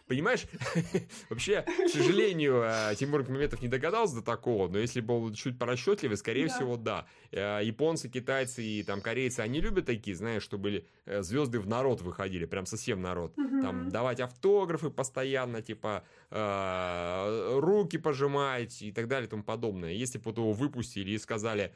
Понимаешь? 0.07 0.45
Вообще, 1.29 1.61
к 1.85 1.89
сожалению, 1.89 2.61
э, 2.63 2.95
Тимур 2.97 3.27
Меметов 3.29 3.61
не 3.61 3.67
догадался 3.67 4.15
до 4.15 4.21
такого, 4.21 4.67
но 4.67 4.77
если 4.77 5.01
бы 5.01 5.13
он 5.25 5.33
чуть 5.33 5.57
порасчетливый, 5.59 6.17
скорее 6.17 6.47
Да. 6.47 6.53
всего, 6.55 6.77
да. 6.77 7.05
Э, 7.31 7.59
Японцы, 7.63 8.09
китайцы 8.09 8.63
и 8.63 8.83
там 8.83 9.01
корейцы, 9.01 9.39
они 9.41 9.59
любят 9.61 9.85
такие, 9.85 10.15
знаешь, 10.15 10.43
чтобы 10.43 10.85
звезды 11.05 11.59
в 11.59 11.67
народ 11.67 12.01
выходили, 12.01 12.45
прям 12.45 12.65
совсем 12.65 13.01
народ. 13.01 13.33
Там 13.35 13.81
Мгм. 13.83 13.89
давать 13.89 14.19
автографы 14.19 14.89
постоянно, 14.89 15.61
типа 15.61 16.03
э, 16.31 17.59
руки 17.59 17.97
пожимать 17.97 18.81
и 18.81 18.91
так 18.91 19.07
далее 19.07 19.27
и 19.27 19.29
тому 19.29 19.43
подобное. 19.43 19.91
Если 19.91 20.17
бы 20.17 20.31
его 20.31 20.53
выпустили 20.53 21.11
и 21.11 21.17
сказали, 21.17 21.73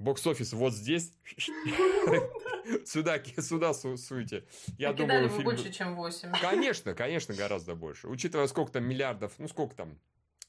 бокс-офис 0.00 0.52
вот 0.52 0.72
здесь, 0.72 1.12
сюда, 2.84 3.22
сюда 3.38 3.72
су- 3.72 3.96
суйте. 3.96 4.44
Я 4.78 4.92
думаю, 4.92 5.28
фильм... 5.28 5.44
больше, 5.44 5.70
чем 5.72 5.94
8. 5.94 6.32
Конечно, 6.40 6.94
конечно, 6.94 7.34
гораздо 7.34 7.74
больше. 7.74 8.08
Учитывая, 8.08 8.48
сколько 8.48 8.72
там 8.72 8.84
миллиардов, 8.84 9.34
ну 9.38 9.46
сколько 9.46 9.76
там 9.76 9.98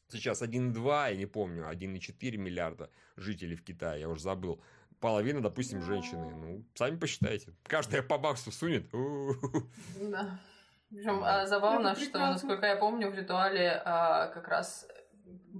сейчас, 0.09 0.41
1,2, 0.41 1.11
я 1.11 1.15
не 1.15 1.25
помню, 1.25 1.69
1,4 1.69 2.37
миллиарда 2.37 2.89
жителей 3.15 3.55
в 3.55 3.63
Китае, 3.63 4.01
я 4.01 4.09
уже 4.09 4.21
забыл. 4.21 4.61
Половина, 4.99 5.41
допустим, 5.41 5.81
женщины. 5.81 6.29
Ну, 6.35 6.63
сами 6.75 6.95
посчитайте. 6.95 7.53
Каждая 7.63 8.03
по 8.03 8.19
баксу 8.19 8.51
сунет. 8.51 8.85
Да. 9.99 10.39
Причем 10.91 11.23
а, 11.23 11.47
забавно, 11.47 11.89
Это 11.89 12.01
что, 12.01 12.19
насколько 12.19 12.65
я 12.67 12.75
помню, 12.75 13.09
в 13.09 13.15
ритуале 13.15 13.81
а, 13.83 14.27
как 14.27 14.47
раз 14.47 14.85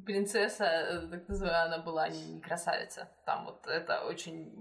принцесса, 0.06 0.66
э, 0.66 1.08
так 1.12 1.28
называемая, 1.30 1.66
она 1.66 1.78
была 1.80 2.10
не 2.10 2.40
красавица. 2.42 3.08
Там 3.26 3.46
вот 3.46 3.68
это 3.68 4.04
очень 4.06 4.52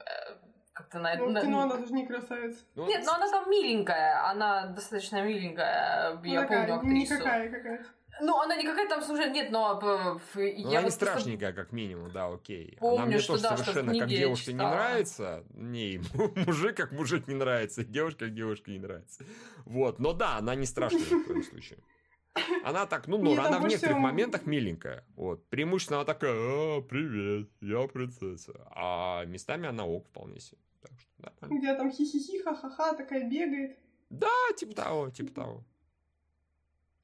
э, 0.00 0.34
как-то 0.72 0.98
на 0.98 1.14
Ну, 1.16 1.26
в 1.28 1.32
на- 1.32 1.40
кино 1.42 1.60
она 1.62 1.76
даже 1.76 1.92
не 1.92 2.06
красавица. 2.06 2.60
Ну, 2.74 2.86
Нет, 2.86 3.02
но 3.06 3.14
она 3.14 3.30
там 3.30 3.50
миленькая, 3.50 4.28
она 4.30 4.66
достаточно 4.66 5.22
миленькая, 5.22 6.20
я 6.22 6.40
Ну, 6.42 6.46
такая, 6.48 6.66
помню 6.66 6.74
актрису. 6.76 7.14
Никакая 7.14 7.50
какая-то. 7.50 7.84
Ну, 8.18 8.40
она 8.40 8.56
не 8.56 8.64
какая-то 8.64 8.94
там, 8.94 9.02
слушай, 9.04 9.30
нет, 9.30 9.50
но 9.50 9.78
в- 9.78 10.20
Ну, 10.36 10.40
я 10.40 10.52
она 10.68 10.78
не 10.78 10.84
вот 10.84 10.92
страшненькая, 10.94 11.52
как 11.52 11.72
минимум, 11.72 12.10
да, 12.12 12.28
окей. 12.32 12.78
Помню, 12.80 12.96
она 12.96 13.06
мне 13.06 13.18
что 13.18 13.32
тоже 13.34 13.42
да, 13.42 13.56
что 13.56 13.64
совершенно 13.64 13.92
как 13.92 14.00
книге 14.08 14.14
я 14.14 14.20
девушка 14.26 14.52
не 14.52 14.58
нравится. 14.58 15.44
Не, 15.50 16.00
мужик 16.46 16.76
как 16.78 16.92
мужик 16.92 17.28
не 17.28 17.34
нравится, 17.34 17.84
девушка 17.84 18.20
как 18.24 18.34
девушка 18.34 18.70
не 18.70 18.78
нравится. 18.78 19.22
Вот, 19.66 19.98
но 19.98 20.14
да, 20.14 20.38
она 20.38 20.54
не 20.54 20.64
страшная 20.64 21.00
в 21.00 21.24
коем 21.26 21.42
случае. 21.42 21.78
Она 22.64 22.86
так, 22.86 23.06
ну, 23.06 23.18
ну, 23.18 23.34
там 23.36 23.46
она 23.46 23.58
в 23.58 23.68
некоторых 23.68 23.98
моментах 23.98 24.46
миленькая. 24.46 25.04
Вот. 25.14 25.48
Преимущественно 25.48 26.00
она 26.00 26.04
такая, 26.04 26.32
а, 26.34 26.82
привет, 26.82 27.48
я 27.60 27.86
принцесса. 27.88 28.68
А 28.74 29.24
местами 29.24 29.68
она 29.68 29.86
ок 29.86 30.06
вполне 30.08 30.40
себе. 30.40 30.58
Так 30.82 30.92
что, 30.98 31.10
да, 31.18 31.32
нормально. 31.40 31.62
Где 31.62 31.74
там 31.74 31.90
хихихи, 31.90 32.42
ха-ха-ха, 32.42 32.94
такая 32.94 33.28
бегает. 33.28 33.78
да, 34.10 34.30
типа 34.56 34.74
того, 34.74 35.10
типа 35.10 35.32
того. 35.32 35.64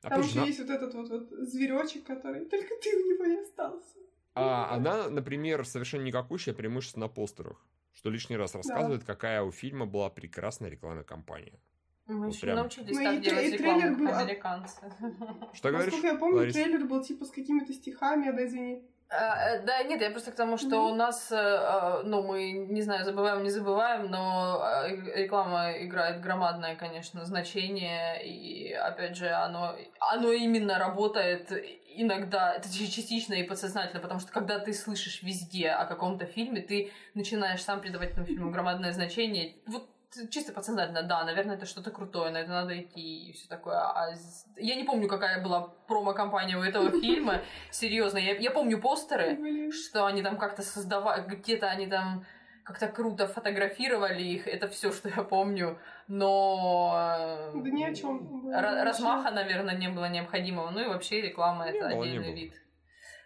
Там 0.01 0.13
Опять 0.13 0.33
же, 0.33 0.41
есть 0.41 0.59
вот 0.59 0.71
этот 0.71 0.95
вот, 0.95 1.09
вот 1.11 1.31
зверечек, 1.49 2.05
который 2.05 2.45
только 2.47 2.75
ты 2.83 2.97
у 2.97 3.09
него 3.09 3.25
и 3.25 3.43
остался. 3.43 3.99
А 4.35 4.75
она, 4.75 5.09
например, 5.09 5.65
совершенно 5.65 6.03
никакущая 6.03 6.55
преимущество 6.55 7.01
на 7.01 7.09
постерах. 7.09 7.65
Что 7.93 8.11
лишний 8.11 8.37
раз 8.37 8.55
рассказывает, 8.55 9.05
какая 9.05 9.43
у 9.43 9.53
фильма 9.53 9.87
была 9.87 10.09
прекрасная 10.11 10.71
рекламная 10.71 11.05
кампания. 11.05 11.61
Мы 12.07 12.27
Вот 12.27 12.35
еще 12.35 12.41
прям. 12.43 12.57
не 12.57 12.61
научились 12.63 12.97
Ну, 12.97 13.05
так 13.05 13.15
и 13.15 13.19
делать 13.21 13.45
и 13.45 13.51
рекламу, 13.53 13.81
трейлер 13.81 13.97
был, 13.99 14.09
а- 14.09 14.19
американцы. 14.19 14.81
Что 15.53 15.71
говоришь? 15.71 15.93
Насколько 15.93 16.07
я 16.15 16.19
помню, 16.19 16.37
Ларис? 16.39 16.53
трейлер 16.55 16.85
был 16.87 17.03
типа 17.03 17.25
с 17.25 17.31
какими-то 17.31 17.73
стихами, 17.73 18.29
а 18.29 18.33
да 18.33 18.45
извини. 18.45 18.83
А, 19.09 19.51
э, 19.51 19.63
Да, 19.67 19.83
нет, 19.83 20.01
я 20.01 20.11
просто 20.11 20.33
к 20.33 20.35
тому, 20.35 20.57
что 20.57 20.83
Мгм. 20.85 20.93
у 20.93 20.95
нас, 20.95 21.31
э, 21.31 21.37
э, 21.37 22.03
ну, 22.05 22.23
мы, 22.23 22.51
не 22.53 22.81
знаю, 22.81 23.05
забываем, 23.05 23.43
не 23.43 23.51
забываем, 23.51 24.11
но 24.11 24.63
э, 24.87 24.97
реклама 25.23 25.73
играет 25.85 26.23
громадное, 26.23 26.77
конечно, 26.77 27.25
значение, 27.27 28.27
и, 28.27 28.73
опять 28.73 29.17
же, 29.17 29.29
оно, 29.29 29.77
оно 30.01 30.33
именно 30.33 30.79
работает 30.79 31.53
иногда, 31.95 32.55
это 32.55 32.73
частично 32.73 33.35
и 33.35 33.43
подсознательно, 33.43 34.01
потому 34.01 34.19
что 34.19 34.33
когда 34.33 34.59
ты 34.59 34.73
слышишь 34.73 35.23
везде 35.23 35.69
о 35.69 35.85
каком-то 35.85 36.25
фильме, 36.25 36.63
ты 36.63 36.91
начинаешь 37.15 37.63
сам 37.63 37.83
придавать 37.83 38.13
этому 38.13 38.25
фильму 38.27 38.51
громадное 38.55 38.93
значение. 38.93 39.57
Вот 39.67 39.91
чисто 40.31 40.53
подсознательно, 40.53 41.03
да, 41.03 41.25
наверное, 41.25 41.57
это 41.57 41.67
что-то 41.67 41.91
крутое, 41.91 42.31
на 42.31 42.39
это 42.39 42.51
надо 42.51 42.81
идти 42.81 43.29
и 43.29 43.33
все 43.33 43.49
такое. 43.49 43.77
А 43.79 44.15
я 44.57 44.75
не 44.75 44.85
помню, 44.85 45.09
какая 45.09 45.43
была 45.43 45.69
промо-компания 45.89 46.57
у 46.57 46.63
этого 46.63 46.91
фильма, 46.91 47.41
серьезно. 47.71 48.19
Я, 48.19 48.37
я 48.37 48.51
помню 48.51 48.81
постеры, 48.81 49.71
что 49.73 50.07
они 50.07 50.23
там 50.23 50.37
как-то 50.39 50.63
создавали, 50.63 51.23
где-то 51.27 51.69
они 51.69 51.87
там 51.87 52.25
как-то 52.65 52.87
круто 52.89 53.27
фотографировали 53.27 54.23
их, 54.23 54.47
это 54.47 54.69
все, 54.69 54.93
что 54.93 55.09
я 55.09 55.23
помню, 55.25 55.79
но 56.09 57.51
Да 57.55 57.71
ни 57.71 57.83
о 57.83 57.95
чем. 57.95 58.49
ра- 58.49 58.85
размаха, 58.85 59.31
наверное, 59.31 59.77
не 59.77 59.89
было 59.89 60.09
необходимого. 60.09 60.71
Ну 60.71 60.81
и 60.81 60.87
вообще 60.87 61.21
реклама 61.21 61.65
Не 61.65 61.79
это 61.79 61.89
было, 61.89 62.03
отдельный 62.05 62.35
вид. 62.35 62.55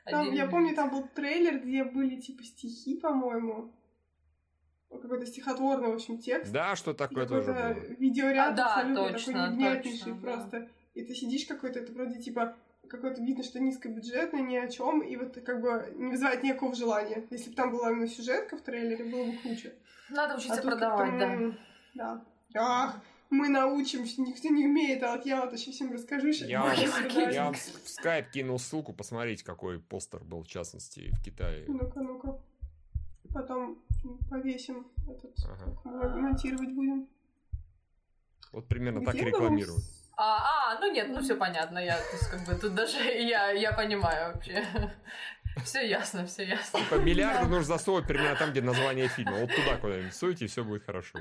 Там, 0.05 0.21
Отдельный 0.21 0.39
я 0.39 0.47
помню, 0.47 0.75
там 0.75 0.91
был 0.91 1.07
трейлер, 1.09 1.59
где 1.59 1.85
были 1.85 2.17
типа 2.17 2.45
стихи, 2.45 2.99
по-моему. 2.99 3.73
Какой-то 5.07 5.27
стихотворный, 5.27 5.89
в 5.89 5.95
общем, 5.95 6.19
текст. 6.19 6.53
Да, 6.53 6.75
что 6.75 6.93
такое 6.93 7.27
тоже 7.27 7.53
было. 7.53 7.73
видеоряд 7.99 8.55
А, 8.55 8.57
да, 8.57 8.75
абсолютно 8.75 9.09
точно, 9.13 9.33
такой 9.33 9.51
невнятнейший 9.51 9.99
точно, 9.99 10.15
да. 10.15 10.21
просто. 10.21 10.69
И 10.95 11.05
ты 11.05 11.15
сидишь 11.15 11.47
какой-то, 11.47 11.79
это 11.79 11.93
вроде 11.93 12.21
типа 12.21 12.57
какой-то 12.89 13.23
видно, 13.23 13.45
что 13.45 13.61
низкобюджетный, 13.61 14.43
ни 14.43 14.57
о 14.57 14.67
чем, 14.67 15.01
и 15.01 15.15
вот 15.17 15.39
как 15.45 15.61
бы 15.61 15.93
не 15.97 16.11
вызывает 16.11 16.43
никакого 16.43 16.75
желания. 16.75 17.25
Если 17.31 17.51
бы 17.51 17.55
там 17.57 17.71
была 17.71 17.93
именно 17.93 18.09
сюжетка 18.09 18.57
в 18.57 18.63
трейлере, 18.63 19.05
было 19.05 19.25
бы 19.27 19.37
круче. 19.39 19.75
Надо 20.11 20.37
учиться 20.37 20.59
А 20.59 20.63
продавать, 20.63 21.19
да. 21.19 21.55
Да. 21.95 22.25
Ах, 22.57 23.01
мы 23.31 23.49
научимся, 23.49 24.21
никто 24.21 24.49
не 24.49 24.67
умеет, 24.67 25.05
а 25.05 25.17
вот 25.17 25.25
я 25.25 25.45
вот 25.45 25.53
еще 25.53 25.71
всем 25.71 25.93
расскажу. 25.93 26.33
щас 26.33 26.49
Я 26.49 26.63
вам, 26.63 26.73
я 27.31 27.53
в 27.53 27.57
в 27.57 27.89
скайп 27.89 28.31
кинул 28.31 28.59
ссылку, 28.59 28.93
посмотрите, 28.93 29.45
какой 29.45 29.79
постер 29.79 30.25
был, 30.25 30.43
в 30.43 30.49
частности, 30.49 31.13
в 31.13 31.23
Китае. 31.23 31.65
Ну-ка, 31.69 32.01
ну-ка. 32.01 32.41
Потом 33.33 33.79
повесим 34.31 34.87
этот, 35.09 35.33
Ага. 35.45 35.65
как 35.75 35.85
мы 35.85 36.21
монтировать 36.23 36.73
будем. 36.73 37.09
Вот 38.53 38.69
примерно 38.69 39.05
так 39.05 39.15
и 39.15 39.19
Где 39.19 39.27
рекламируют. 39.29 39.83
А, 40.19 40.73
а, 40.75 40.81
ну 40.81 40.91
нет, 40.91 41.09
ну 41.11 41.21
все 41.21 41.37
понятно, 41.37 41.79
я 41.79 41.97
то 41.97 42.13
есть, 42.17 42.29
как 42.31 42.41
бы 42.47 42.55
тут 42.55 42.75
даже 42.75 42.99
я, 43.03 43.51
я 43.51 43.73
понимаю 43.73 44.33
вообще. 44.35 44.65
Все 45.65 45.89
ясно, 45.89 46.27
все 46.27 46.43
ясно. 46.45 46.81
Типа 46.81 46.97
миллиарды 46.97 47.45
Да. 47.45 47.49
нужно 47.49 47.65
засовывать 47.79 48.07
примерно 48.07 48.37
там, 48.37 48.51
где 48.51 48.61
название 48.61 49.09
фильма. 49.09 49.39
Вот 49.39 49.49
туда 49.57 49.79
куда-нибудь 49.79 50.15
суйте, 50.15 50.45
и 50.45 50.49
все 50.49 50.63
будет 50.63 50.85
хорошо. 50.85 51.19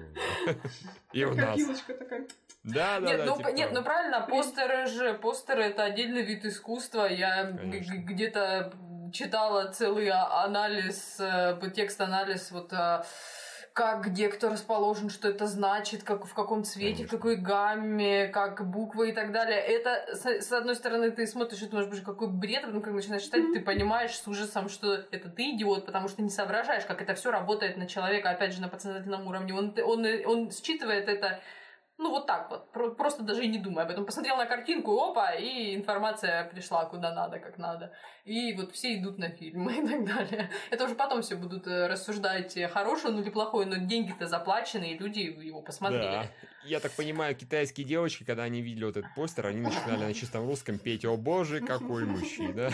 И 1.13 1.23
у 1.23 1.33
нас. 1.35 1.57
Такая. 1.87 2.27
Да, 2.63 2.99
да, 2.99 3.07
нет, 3.07 3.17
да. 3.19 3.25
ну, 3.27 3.37
типа 3.37 3.47
нет, 3.53 3.71
ну 3.71 3.81
правильно, 3.81 4.27
постеры 4.27 4.87
же, 4.87 5.13
постеры 5.13 5.63
это 5.63 5.85
отдельный 5.85 6.21
вид 6.23 6.43
искусства. 6.43 7.05
Я 7.05 7.45
г- 7.45 7.57
Конечно. 7.59 7.95
г- 7.95 8.01
где-то 8.13 8.73
читала 9.11 9.71
целый 9.71 10.09
а- 10.09 10.43
анализ, 10.43 11.17
э, 11.19 11.59
текст-анализ, 11.73 12.51
вот 12.51 12.71
а, 12.73 13.05
как, 13.75 14.05
где 14.05 14.29
кто 14.29 14.49
расположен, 14.49 15.09
что 15.09 15.27
это 15.27 15.47
значит, 15.47 16.03
как, 16.03 16.25
в 16.25 16.33
каком 16.33 16.63
цвете, 16.63 17.03
в 17.03 17.09
Конечно. 17.09 17.17
какой 17.17 17.35
гамме, 17.35 18.27
как 18.29 18.65
буквы 18.69 19.09
и 19.09 19.11
так 19.11 19.33
далее. 19.33 19.59
Это, 19.59 20.15
с, 20.15 20.25
с 20.25 20.51
одной 20.53 20.75
стороны, 20.75 21.11
ты 21.11 21.27
смотришь 21.27 21.61
и 21.61 21.67
думаешь, 21.67 21.89
боже, 21.89 22.01
какой 22.01 22.29
бред, 22.29 22.63
а 22.63 22.67
потом, 22.67 22.81
когда 22.81 22.95
начинаешь 22.95 23.23
читать, 23.23 23.43
ты 23.53 23.59
понимаешь 23.59 24.15
с 24.17 24.25
ужасом, 24.27 24.69
что 24.69 24.93
это 24.93 25.29
ты 25.29 25.51
идиот, 25.51 25.85
потому 25.85 26.07
что 26.07 26.21
не 26.21 26.29
соображаешь, 26.29 26.85
как 26.85 27.01
это 27.01 27.15
все 27.15 27.31
работает 27.31 27.75
на 27.75 27.85
человека, 27.85 28.29
опять 28.29 28.53
же, 28.53 28.61
на 28.61 28.69
подсознательном 28.69 29.27
уровне. 29.27 29.53
Он, 29.53 29.73
он, 29.83 30.05
он 30.25 30.51
считывает 30.51 31.09
это 31.09 31.41
Ну, 31.97 32.09
вот 32.09 32.27
так 32.27 32.49
вот, 32.49 32.71
про- 32.71 32.91
просто 32.91 33.23
даже 33.23 33.45
и 33.45 33.47
не 33.47 33.57
думая 33.57 33.85
об 33.85 33.91
этом. 33.91 34.05
Посмотрел 34.05 34.35
на 34.35 34.45
картинку, 34.45 35.01
опа, 35.01 35.31
и 35.31 35.75
информация 35.75 36.43
пришла 36.45 36.85
куда 36.85 37.13
надо, 37.13 37.39
как 37.39 37.57
надо. 37.57 37.93
И 38.25 38.53
вот 38.53 38.73
все 38.73 38.95
идут 38.95 39.17
на 39.17 39.29
фильмы 39.29 39.73
и 39.77 39.87
так 39.87 40.05
далее. 40.05 40.49
Это 40.71 40.85
уже 40.85 40.95
потом 40.95 41.21
все 41.21 41.35
будут 41.35 41.67
э, 41.67 41.87
рассуждать, 41.87 42.57
э, 42.57 42.67
хороший 42.67 43.11
он 43.11 43.21
или 43.21 43.29
плохой, 43.29 43.65
но 43.65 43.77
деньги-то 43.77 44.27
заплачены, 44.27 44.91
и 44.91 44.97
люди 44.97 45.19
его 45.19 45.61
посмотрели. 45.61 46.03
Да. 46.03 46.25
Я 46.65 46.79
так 46.81 46.91
понимаю, 46.91 47.33
китайские 47.35 47.87
девочки, 47.87 48.25
когда 48.25 48.43
они 48.43 48.61
видели 48.61 48.85
вот 48.85 48.97
этот 48.97 49.15
постер, 49.15 49.47
они 49.47 49.61
начинали 49.61 50.03
на 50.03 50.13
чистом 50.13 50.47
русском 50.47 50.77
петь 50.77 51.05
«О 51.05 51.15
боже, 51.15 51.61
какой 51.61 52.05
мужчина!» 52.05 52.69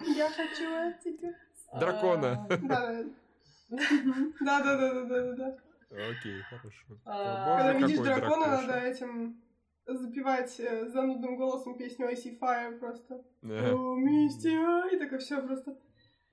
Я 0.00 0.30
хочу 0.30 0.88
от 0.88 1.02
тебя. 1.02 1.34
Дракона. 1.78 2.46
А, 2.70 3.04
Окей, 5.94 6.40
хорошо. 6.50 7.00
А, 7.04 7.56
Когда 7.56 7.72
видишь 7.86 8.04
дракона, 8.04 8.46
надо 8.46 8.80
этим 8.80 9.40
запевать 9.86 10.58
э, 10.58 10.88
занудным 10.88 11.36
голосом 11.36 11.76
песню 11.76 12.10
Icy 12.10 12.38
Fire 12.38 12.78
просто. 12.78 13.22
Да. 13.42 13.72
О, 13.74 13.94
Мистер! 13.94 14.86
И 14.92 14.98
такое 14.98 15.18
все 15.18 15.40
просто. 15.42 15.78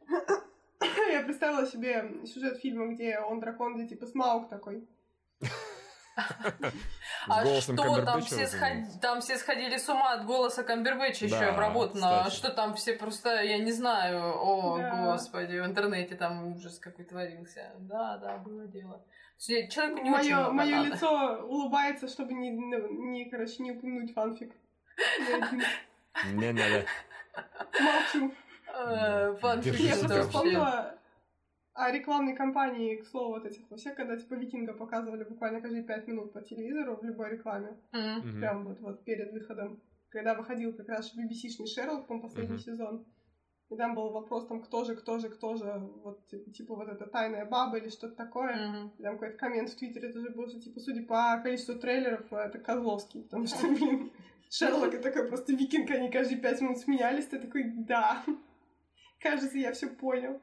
Я 1.11 1.21
представила 1.23 1.65
себе 1.67 2.25
сюжет 2.25 2.57
фильма, 2.57 2.93
где 2.93 3.19
он 3.19 3.39
дракон, 3.39 3.75
где 3.75 3.87
типа 3.87 4.07
Смаук 4.07 4.49
такой. 4.49 4.87
А 7.27 7.45
что 7.61 7.75
там 7.75 8.21
все, 8.21 8.35
разумеется. 8.45 8.57
сход- 8.57 9.01
там 9.01 9.21
все 9.21 9.37
сходили 9.37 9.77
с 9.77 9.87
ума 9.89 10.13
от 10.13 10.25
голоса 10.25 10.63
Камбербэтча 10.63 11.25
еще 11.25 11.39
Да, 11.39 11.49
обработано. 11.53 12.23
кстати. 12.23 12.35
Что 12.35 12.49
там 12.51 12.73
все 12.75 12.93
просто, 12.93 13.41
я 13.41 13.57
не 13.59 13.71
знаю, 13.71 14.35
о, 14.35 14.77
Да. 14.77 14.91
господи, 15.13 15.57
в 15.59 15.65
интернете 15.65 16.15
там 16.15 16.55
ужас 16.55 16.79
какой 16.79 17.05
творился. 17.05 17.71
Да, 17.79 18.17
да, 18.17 18.37
было 18.37 18.65
дело. 18.67 19.03
Че- 19.39 19.67
Человеку 19.69 20.01
не 20.03 20.11
очень 20.11 20.33
Мое, 20.35 20.37
много 20.43 20.53
мое 20.53 20.75
надо. 20.77 20.89
лицо 20.89 21.45
улыбается, 21.47 22.07
чтобы 22.07 22.33
не, 22.33 22.49
не, 22.51 23.29
короче, 23.29 23.63
не 23.63 23.71
упомянуть 23.71 24.13
фанфик. 24.13 24.53
Не 26.33 26.51
надо. 26.51 26.85
Молчу. 27.79 28.33
Э, 28.73 29.35
фанфик, 29.39 29.73
Я 29.75 29.95
просто 29.95 30.23
вспомнила 30.23 30.95
о 31.73 31.91
рекламной 31.91 32.35
кампании, 32.35 32.97
к 32.97 33.07
слову, 33.07 33.35
вот 33.35 33.45
этих 33.45 33.69
во 33.69 33.77
всех, 33.77 33.95
когда 33.95 34.17
типа 34.17 34.33
Викинга 34.35 34.73
показывали 34.73 35.23
буквально 35.23 35.61
каждые 35.61 35.83
пять 35.83 36.07
минут 36.07 36.33
по 36.33 36.41
телевизору 36.41 36.97
в 36.97 37.03
любой 37.03 37.29
рекламе. 37.31 37.77
Мгм. 37.93 38.39
Прям 38.39 38.65
вот, 38.65 38.79
вот 38.81 39.03
перед 39.05 39.31
выходом. 39.31 39.81
Когда 40.09 40.33
выходил 40.35 40.73
как 40.75 40.89
раз 40.89 41.15
BBC-шный 41.15 41.67
Шерлок, 41.67 42.07
по 42.07 42.19
последний 42.19 42.55
Мгм. 42.55 42.59
сезон. 42.59 43.05
И 43.69 43.77
там 43.77 43.95
был 43.95 44.09
вопрос, 44.11 44.47
там, 44.47 44.61
кто 44.61 44.83
же, 44.83 44.97
кто 44.97 45.17
же, 45.19 45.29
кто 45.29 45.55
же, 45.55 45.71
вот, 46.03 46.27
ти- 46.27 46.43
типа, 46.51 46.75
вот 46.75 46.89
эта 46.89 47.05
тайная 47.05 47.45
баба 47.45 47.77
или 47.77 47.87
что-то 47.87 48.15
такое. 48.15 48.53
Мгм. 48.67 48.91
И 48.99 49.03
Там 49.03 49.13
какой-то 49.17 49.37
коммент 49.37 49.69
в 49.69 49.77
Твиттере 49.77 50.11
тоже 50.11 50.29
был, 50.31 50.49
что, 50.49 50.59
типа, 50.59 50.81
судя 50.81 51.03
по 51.05 51.39
количеству 51.41 51.75
трейлеров, 51.75 52.33
это 52.33 52.59
Козловский, 52.59 53.21
потому 53.23 53.45
что, 53.47 53.65
блин, 53.69 54.11
Шерлок 54.49 54.93
это 54.93 55.03
такой 55.03 55.29
просто 55.29 55.53
викинг, 55.53 55.89
они 55.91 56.11
каждые 56.11 56.41
пять 56.41 56.59
минут 56.59 56.79
сменялись, 56.79 57.27
ты 57.27 57.39
такой, 57.39 57.63
да, 57.77 58.21
кажется, 59.21 59.57
я 59.57 59.71
все 59.71 59.87
понял. 59.87 60.41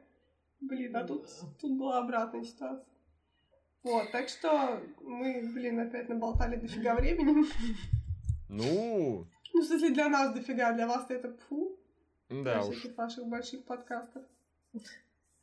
Блин, 0.60 0.96
а 0.96 1.04
тут, 1.04 1.28
тут 1.60 1.78
была 1.78 1.98
обратная 1.98 2.42
ситуация. 2.44 2.84
Вот, 3.84 4.10
так 4.10 4.28
что 4.28 4.80
мы, 5.00 5.40
блин, 5.54 5.78
опять 5.80 6.08
наболтали 6.08 6.56
дофига 6.56 6.94
времени. 6.94 7.46
Ну, 8.48 9.26
Ну, 9.54 9.60
в 9.60 9.64
смысле, 9.64 9.90
для 9.90 10.08
нас 10.08 10.34
дофига, 10.34 10.72
для 10.72 10.86
вас 10.86 11.10
это 11.10 11.32
фу. 11.48 11.76
да 12.28 12.60
для 12.60 12.64
уж. 12.64 12.84
ваших 12.96 13.26
больших 13.26 13.64
подкастов. 13.64 14.22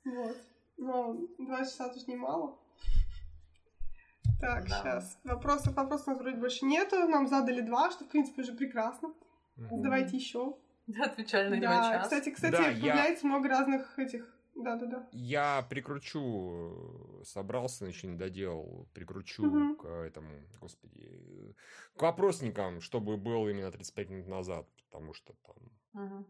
Вот. 0.03 0.37
Но 0.77 1.17
два 1.39 1.59
часа 1.59 1.89
тут 1.89 2.07
немало. 2.07 2.57
Так, 4.39 4.67
Да. 4.67 4.79
сейчас. 4.81 5.17
Вопросов, 5.23 5.73
вопросов 5.75 6.07
у 6.07 6.09
нас 6.11 6.19
вроде 6.19 6.37
больше 6.37 6.65
нету. 6.65 7.07
Нам 7.07 7.27
задали 7.27 7.61
два, 7.61 7.89
что, 7.91 8.03
в 8.03 8.09
принципе, 8.09 8.41
уже 8.41 8.53
прекрасно. 8.53 9.13
Мгм. 9.55 9.81
Давайте 9.81 10.17
еще. 10.17 10.55
Отвечали 11.01 11.49
на 11.49 11.55
него 11.55 11.71
Да, 11.71 11.91
час. 11.93 12.03
кстати, 12.03 12.29
кстати, 12.31 12.51
Да, 12.51 12.67
я- 12.67 12.81
появляется 12.81 13.25
много 13.27 13.47
разных 13.49 13.97
этих. 13.97 14.34
Да-да-да. 14.55 15.09
Я 15.11 15.65
прикручу, 15.69 17.21
собрался, 17.25 17.85
значит, 17.85 18.03
не 18.05 18.17
доделал, 18.17 18.87
прикручу 18.93 19.43
Мгм. 19.43 19.75
к 19.77 19.85
этому, 19.85 20.31
господи, 20.61 21.55
к 21.95 22.01
вопросникам, 22.01 22.79
чтобы 22.79 23.17
был 23.17 23.47
именно 23.49 23.69
35 23.71 24.09
минут 24.09 24.27
назад, 24.27 24.67
потому 24.89 25.13
что 25.13 25.33
там 25.43 25.55
Мгм. 25.93 26.25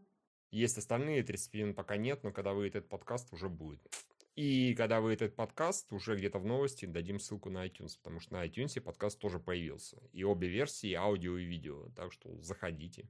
есть 0.51 0.77
остальные 0.77 1.23
30 1.23 1.53
минут 1.53 1.75
пока 1.75 1.97
нет, 1.97 2.23
но 2.23 2.31
когда 2.31 2.53
выйдет 2.53 2.77
этот 2.77 2.89
подкаст, 2.89 3.31
уже 3.31 3.47
будет. 3.47 3.93
И 4.35 4.73
когда 4.75 4.99
выйдет 5.01 5.21
этот 5.21 5.35
подкаст, 5.37 5.93
уже 5.93 6.15
где-то 6.17 6.39
в 6.39 6.45
новости 6.45 6.85
дадим 6.85 7.19
ссылку 7.19 7.49
на 7.49 7.65
iTunes, 7.67 7.95
потому 7.97 8.19
что 8.19 8.33
на 8.33 8.45
iTunes 8.45 8.81
подкаст 8.81 9.19
тоже 9.19 9.39
появился. 9.39 10.01
И 10.11 10.23
обе 10.23 10.49
версии, 10.49 10.93
аудио 10.93 11.37
и 11.37 11.45
видео. 11.45 11.89
Так 11.95 12.11
что 12.11 12.35
заходите. 12.41 13.07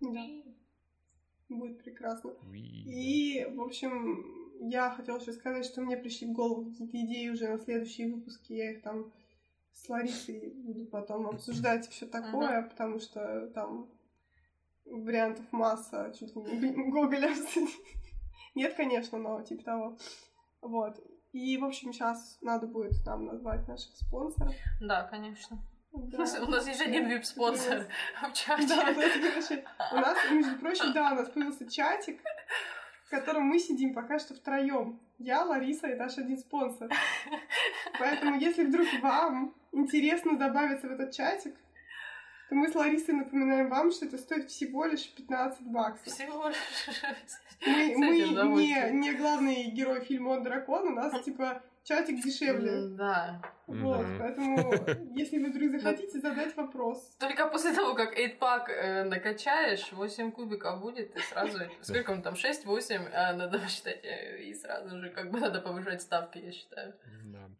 Да. 0.00 0.26
Будет 1.48 1.82
прекрасно. 1.82 2.34
И, 2.52 3.46
в 3.54 3.60
общем, 3.62 4.24
я 4.60 4.90
хотела 4.90 5.18
еще 5.18 5.32
сказать, 5.32 5.64
что 5.64 5.80
мне 5.80 5.96
пришли 5.96 6.26
в 6.26 6.32
голову 6.32 6.70
какие-то 6.70 7.00
идеи 7.04 7.28
уже 7.28 7.48
на 7.48 7.58
следующие 7.58 8.12
выпуски. 8.12 8.52
Я 8.52 8.72
их 8.72 8.82
там 8.82 9.12
с 9.72 9.88
Ларисой 9.88 10.52
буду 10.54 10.86
потом 10.86 11.26
обсуждать 11.26 11.88
все 11.88 12.06
такое, 12.06 12.62
потому 12.62 12.98
что 12.98 13.48
там 13.54 13.88
вариантов 14.84 15.46
масса, 15.52 16.12
чуть 16.18 16.34
ли 16.34 16.42
не 16.42 16.90
Гоголя. 16.90 17.34
Нет, 18.54 18.74
конечно, 18.74 19.18
но 19.18 19.42
типа 19.42 19.62
того. 19.62 19.98
Вот. 20.60 20.98
И, 21.32 21.56
в 21.58 21.64
общем, 21.64 21.92
сейчас 21.92 22.38
надо 22.40 22.66
будет 22.66 23.04
нам 23.06 23.26
назвать 23.26 23.68
наших 23.68 23.94
спонсоров. 23.96 24.54
Да, 24.80 25.04
конечно. 25.04 25.58
Да. 25.92 26.16
У 26.16 26.20
нас- 26.20 26.38
У 26.40 26.46
нас 26.50 26.66
есть 26.66 26.80
один 26.80 27.08
вип-спонсор 27.08 27.86
в 28.22 28.32
чате. 28.32 28.66
Да, 28.68 28.92
да, 28.92 28.94
короче, 28.94 29.64
у 29.92 29.96
нас, 29.96 30.18
между 30.30 30.58
прочим, 30.58 30.92
да, 30.92 31.12
у 31.12 31.14
нас 31.16 31.28
появился 31.30 31.68
чатик, 31.70 32.20
в 33.06 33.10
котором 33.10 33.44
мы 33.44 33.58
сидим 33.58 33.94
пока 33.94 34.18
что 34.18 34.34
втроем. 34.34 35.00
Я, 35.18 35.42
Лариса 35.44 35.88
и 35.88 35.94
наш 35.94 36.18
один 36.18 36.36
спонсор. 36.38 36.90
Поэтому, 37.98 38.38
если 38.38 38.64
вдруг 38.64 38.86
вам 39.02 39.54
интересно 39.72 40.36
добавиться 40.38 40.88
в 40.88 40.92
этот 40.92 41.12
чатик, 41.12 41.54
то 42.48 42.54
мы 42.54 42.68
с 42.68 42.74
Ларисой 42.74 43.14
напоминаем 43.14 43.68
вам, 43.68 43.90
что 43.90 44.06
это 44.06 44.16
стоит 44.16 44.48
всего 44.50 44.84
лишь 44.86 45.12
15 45.14 45.60
баксов. 45.66 46.06
Всего 46.12 46.48
лишь. 46.48 46.56
Мы, 47.66 47.90
Кстати, 47.92 47.94
мы 47.96 48.62
не, 48.62 48.90
не 48.92 49.12
главный 49.14 49.64
герой 49.64 50.04
фильма 50.04 50.30
«Он 50.30 50.42
дракон», 50.44 50.88
у 50.88 50.90
нас, 50.92 51.20
типа, 51.24 51.62
чатик 51.88 52.22
дешевле. 52.22 52.88
Да. 52.96 53.40
Вот, 53.66 54.06
поэтому, 54.18 54.72
если 55.14 55.38
вы 55.38 55.50
вдруг 55.50 55.80
захотите 55.80 56.20
задать 56.20 56.54
вопрос, 56.56 57.16
Только 57.18 57.46
после 57.48 57.72
того, 57.74 57.94
как 57.94 58.18
8-пак 58.18 58.68
э, 58.68 59.04
накачаешь, 59.04 59.92
8 59.92 60.32
кубиков 60.32 60.80
будет, 60.80 61.16
и 61.16 61.20
сразу... 61.20 61.58
Сколько 61.82 62.10
он 62.12 62.22
там? 62.22 62.34
6-8? 62.34 63.10
А, 63.12 63.32
надо 63.34 63.58
посчитать. 63.64 64.04
э, 64.04 64.42
И 64.42 64.54
сразу 64.54 64.98
же 64.98 65.10
как 65.10 65.30
бы 65.30 65.40
надо 65.40 65.60
повышать 65.60 66.02
ставки, 66.02 66.38
я 66.38 66.52
считаю. 66.52 66.94
Да. 67.24 67.50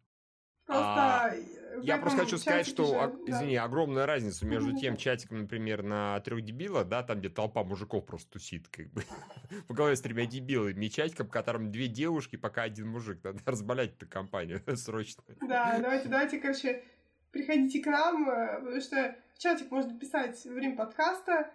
Просто... 0.69 1.01
А, 1.01 1.33
Я 1.81 1.97
просто 1.97 2.19
хочу 2.19 2.37
сказать, 2.37 2.67
что, 2.67 2.85
же, 2.85 2.95
а, 2.95 3.07
да. 3.07 3.31
извини, 3.31 3.55
огромная 3.55 4.05
разница 4.05 4.45
между 4.45 4.77
тем 4.77 4.97
чатиком, 4.97 5.39
например, 5.39 5.83
на 5.83 6.19
трех 6.21 6.41
дебилах, 6.43 6.87
да, 6.87 7.03
там, 7.03 7.19
где 7.19 7.29
толпа 7.29 7.63
мужиков 7.63 8.05
просто 8.05 8.31
тусит, 8.31 8.67
как 8.67 8.89
бы, 8.91 9.03
в 9.67 9.73
голове 9.73 9.95
с 9.95 10.01
тремя 10.01 10.25
дебилами, 10.25 10.85
и 10.85 10.89
чатиком, 10.89 11.27
в 11.27 11.31
котором 11.31 11.71
две 11.71 11.87
девушки, 11.87 12.35
пока 12.35 12.63
один 12.63 12.87
мужик. 12.89 13.23
Надо 13.23 13.39
разбавлять 13.45 13.95
эту 13.95 14.07
компанию 14.07 14.61
срочно. 14.75 15.23
Да, 15.41 15.77
давайте, 15.79 16.07
давайте, 16.07 16.39
короче, 16.39 16.83
приходите 17.31 17.81
к 17.81 17.87
нам, 17.87 18.29
э, 18.29 18.59
потому 18.59 18.81
что 18.81 19.15
в 19.35 19.39
чатик 19.39 19.71
можно 19.71 19.97
писать 19.97 20.43
во 20.45 20.53
время 20.53 20.75
подкаста, 20.75 21.51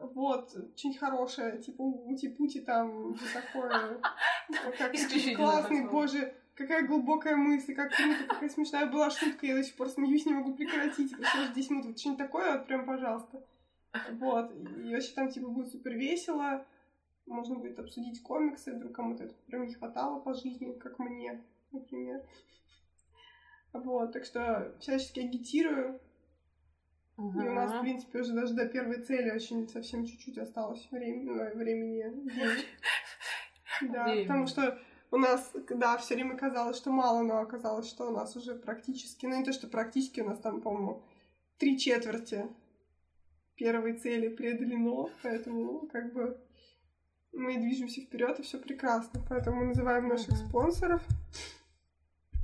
вот, 0.00 0.50
что-нибудь 0.76 0.98
хорошее, 0.98 1.58
типа 1.58 1.82
ути-пути 1.82 2.60
там, 2.60 3.16
такое, 3.32 4.00
как 4.78 4.92
классный, 5.36 5.88
боже, 5.88 6.34
какая 6.54 6.86
глубокая 6.86 7.36
мысль, 7.36 7.74
как 7.74 7.92
круто, 7.94 8.24
какая 8.28 8.48
смешная 8.48 8.86
была 8.86 9.10
шутка, 9.10 9.46
я 9.46 9.54
до 9.54 9.64
сих 9.64 9.74
пор 9.74 9.88
смеюсь, 9.88 10.26
не 10.26 10.34
могу 10.34 10.54
прекратить, 10.54 11.16
прошло 11.16 11.42
уже 11.42 11.54
10 11.54 11.70
минут, 11.70 11.86
вот 11.86 11.98
что-нибудь 11.98 12.18
такое, 12.18 12.58
вот 12.58 12.66
прям, 12.66 12.86
пожалуйста. 12.86 13.44
Вот, 14.12 14.52
и 14.52 14.94
вообще 14.94 15.12
там, 15.14 15.28
типа, 15.28 15.48
будет 15.48 15.70
супер 15.70 15.92
весело, 15.94 16.66
можно 17.26 17.56
будет 17.56 17.78
обсудить 17.78 18.22
комиксы, 18.22 18.72
вдруг 18.72 18.92
кому-то 18.92 19.24
это 19.24 19.34
прям 19.46 19.66
не 19.66 19.74
хватало 19.74 20.20
по 20.20 20.34
жизни, 20.34 20.72
как 20.72 20.98
мне, 20.98 21.42
например. 21.72 22.22
Вот, 23.72 24.12
так 24.12 24.24
что 24.24 24.74
всячески 24.80 25.20
агитирую. 25.20 26.00
И 27.18 27.20
у 27.20 27.52
нас, 27.52 27.72
в 27.72 27.80
принципе, 27.80 28.20
уже 28.20 28.32
даже 28.32 28.54
до 28.54 28.66
первой 28.66 29.02
цели 29.02 29.30
очень 29.30 29.68
совсем 29.68 30.04
чуть-чуть 30.06 30.38
осталось 30.38 30.86
времени, 30.90 31.54
времени. 31.54 32.30
Да, 33.80 34.04
потому 34.04 34.46
что 34.46 34.78
у 35.12 35.18
нас, 35.18 35.52
да, 35.70 35.96
все 35.98 36.14
время 36.14 36.36
казалось, 36.36 36.76
что 36.76 36.90
мало, 36.90 37.22
но 37.22 37.38
оказалось, 37.38 37.88
что 37.88 38.08
у 38.08 38.10
нас 38.10 38.34
уже 38.34 38.54
практически, 38.54 39.26
ну 39.26 39.36
не 39.36 39.44
то, 39.44 39.52
что 39.52 39.68
практически, 39.68 40.20
у 40.20 40.28
нас 40.28 40.40
там, 40.40 40.60
по-моему, 40.60 41.02
три 41.58 41.78
четверти 41.78 42.46
первой 43.54 43.92
цели 43.92 44.28
преодолено, 44.28 45.08
поэтому 45.22 45.86
как 45.92 46.12
бы 46.14 46.40
мы 47.32 47.58
движемся 47.58 48.00
вперед, 48.00 48.40
и 48.40 48.42
все 48.42 48.58
прекрасно. 48.58 49.20
Поэтому 49.28 49.58
мы 49.60 49.66
называем 49.66 50.08
наших 50.08 50.30
Мгм. 50.30 50.48
спонсоров. 50.48 51.02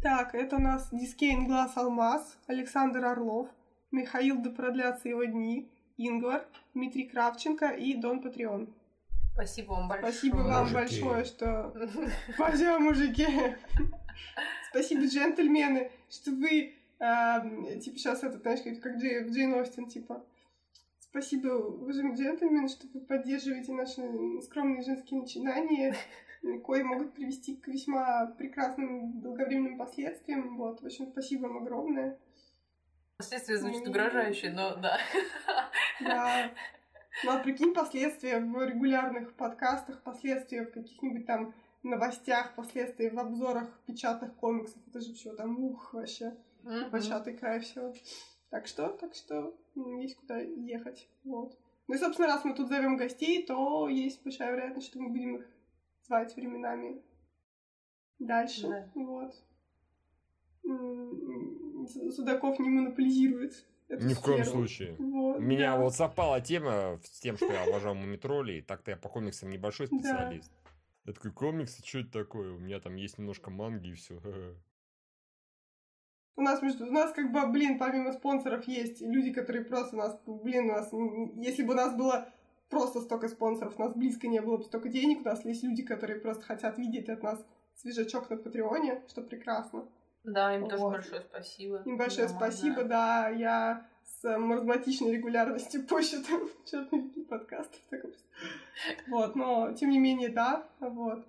Так, 0.03 0.35
это 0.35 0.57
у 0.57 0.61
нас 0.61 0.89
Дискейн 0.93 1.47
Глаз 1.47 1.77
Алмаз, 1.77 2.39
Александр 2.47 3.05
Орлов, 3.05 3.49
Михаил 3.91 4.41
да 4.41 4.51
продлятся 4.51 5.09
его 5.09 5.25
дни, 5.25 5.71
Ингвар, 5.97 6.47
Дмитрий 6.75 7.09
Кравченко 7.09 7.71
и 7.71 7.95
Дон 7.95 8.23
Патреон. 8.23 8.73
Спасибо 9.39 9.71
вам 9.75 9.87
большое. 9.89 10.13
Спасибо 10.13 10.37
вам 10.39 10.63
Мужики. 10.63 10.75
большое, 10.75 11.25
что... 11.25 11.73
Спасибо, 12.35 12.79
мужики! 12.81 13.27
Спасибо, 14.71 15.05
джентльмены, 15.07 15.93
что 16.11 16.33
вы, 16.33 16.75
эм, 16.99 17.81
типа, 17.81 17.99
сейчас 17.99 18.25
это, 18.25 18.39
знаешь, 18.39 18.63
как, 18.63 18.81
как 18.81 18.97
Джей- 18.97 19.29
Джейн 19.31 19.55
Остин, 19.55 19.87
типа. 19.87 20.25
Спасибо, 20.99 21.51
уважаемые 21.51 22.17
джентльмены, 22.17 22.69
что 22.69 22.89
вы 22.93 23.01
поддерживаете 23.01 23.73
наши 23.73 24.03
скромные 24.43 24.83
женские 24.83 25.21
начинания, 25.21 25.95
кои 26.65 26.83
могут 26.83 27.15
привести 27.15 27.55
к 27.55 27.69
весьма 27.69 28.27
прекрасным 28.39 29.21
долговременным 29.21 29.79
последствиям. 29.79 30.57
Вот, 30.59 30.83
в 30.83 30.87
общем, 30.87 31.07
спасибо 31.13 31.47
вам 31.47 31.59
огромное. 31.59 32.19
Последствия 33.19 33.59
звучат 33.59 33.85
Ну, 33.85 33.91
угрожающе, 33.91 34.51
но 34.51 34.75
да. 34.75 34.99
Да. 36.01 36.51
Ну, 37.25 37.31
а 37.33 37.39
прикинь, 37.39 37.75
последствия 37.75 38.39
в 38.41 38.65
регулярных 38.65 39.35
подкастах, 39.35 40.03
последствия 40.03 40.65
в 40.65 40.71
каких-нибудь 40.71 41.27
там 41.27 41.55
новостях, 41.83 42.55
последствия 42.55 43.11
в 43.11 43.19
обзорах 43.19 43.69
печатных 43.87 44.35
комиксов. 44.37 44.81
Это 44.89 45.01
же 45.01 45.15
все 45.15 45.35
там, 45.35 45.59
ух, 45.59 45.95
вообще, 45.95 46.37
Мгм. 46.63 46.91
початый 46.91 47.37
край 47.37 47.61
все. 47.61 47.93
Так 48.51 48.67
что, 48.67 48.89
так 48.89 49.15
что 49.15 49.57
есть 50.01 50.17
куда 50.17 50.39
ехать. 50.41 51.09
Вот. 51.25 51.59
Ну 51.87 51.95
и, 51.95 51.99
собственно, 51.99 52.29
раз 52.29 52.45
мы 52.45 52.55
тут 52.55 52.69
зовем 52.69 52.97
гостей, 52.97 53.45
то 53.47 53.89
есть 53.89 54.23
большая 54.23 54.53
вероятность, 54.53 54.89
что 54.89 55.01
мы 55.01 55.09
будем 55.11 55.37
их 55.37 55.47
звать 56.07 56.35
временами 56.37 57.03
дальше. 58.19 58.69
Да. 58.69 58.91
Вот. 58.95 59.35
Судаков 62.15 62.59
не 62.59 62.69
монополизирует 62.69 63.65
эту 63.89 64.07
Ни 64.07 64.15
в 64.15 64.21
коем 64.21 64.45
случае. 64.45 64.97
Вот, 64.99 65.41
Меня 65.41 65.77
да. 65.77 65.83
вот 65.83 65.95
совпала 65.95 66.41
тема 66.41 66.99
с 67.03 67.21
тем, 67.21 67.37
что 67.37 67.53
я 67.53 67.65
обожал 67.65 67.95
мумитролей, 67.95 68.63
так-то 68.63 68.91
я 68.91 68.97
по 68.97 69.09
комиксам 69.09 69.51
небольшой 69.51 69.89
Да. 69.91 69.97
специалист. 69.99 70.53
Я 71.05 71.13
такой, 71.15 71.33
комиксы, 71.33 71.83
что 71.85 72.01
это 72.01 72.11
такое? 72.11 72.53
У 72.53 72.59
меня 72.59 72.81
там 72.81 72.97
есть 72.97 73.19
немножко 73.19 73.51
манги 73.51 73.89
и 73.89 73.95
все. 73.95 74.21
У 76.37 76.41
нас, 76.41 76.63
между, 76.63 76.87
у 76.87 76.93
нас 76.93 77.13
как 77.13 77.33
бы, 77.33 77.45
блин, 77.49 77.79
помимо 77.81 78.13
спонсоров 78.13 78.69
есть 78.69 79.01
люди, 79.01 79.33
которые 79.33 79.65
просто 79.65 79.97
нас, 79.97 80.21
блин, 80.25 80.67
у 80.71 80.73
нас, 80.73 80.89
если 81.35 81.65
бы 81.65 81.73
у 81.73 81.77
нас 81.77 81.97
было 81.97 82.29
просто 82.69 83.01
столько 83.01 83.29
спонсоров, 83.29 83.75
у 83.77 83.83
нас 83.83 83.93
близко 83.95 84.29
не 84.29 84.41
было 84.41 84.57
бы 84.59 84.63
столько 84.63 84.89
денег, 84.89 85.23
у 85.23 85.25
нас 85.25 85.45
есть 85.45 85.65
люди, 85.65 85.83
которые 85.83 86.21
просто 86.21 86.45
хотят 86.45 86.79
видеть 86.79 87.09
от 87.09 87.25
нас 87.25 87.45
свежачок 87.75 88.31
на 88.31 88.37
Патреоне, 88.37 89.03
что 89.09 89.23
прекрасно. 89.23 89.89
Да, 90.25 90.55
им 90.55 90.69
тоже 90.69 90.83
Вот. 90.83 90.93
большое 90.93 91.23
спасибо. 91.23 91.83
Им 91.85 91.97
большое 91.97 92.29
Да, 92.29 92.35
спасибо, 92.35 92.85
да, 92.85 93.29
я 93.29 93.87
с 94.05 94.39
маразматичной 94.39 95.13
регулярностью 95.13 95.87
пощу 95.87 96.23
там 96.23 96.49
что-то 96.67 96.97
подкастов. 97.29 97.81
вот. 99.09 99.37
Но 99.37 99.73
тем 99.73 99.91
не 99.91 99.99
менее, 99.99 100.29
да, 100.29 100.67
вот. 100.81 101.27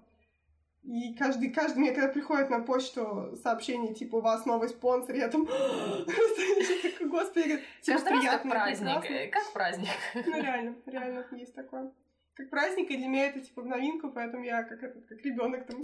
И 0.84 1.14
каждый, 1.14 1.52
каждый, 1.52 1.80
мне 1.80 1.92
когда 1.92 2.08
приходит 2.12 2.50
на 2.50 2.62
почту 2.62 3.38
сообщение, 3.44 3.94
типа, 3.94 4.16
у 4.16 4.22
вас 4.22 4.46
новый 4.46 4.70
спонсор, 4.70 5.14
я 5.16 5.28
там, 5.28 5.46
господи, 7.02 7.62
типа, 7.82 8.00
как 8.00 8.08
приятно 8.08 8.52
праздник. 8.52 9.12
э, 9.12 9.28
Как 9.28 9.52
праздник. 9.54 9.90
Ну, 10.16 10.42
реально, 10.42 10.76
реально 10.86 11.26
есть 11.34 11.54
такое. 11.54 11.92
Как 12.34 12.50
праздник, 12.50 12.90
и 12.90 12.98
для 12.98 13.08
меня 13.08 13.28
это, 13.28 13.42
типа, 13.42 13.62
в 13.62 13.66
новинку, 13.68 14.10
поэтому 14.10 14.44
я 14.46 14.64
как 14.64 14.82
этот, 14.82 15.06
как 15.06 15.22
ребенок 15.22 15.68
там, 15.68 15.82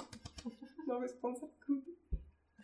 новый 0.87 1.09
спонсор. 1.09 1.49
Круто. 1.65 1.91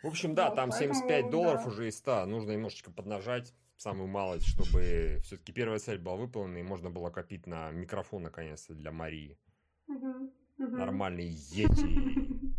В 0.02 0.06
общем, 0.08 0.34
да, 0.34 0.48
Вот, 0.48 0.56
там 0.56 0.70
поэтому, 0.70 0.94
75 0.94 1.30
долларов 1.30 1.62
да. 1.62 1.68
уже 1.68 1.88
из 1.88 1.98
100. 1.98 2.26
Нужно 2.26 2.52
немножечко 2.52 2.90
поднажать, 2.90 3.54
самую 3.76 4.08
малость, 4.08 4.46
чтобы 4.46 5.20
все-таки 5.24 5.52
первая 5.52 5.78
цель 5.78 5.98
была 5.98 6.16
выполнена, 6.16 6.58
и 6.58 6.62
можно 6.62 6.90
было 6.90 7.10
копить 7.10 7.46
на 7.46 7.70
микрофон, 7.70 8.22
наконец-то, 8.24 8.74
для 8.74 8.92
Марии. 8.92 9.38
Мгм. 9.86 10.30
Нормальный 10.58 11.26
Йети. 11.52 12.52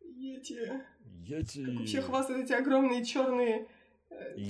Ети. 0.00 0.58
Йети. 1.04 1.64
Как 1.64 1.74
вообще 1.74 2.02
хвастают 2.02 2.44
эти 2.44 2.52
огромные 2.52 3.04
черные 3.04 3.66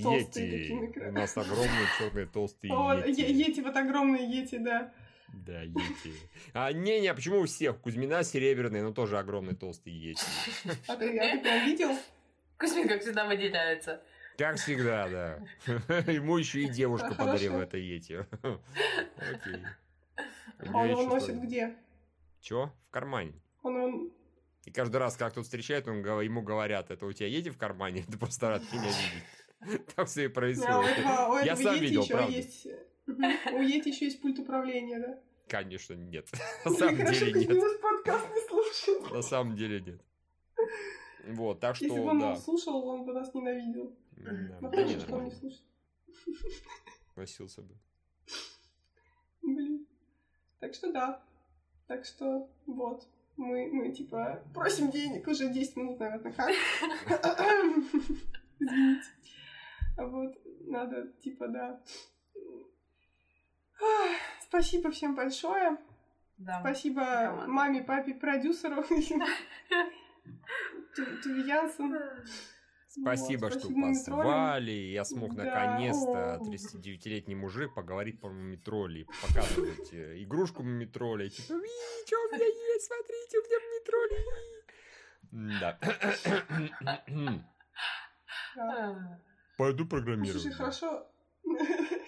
толстые 0.03 0.59
такие 0.59 0.80
микро. 0.80 1.09
У 1.09 1.12
нас 1.12 1.36
огромные 1.36 1.86
черные 1.99 2.26
толстые 2.26 2.72
О, 2.74 2.95
е-. 2.95 3.32
Ети, 3.32 3.61
вот 3.61 3.76
огромные 3.76 4.28
Ети, 4.28 4.59
да. 4.59 4.92
Да, 5.35 5.62
Йети. 5.62 6.14
А, 6.53 6.72
не-не, 6.72 7.09
а 7.09 7.14
почему 7.14 7.41
у 7.41 7.47
всех? 7.47 7.80
Кузьмина 7.80 8.22
серебряный, 8.22 8.82
но 8.82 8.93
тоже 8.93 9.18
огромный 9.18 9.55
толстый 9.55 9.93
Йети. 9.93 10.24
А 10.87 10.97
ты, 10.97 11.18
а 11.18 11.37
ты 11.37 11.41
прям 11.41 11.66
видел? 11.66 11.91
Кузьмин, 12.59 12.89
как 12.89 13.03
всегда, 13.03 13.26
выделяется. 13.26 14.01
Как 14.39 14.57
всегда, 14.57 15.09
да. 15.09 15.39
Ему 16.12 16.37
еще 16.39 16.61
и 16.61 16.68
девушка 16.68 17.14
подарила 17.14 17.61
это 17.61 17.76
Йети. 17.76 18.26
Окей. 18.43 19.62
А 20.16 20.78
он 20.78 20.89
его 20.89 21.03
носит 21.03 21.41
где? 21.41 21.74
Чё? 22.41 22.72
В 22.89 22.91
кармане. 22.91 23.32
Он, 23.62 23.76
он... 23.76 24.12
И 24.64 24.70
каждый 24.70 24.97
раз, 24.97 25.16
как 25.16 25.32
кто-то 25.32 25.45
встречает, 25.45 25.89
он, 25.89 25.99
ему 25.99 26.43
говорят, 26.43 26.91
это 26.91 27.07
у 27.07 27.12
тебя 27.12 27.28
Йети 27.28 27.51
в 27.51 27.59
кармане? 27.59 28.05
Ты 28.11 28.18
просто 28.18 28.49
рад 28.49 28.62
меня 28.72 28.82
видеть. 28.82 29.85
Так 29.97 30.09
все 30.09 30.24
и 30.24 30.28
происходит. 30.28 30.99
Я 31.45 31.57
сам 31.57 31.78
видел, 31.78 32.07
правда. 32.07 32.37
У 33.07 33.61
Ети 33.63 33.89
еще 33.89 34.07
есть 34.07 34.21
пульт 34.21 34.39
управления, 34.39 34.99
да? 34.99 35.21
Конечно, 35.49 35.95
нет. 35.95 36.29
На 36.65 36.71
самом 36.71 36.97
деле 36.97 37.33
нет. 37.33 37.81
подкаст 37.83 38.27
не 38.35 38.41
слушает. 38.49 39.13
На 39.13 39.23
самом 39.23 39.57
деле 39.57 39.81
нет. 39.81 40.01
Вот, 41.27 41.61
так 41.61 41.77
Если 41.77 41.89
бы 41.89 42.03
что, 42.03 42.11
он 42.11 42.21
да. 42.21 42.37
слушал, 42.37 42.87
он 42.87 43.05
бы 43.05 43.13
нас 43.13 43.33
ненавидел. 43.35 43.97
Да, 44.13 44.33
Но 44.61 44.71
да 44.71 44.83
не, 44.83 44.95
хорошо, 44.95 45.07
что 45.07 45.17
он 45.17 45.25
не 45.25 45.31
слушает. 45.31 45.63
Носился 47.17 47.63
бы. 47.63 47.75
Блин. 49.43 49.87
Так 50.61 50.75
что 50.75 50.93
да. 50.93 51.23
Так 51.87 52.05
что 52.05 52.49
вот. 52.67 53.07
Мы, 53.37 53.69
мы 53.73 53.93
типа 53.93 54.43
просим 54.55 54.91
денег 54.91 55.27
уже 55.27 55.53
10 55.53 55.77
минут, 55.77 55.99
наверное, 55.99 56.33
как? 56.33 56.51
Извините. 58.61 59.09
А 59.97 60.07
вот 60.07 60.37
надо, 60.61 61.09
типа, 61.21 61.49
да. 61.49 61.81
Спасибо 64.43 64.91
всем 64.91 65.14
большое. 65.14 65.77
Да. 66.39 66.61
Спасибо 66.61 67.03
Роман. 67.05 67.51
маме, 67.51 67.83
папе, 67.83 68.14
продюсеру. 68.14 68.83
Ту- 70.97 71.16
Туви 71.22 71.43
Янсен. 71.49 71.99
Спасибо, 72.89 73.45
Вот, 73.47 73.55
что 73.59 73.68
позвали. 73.68 74.70
Я 74.70 75.05
смог 75.05 75.35
Да, 75.35 75.45
наконец-то, 75.45 76.35
о. 76.35 76.39
39-летний 76.45 77.35
мужик, 77.35 77.75
поговорить 77.75 78.20
про 78.20 78.31
мумитроли, 78.31 79.07
показывать 79.20 79.93
э, 79.93 80.22
игрушку 80.22 80.62
мумитроля. 80.62 81.29
Типа, 81.29 81.55
ви, 81.55 81.68
что 82.07 82.16
у 82.16 82.29
меня 82.33 82.47
есть, 82.47 82.87
смотрите, 82.87 83.39
у 83.39 83.43
меня 83.47 83.59
мумитроли. 83.66 84.18
Да. 85.61 85.79
Да. 86.81 87.05
А, 88.57 89.18
Пойду 89.59 89.85
программировать. 89.87 90.43
Слушай, 90.43 90.57
хорошо. 90.57 91.07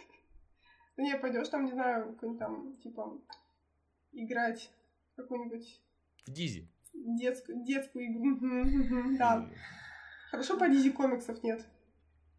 Да 0.97 1.03
не, 1.03 1.17
пойдешь 1.19 1.49
там, 1.49 1.67
не 1.67 1.73
знаю, 1.73 2.13
какой-нибудь 2.15 2.39
там, 2.39 2.77
типа, 2.79 3.21
играть 4.13 4.71
в 5.13 5.17
какую-нибудь 5.17 5.83
В 6.27 6.31
Дизи. 6.33 6.69
детскую, 6.95 7.65
детскую 7.65 8.07
игру. 8.07 9.17
Да. 9.19 9.49
Хорошо, 10.31 10.59
по 10.59 10.69
Дизи 10.69 10.91
комиксов 10.91 11.43
нет. 11.43 11.67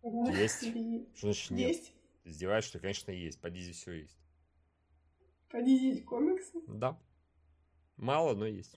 Есть. 0.04 0.62
Что 1.16 1.28
значит 1.28 1.52
нет? 1.52 1.68
Есть? 1.68 1.94
Издеваешься, 2.24 2.80
конечно, 2.80 3.12
есть. 3.12 3.40
По 3.40 3.50
Дизи 3.50 3.74
все 3.74 3.92
есть. 3.94 4.18
По 5.50 5.62
Дизи 5.62 5.86
есть 5.86 6.06
комиксы? 6.06 6.62
Да. 6.68 7.00
Мало, 7.96 8.36
но 8.36 8.46
есть. 8.46 8.76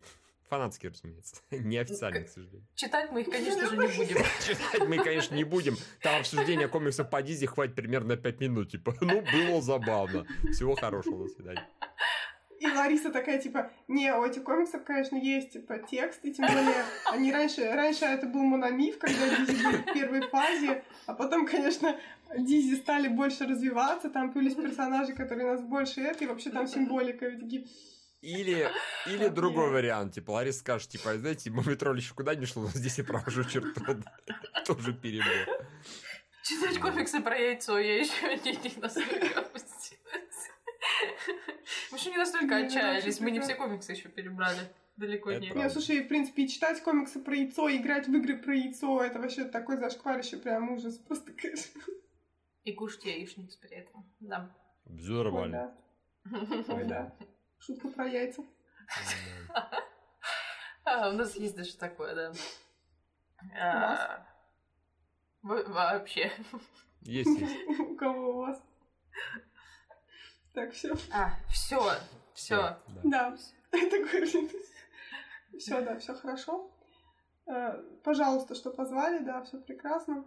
Фанатские, 0.50 0.90
разумеется. 0.90 1.36
Неофициальные, 1.52 2.24
к 2.24 2.28
сожалению. 2.28 2.66
Читать 2.74 3.12
мы 3.12 3.20
их, 3.20 3.30
конечно 3.30 3.68
же, 3.68 3.76
не 3.76 3.86
будем. 3.86 4.16
Читать 4.46 4.88
мы, 4.88 4.98
конечно, 4.98 5.34
не 5.36 5.44
будем. 5.44 5.76
Там 6.02 6.20
обсуждение 6.20 6.66
комиксов 6.66 7.08
по 7.08 7.22
Дизи 7.22 7.46
хватит 7.46 7.76
примерно 7.76 8.16
5 8.16 8.40
минут. 8.40 8.72
Типа, 8.72 8.92
ну, 9.00 9.22
было 9.22 9.62
забавно. 9.62 10.26
Всего 10.50 10.74
хорошего, 10.74 11.28
до 11.28 11.28
свидания. 11.28 11.68
И 12.58 12.66
Лариса 12.66 13.10
такая, 13.10 13.40
типа, 13.40 13.70
не, 13.86 14.12
у 14.12 14.24
этих 14.24 14.42
комиксов, 14.42 14.82
конечно, 14.84 15.16
есть, 15.16 15.52
типа, 15.52 15.78
текст, 15.78 16.22
и 16.24 16.34
тем 16.34 16.46
более, 16.46 16.84
они 17.10 17.32
раньше, 17.32 17.66
раньше 17.70 18.04
это 18.04 18.26
был 18.26 18.42
мономиф, 18.42 18.98
когда 18.98 19.28
Дизи 19.30 19.64
были 19.64 19.76
в 19.76 19.92
первой 19.94 20.28
фазе, 20.28 20.84
а 21.06 21.14
потом, 21.14 21.46
конечно, 21.46 21.96
Дизи 22.36 22.74
стали 22.74 23.08
больше 23.08 23.46
развиваться, 23.46 24.10
там 24.10 24.30
появились 24.30 24.56
персонажи, 24.56 25.14
которые 25.14 25.52
нас 25.52 25.62
больше 25.62 26.02
это, 26.02 26.24
и 26.24 26.26
вообще 26.26 26.50
там 26.50 26.66
символика, 26.66 27.30
такие, 27.30 27.66
Или, 28.20 28.70
или 29.06 29.28
другой 29.28 29.70
вариант. 29.70 30.14
Типа, 30.14 30.32
Ларис 30.32 30.58
скажет, 30.58 30.90
типа, 30.90 31.16
знаете, 31.16 31.50
Мумитроль 31.50 31.96
еще 31.98 32.14
куда 32.14 32.34
не 32.34 32.44
шло, 32.44 32.62
но 32.64 32.68
здесь 32.68 32.98
я 32.98 33.04
провожу 33.04 33.44
черту. 33.44 33.80
Тоже 34.66 34.92
перебор. 34.92 35.66
Читать 36.42 36.78
комиксы 36.80 37.20
про 37.20 37.36
яйцо 37.38 37.78
я 37.78 38.00
еще 38.00 38.36
не, 38.44 38.52
не 38.52 38.80
настолько 38.80 39.40
опустилась. 39.40 40.50
Мы 41.90 41.98
еще 41.98 42.10
не 42.10 42.16
настолько 42.18 42.60
Не, 42.60 42.66
отчаялись, 42.66 43.20
мы 43.20 43.30
не 43.30 43.40
все 43.40 43.54
комиксы 43.54 43.92
еще 43.92 44.08
перебрали. 44.08 44.58
Далеко 44.96 45.30
Это 45.30 45.40
нет. 45.40 45.52
правда. 45.52 45.68
Не, 45.68 45.72
слушай, 45.72 46.02
в 46.02 46.08
принципе, 46.08 46.42
и 46.44 46.48
читать 46.48 46.82
комиксы 46.82 47.20
про 47.20 47.34
яйцо, 47.34 47.68
и 47.68 47.78
играть 47.78 48.06
в 48.06 48.14
игры 48.14 48.36
про 48.36 48.54
яйцо, 48.54 49.02
это 49.02 49.18
вообще 49.18 49.44
такой 49.44 49.78
зашкварище, 49.78 50.36
прям 50.36 50.72
ужас. 50.72 50.98
Просто, 50.98 51.32
конечно. 51.32 51.80
И 52.64 52.72
кушать 52.72 53.04
яичницу 53.06 53.58
при 53.60 53.70
этом. 53.76 54.04
Да. 54.20 54.54
Ой, 54.84 54.96
Взорвали. 54.96 55.52
да. 55.52 55.74
Ой, 56.68 56.84
да. 56.84 57.14
Шутка 57.60 57.88
про 57.88 58.06
яйца. 58.06 58.42
А, 60.84 61.10
у 61.10 61.12
нас 61.12 61.36
есть 61.36 61.56
даже 61.56 61.76
такое, 61.76 62.14
да. 62.14 62.32
А, 63.60 64.26
во- 65.42 65.64
Вообще. 65.64 66.32
Есть, 67.02 67.38
есть. 67.38 67.80
У 67.80 67.96
кого 67.96 68.30
у 68.30 68.36
вас? 68.40 68.62
Так, 70.52 70.72
все. 70.72 70.92
А, 71.12 71.30
все, 71.50 71.92
все. 72.34 72.78
Да. 73.04 73.36
Такой 73.70 74.26
Все, 75.58 75.80
да, 75.82 75.98
все 75.98 76.14
хорошо. 76.14 76.70
Э, 77.46 77.76
Пожалуйста, 78.02 78.54
что 78.54 78.70
позвали, 78.70 79.22
да, 79.24 79.42
все 79.44 79.58
прекрасно. 79.60 80.24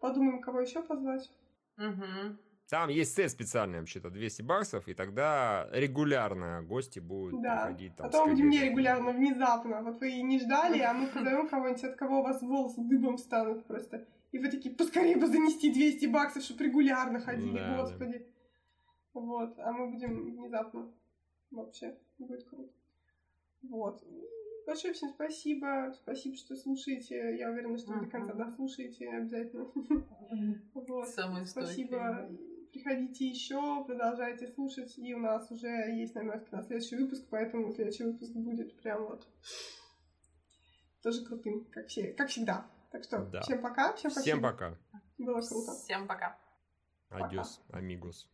Подумаем, 0.00 0.40
кого 0.40 0.60
еще 0.60 0.82
позвать. 0.82 1.30
Угу. 1.76 2.38
Там 2.74 2.88
есть 2.88 3.14
цель 3.14 3.28
специальная 3.28 3.78
вообще-то, 3.78 4.10
200 4.10 4.42
баксов, 4.42 4.88
и 4.88 4.94
тогда 4.94 5.68
регулярно 5.70 6.60
гости 6.64 6.98
будут 6.98 7.40
Да. 7.40 7.66
приходить 7.66 7.94
там. 7.94 8.06
Потом 8.10 8.26
с 8.26 8.30
будем 8.32 8.48
коллегами. 8.48 8.64
нерегулярно, 8.66 9.12
внезапно. 9.12 9.80
Вот 9.82 10.00
вы 10.00 10.10
и 10.10 10.22
не 10.22 10.40
ждали, 10.40 10.80
а 10.80 10.92
мы 10.92 11.06
позовем 11.06 11.46
кого-нибудь, 11.48 11.84
от 11.84 11.94
кого 11.94 12.18
у 12.18 12.22
вас 12.24 12.42
волосы 12.42 12.80
дыбом 12.80 13.16
станут 13.18 13.64
просто. 13.66 14.04
И 14.32 14.38
вы 14.40 14.48
такие, 14.50 14.74
поскорее 14.74 15.16
бы 15.16 15.28
занести 15.28 15.72
200 15.72 16.06
баксов, 16.06 16.42
чтобы 16.42 16.64
регулярно 16.64 17.20
ходили, 17.20 17.56
Да, 17.58 17.76
да. 17.76 17.80
господи. 17.82 18.26
Вот, 19.12 19.56
а 19.60 19.70
мы 19.70 19.92
будем 19.92 20.32
внезапно. 20.34 20.90
Вообще, 21.52 21.96
будет 22.18 22.42
круто. 22.42 22.72
Вот. 23.62 24.02
Большое 24.66 24.94
всем 24.94 25.10
спасибо. 25.10 25.92
Спасибо, 25.94 26.34
что 26.34 26.56
слушаете. 26.56 27.36
Я 27.38 27.52
уверена, 27.52 27.78
что 27.78 27.92
вы 27.92 28.00
до 28.06 28.10
конца 28.10 28.32
дослушаете 28.32 29.08
обязательно. 29.10 29.68
Вот. 30.74 31.08
Спасибо. 31.46 32.28
Приходите 32.74 33.28
еще, 33.28 33.84
продолжайте 33.84 34.48
слушать. 34.48 34.98
И 34.98 35.14
у 35.14 35.20
нас 35.20 35.48
уже 35.52 35.68
есть 35.68 36.16
наметки 36.16 36.52
на 36.52 36.60
следующий 36.64 36.96
выпуск, 36.96 37.24
поэтому 37.30 37.72
следующий 37.72 38.02
выпуск 38.02 38.32
будет 38.34 38.76
прям 38.82 39.04
вот 39.04 39.28
тоже 41.00 41.24
крутым, 41.24 41.66
как, 41.70 41.86
все, 41.86 42.12
как 42.14 42.28
всегда. 42.30 42.66
Так 42.90 43.04
что 43.04 43.26
Да. 43.26 43.42
всем 43.42 43.62
пока, 43.62 43.92
всем 43.94 44.10
спасибо. 44.10 44.38
Всем 44.38 44.42
пока. 44.42 44.78
Было 45.18 45.40
круто. 45.40 45.72
Всем 45.72 46.08
пока. 46.08 46.36
Адьос, 47.10 47.60
амигос. 47.70 48.28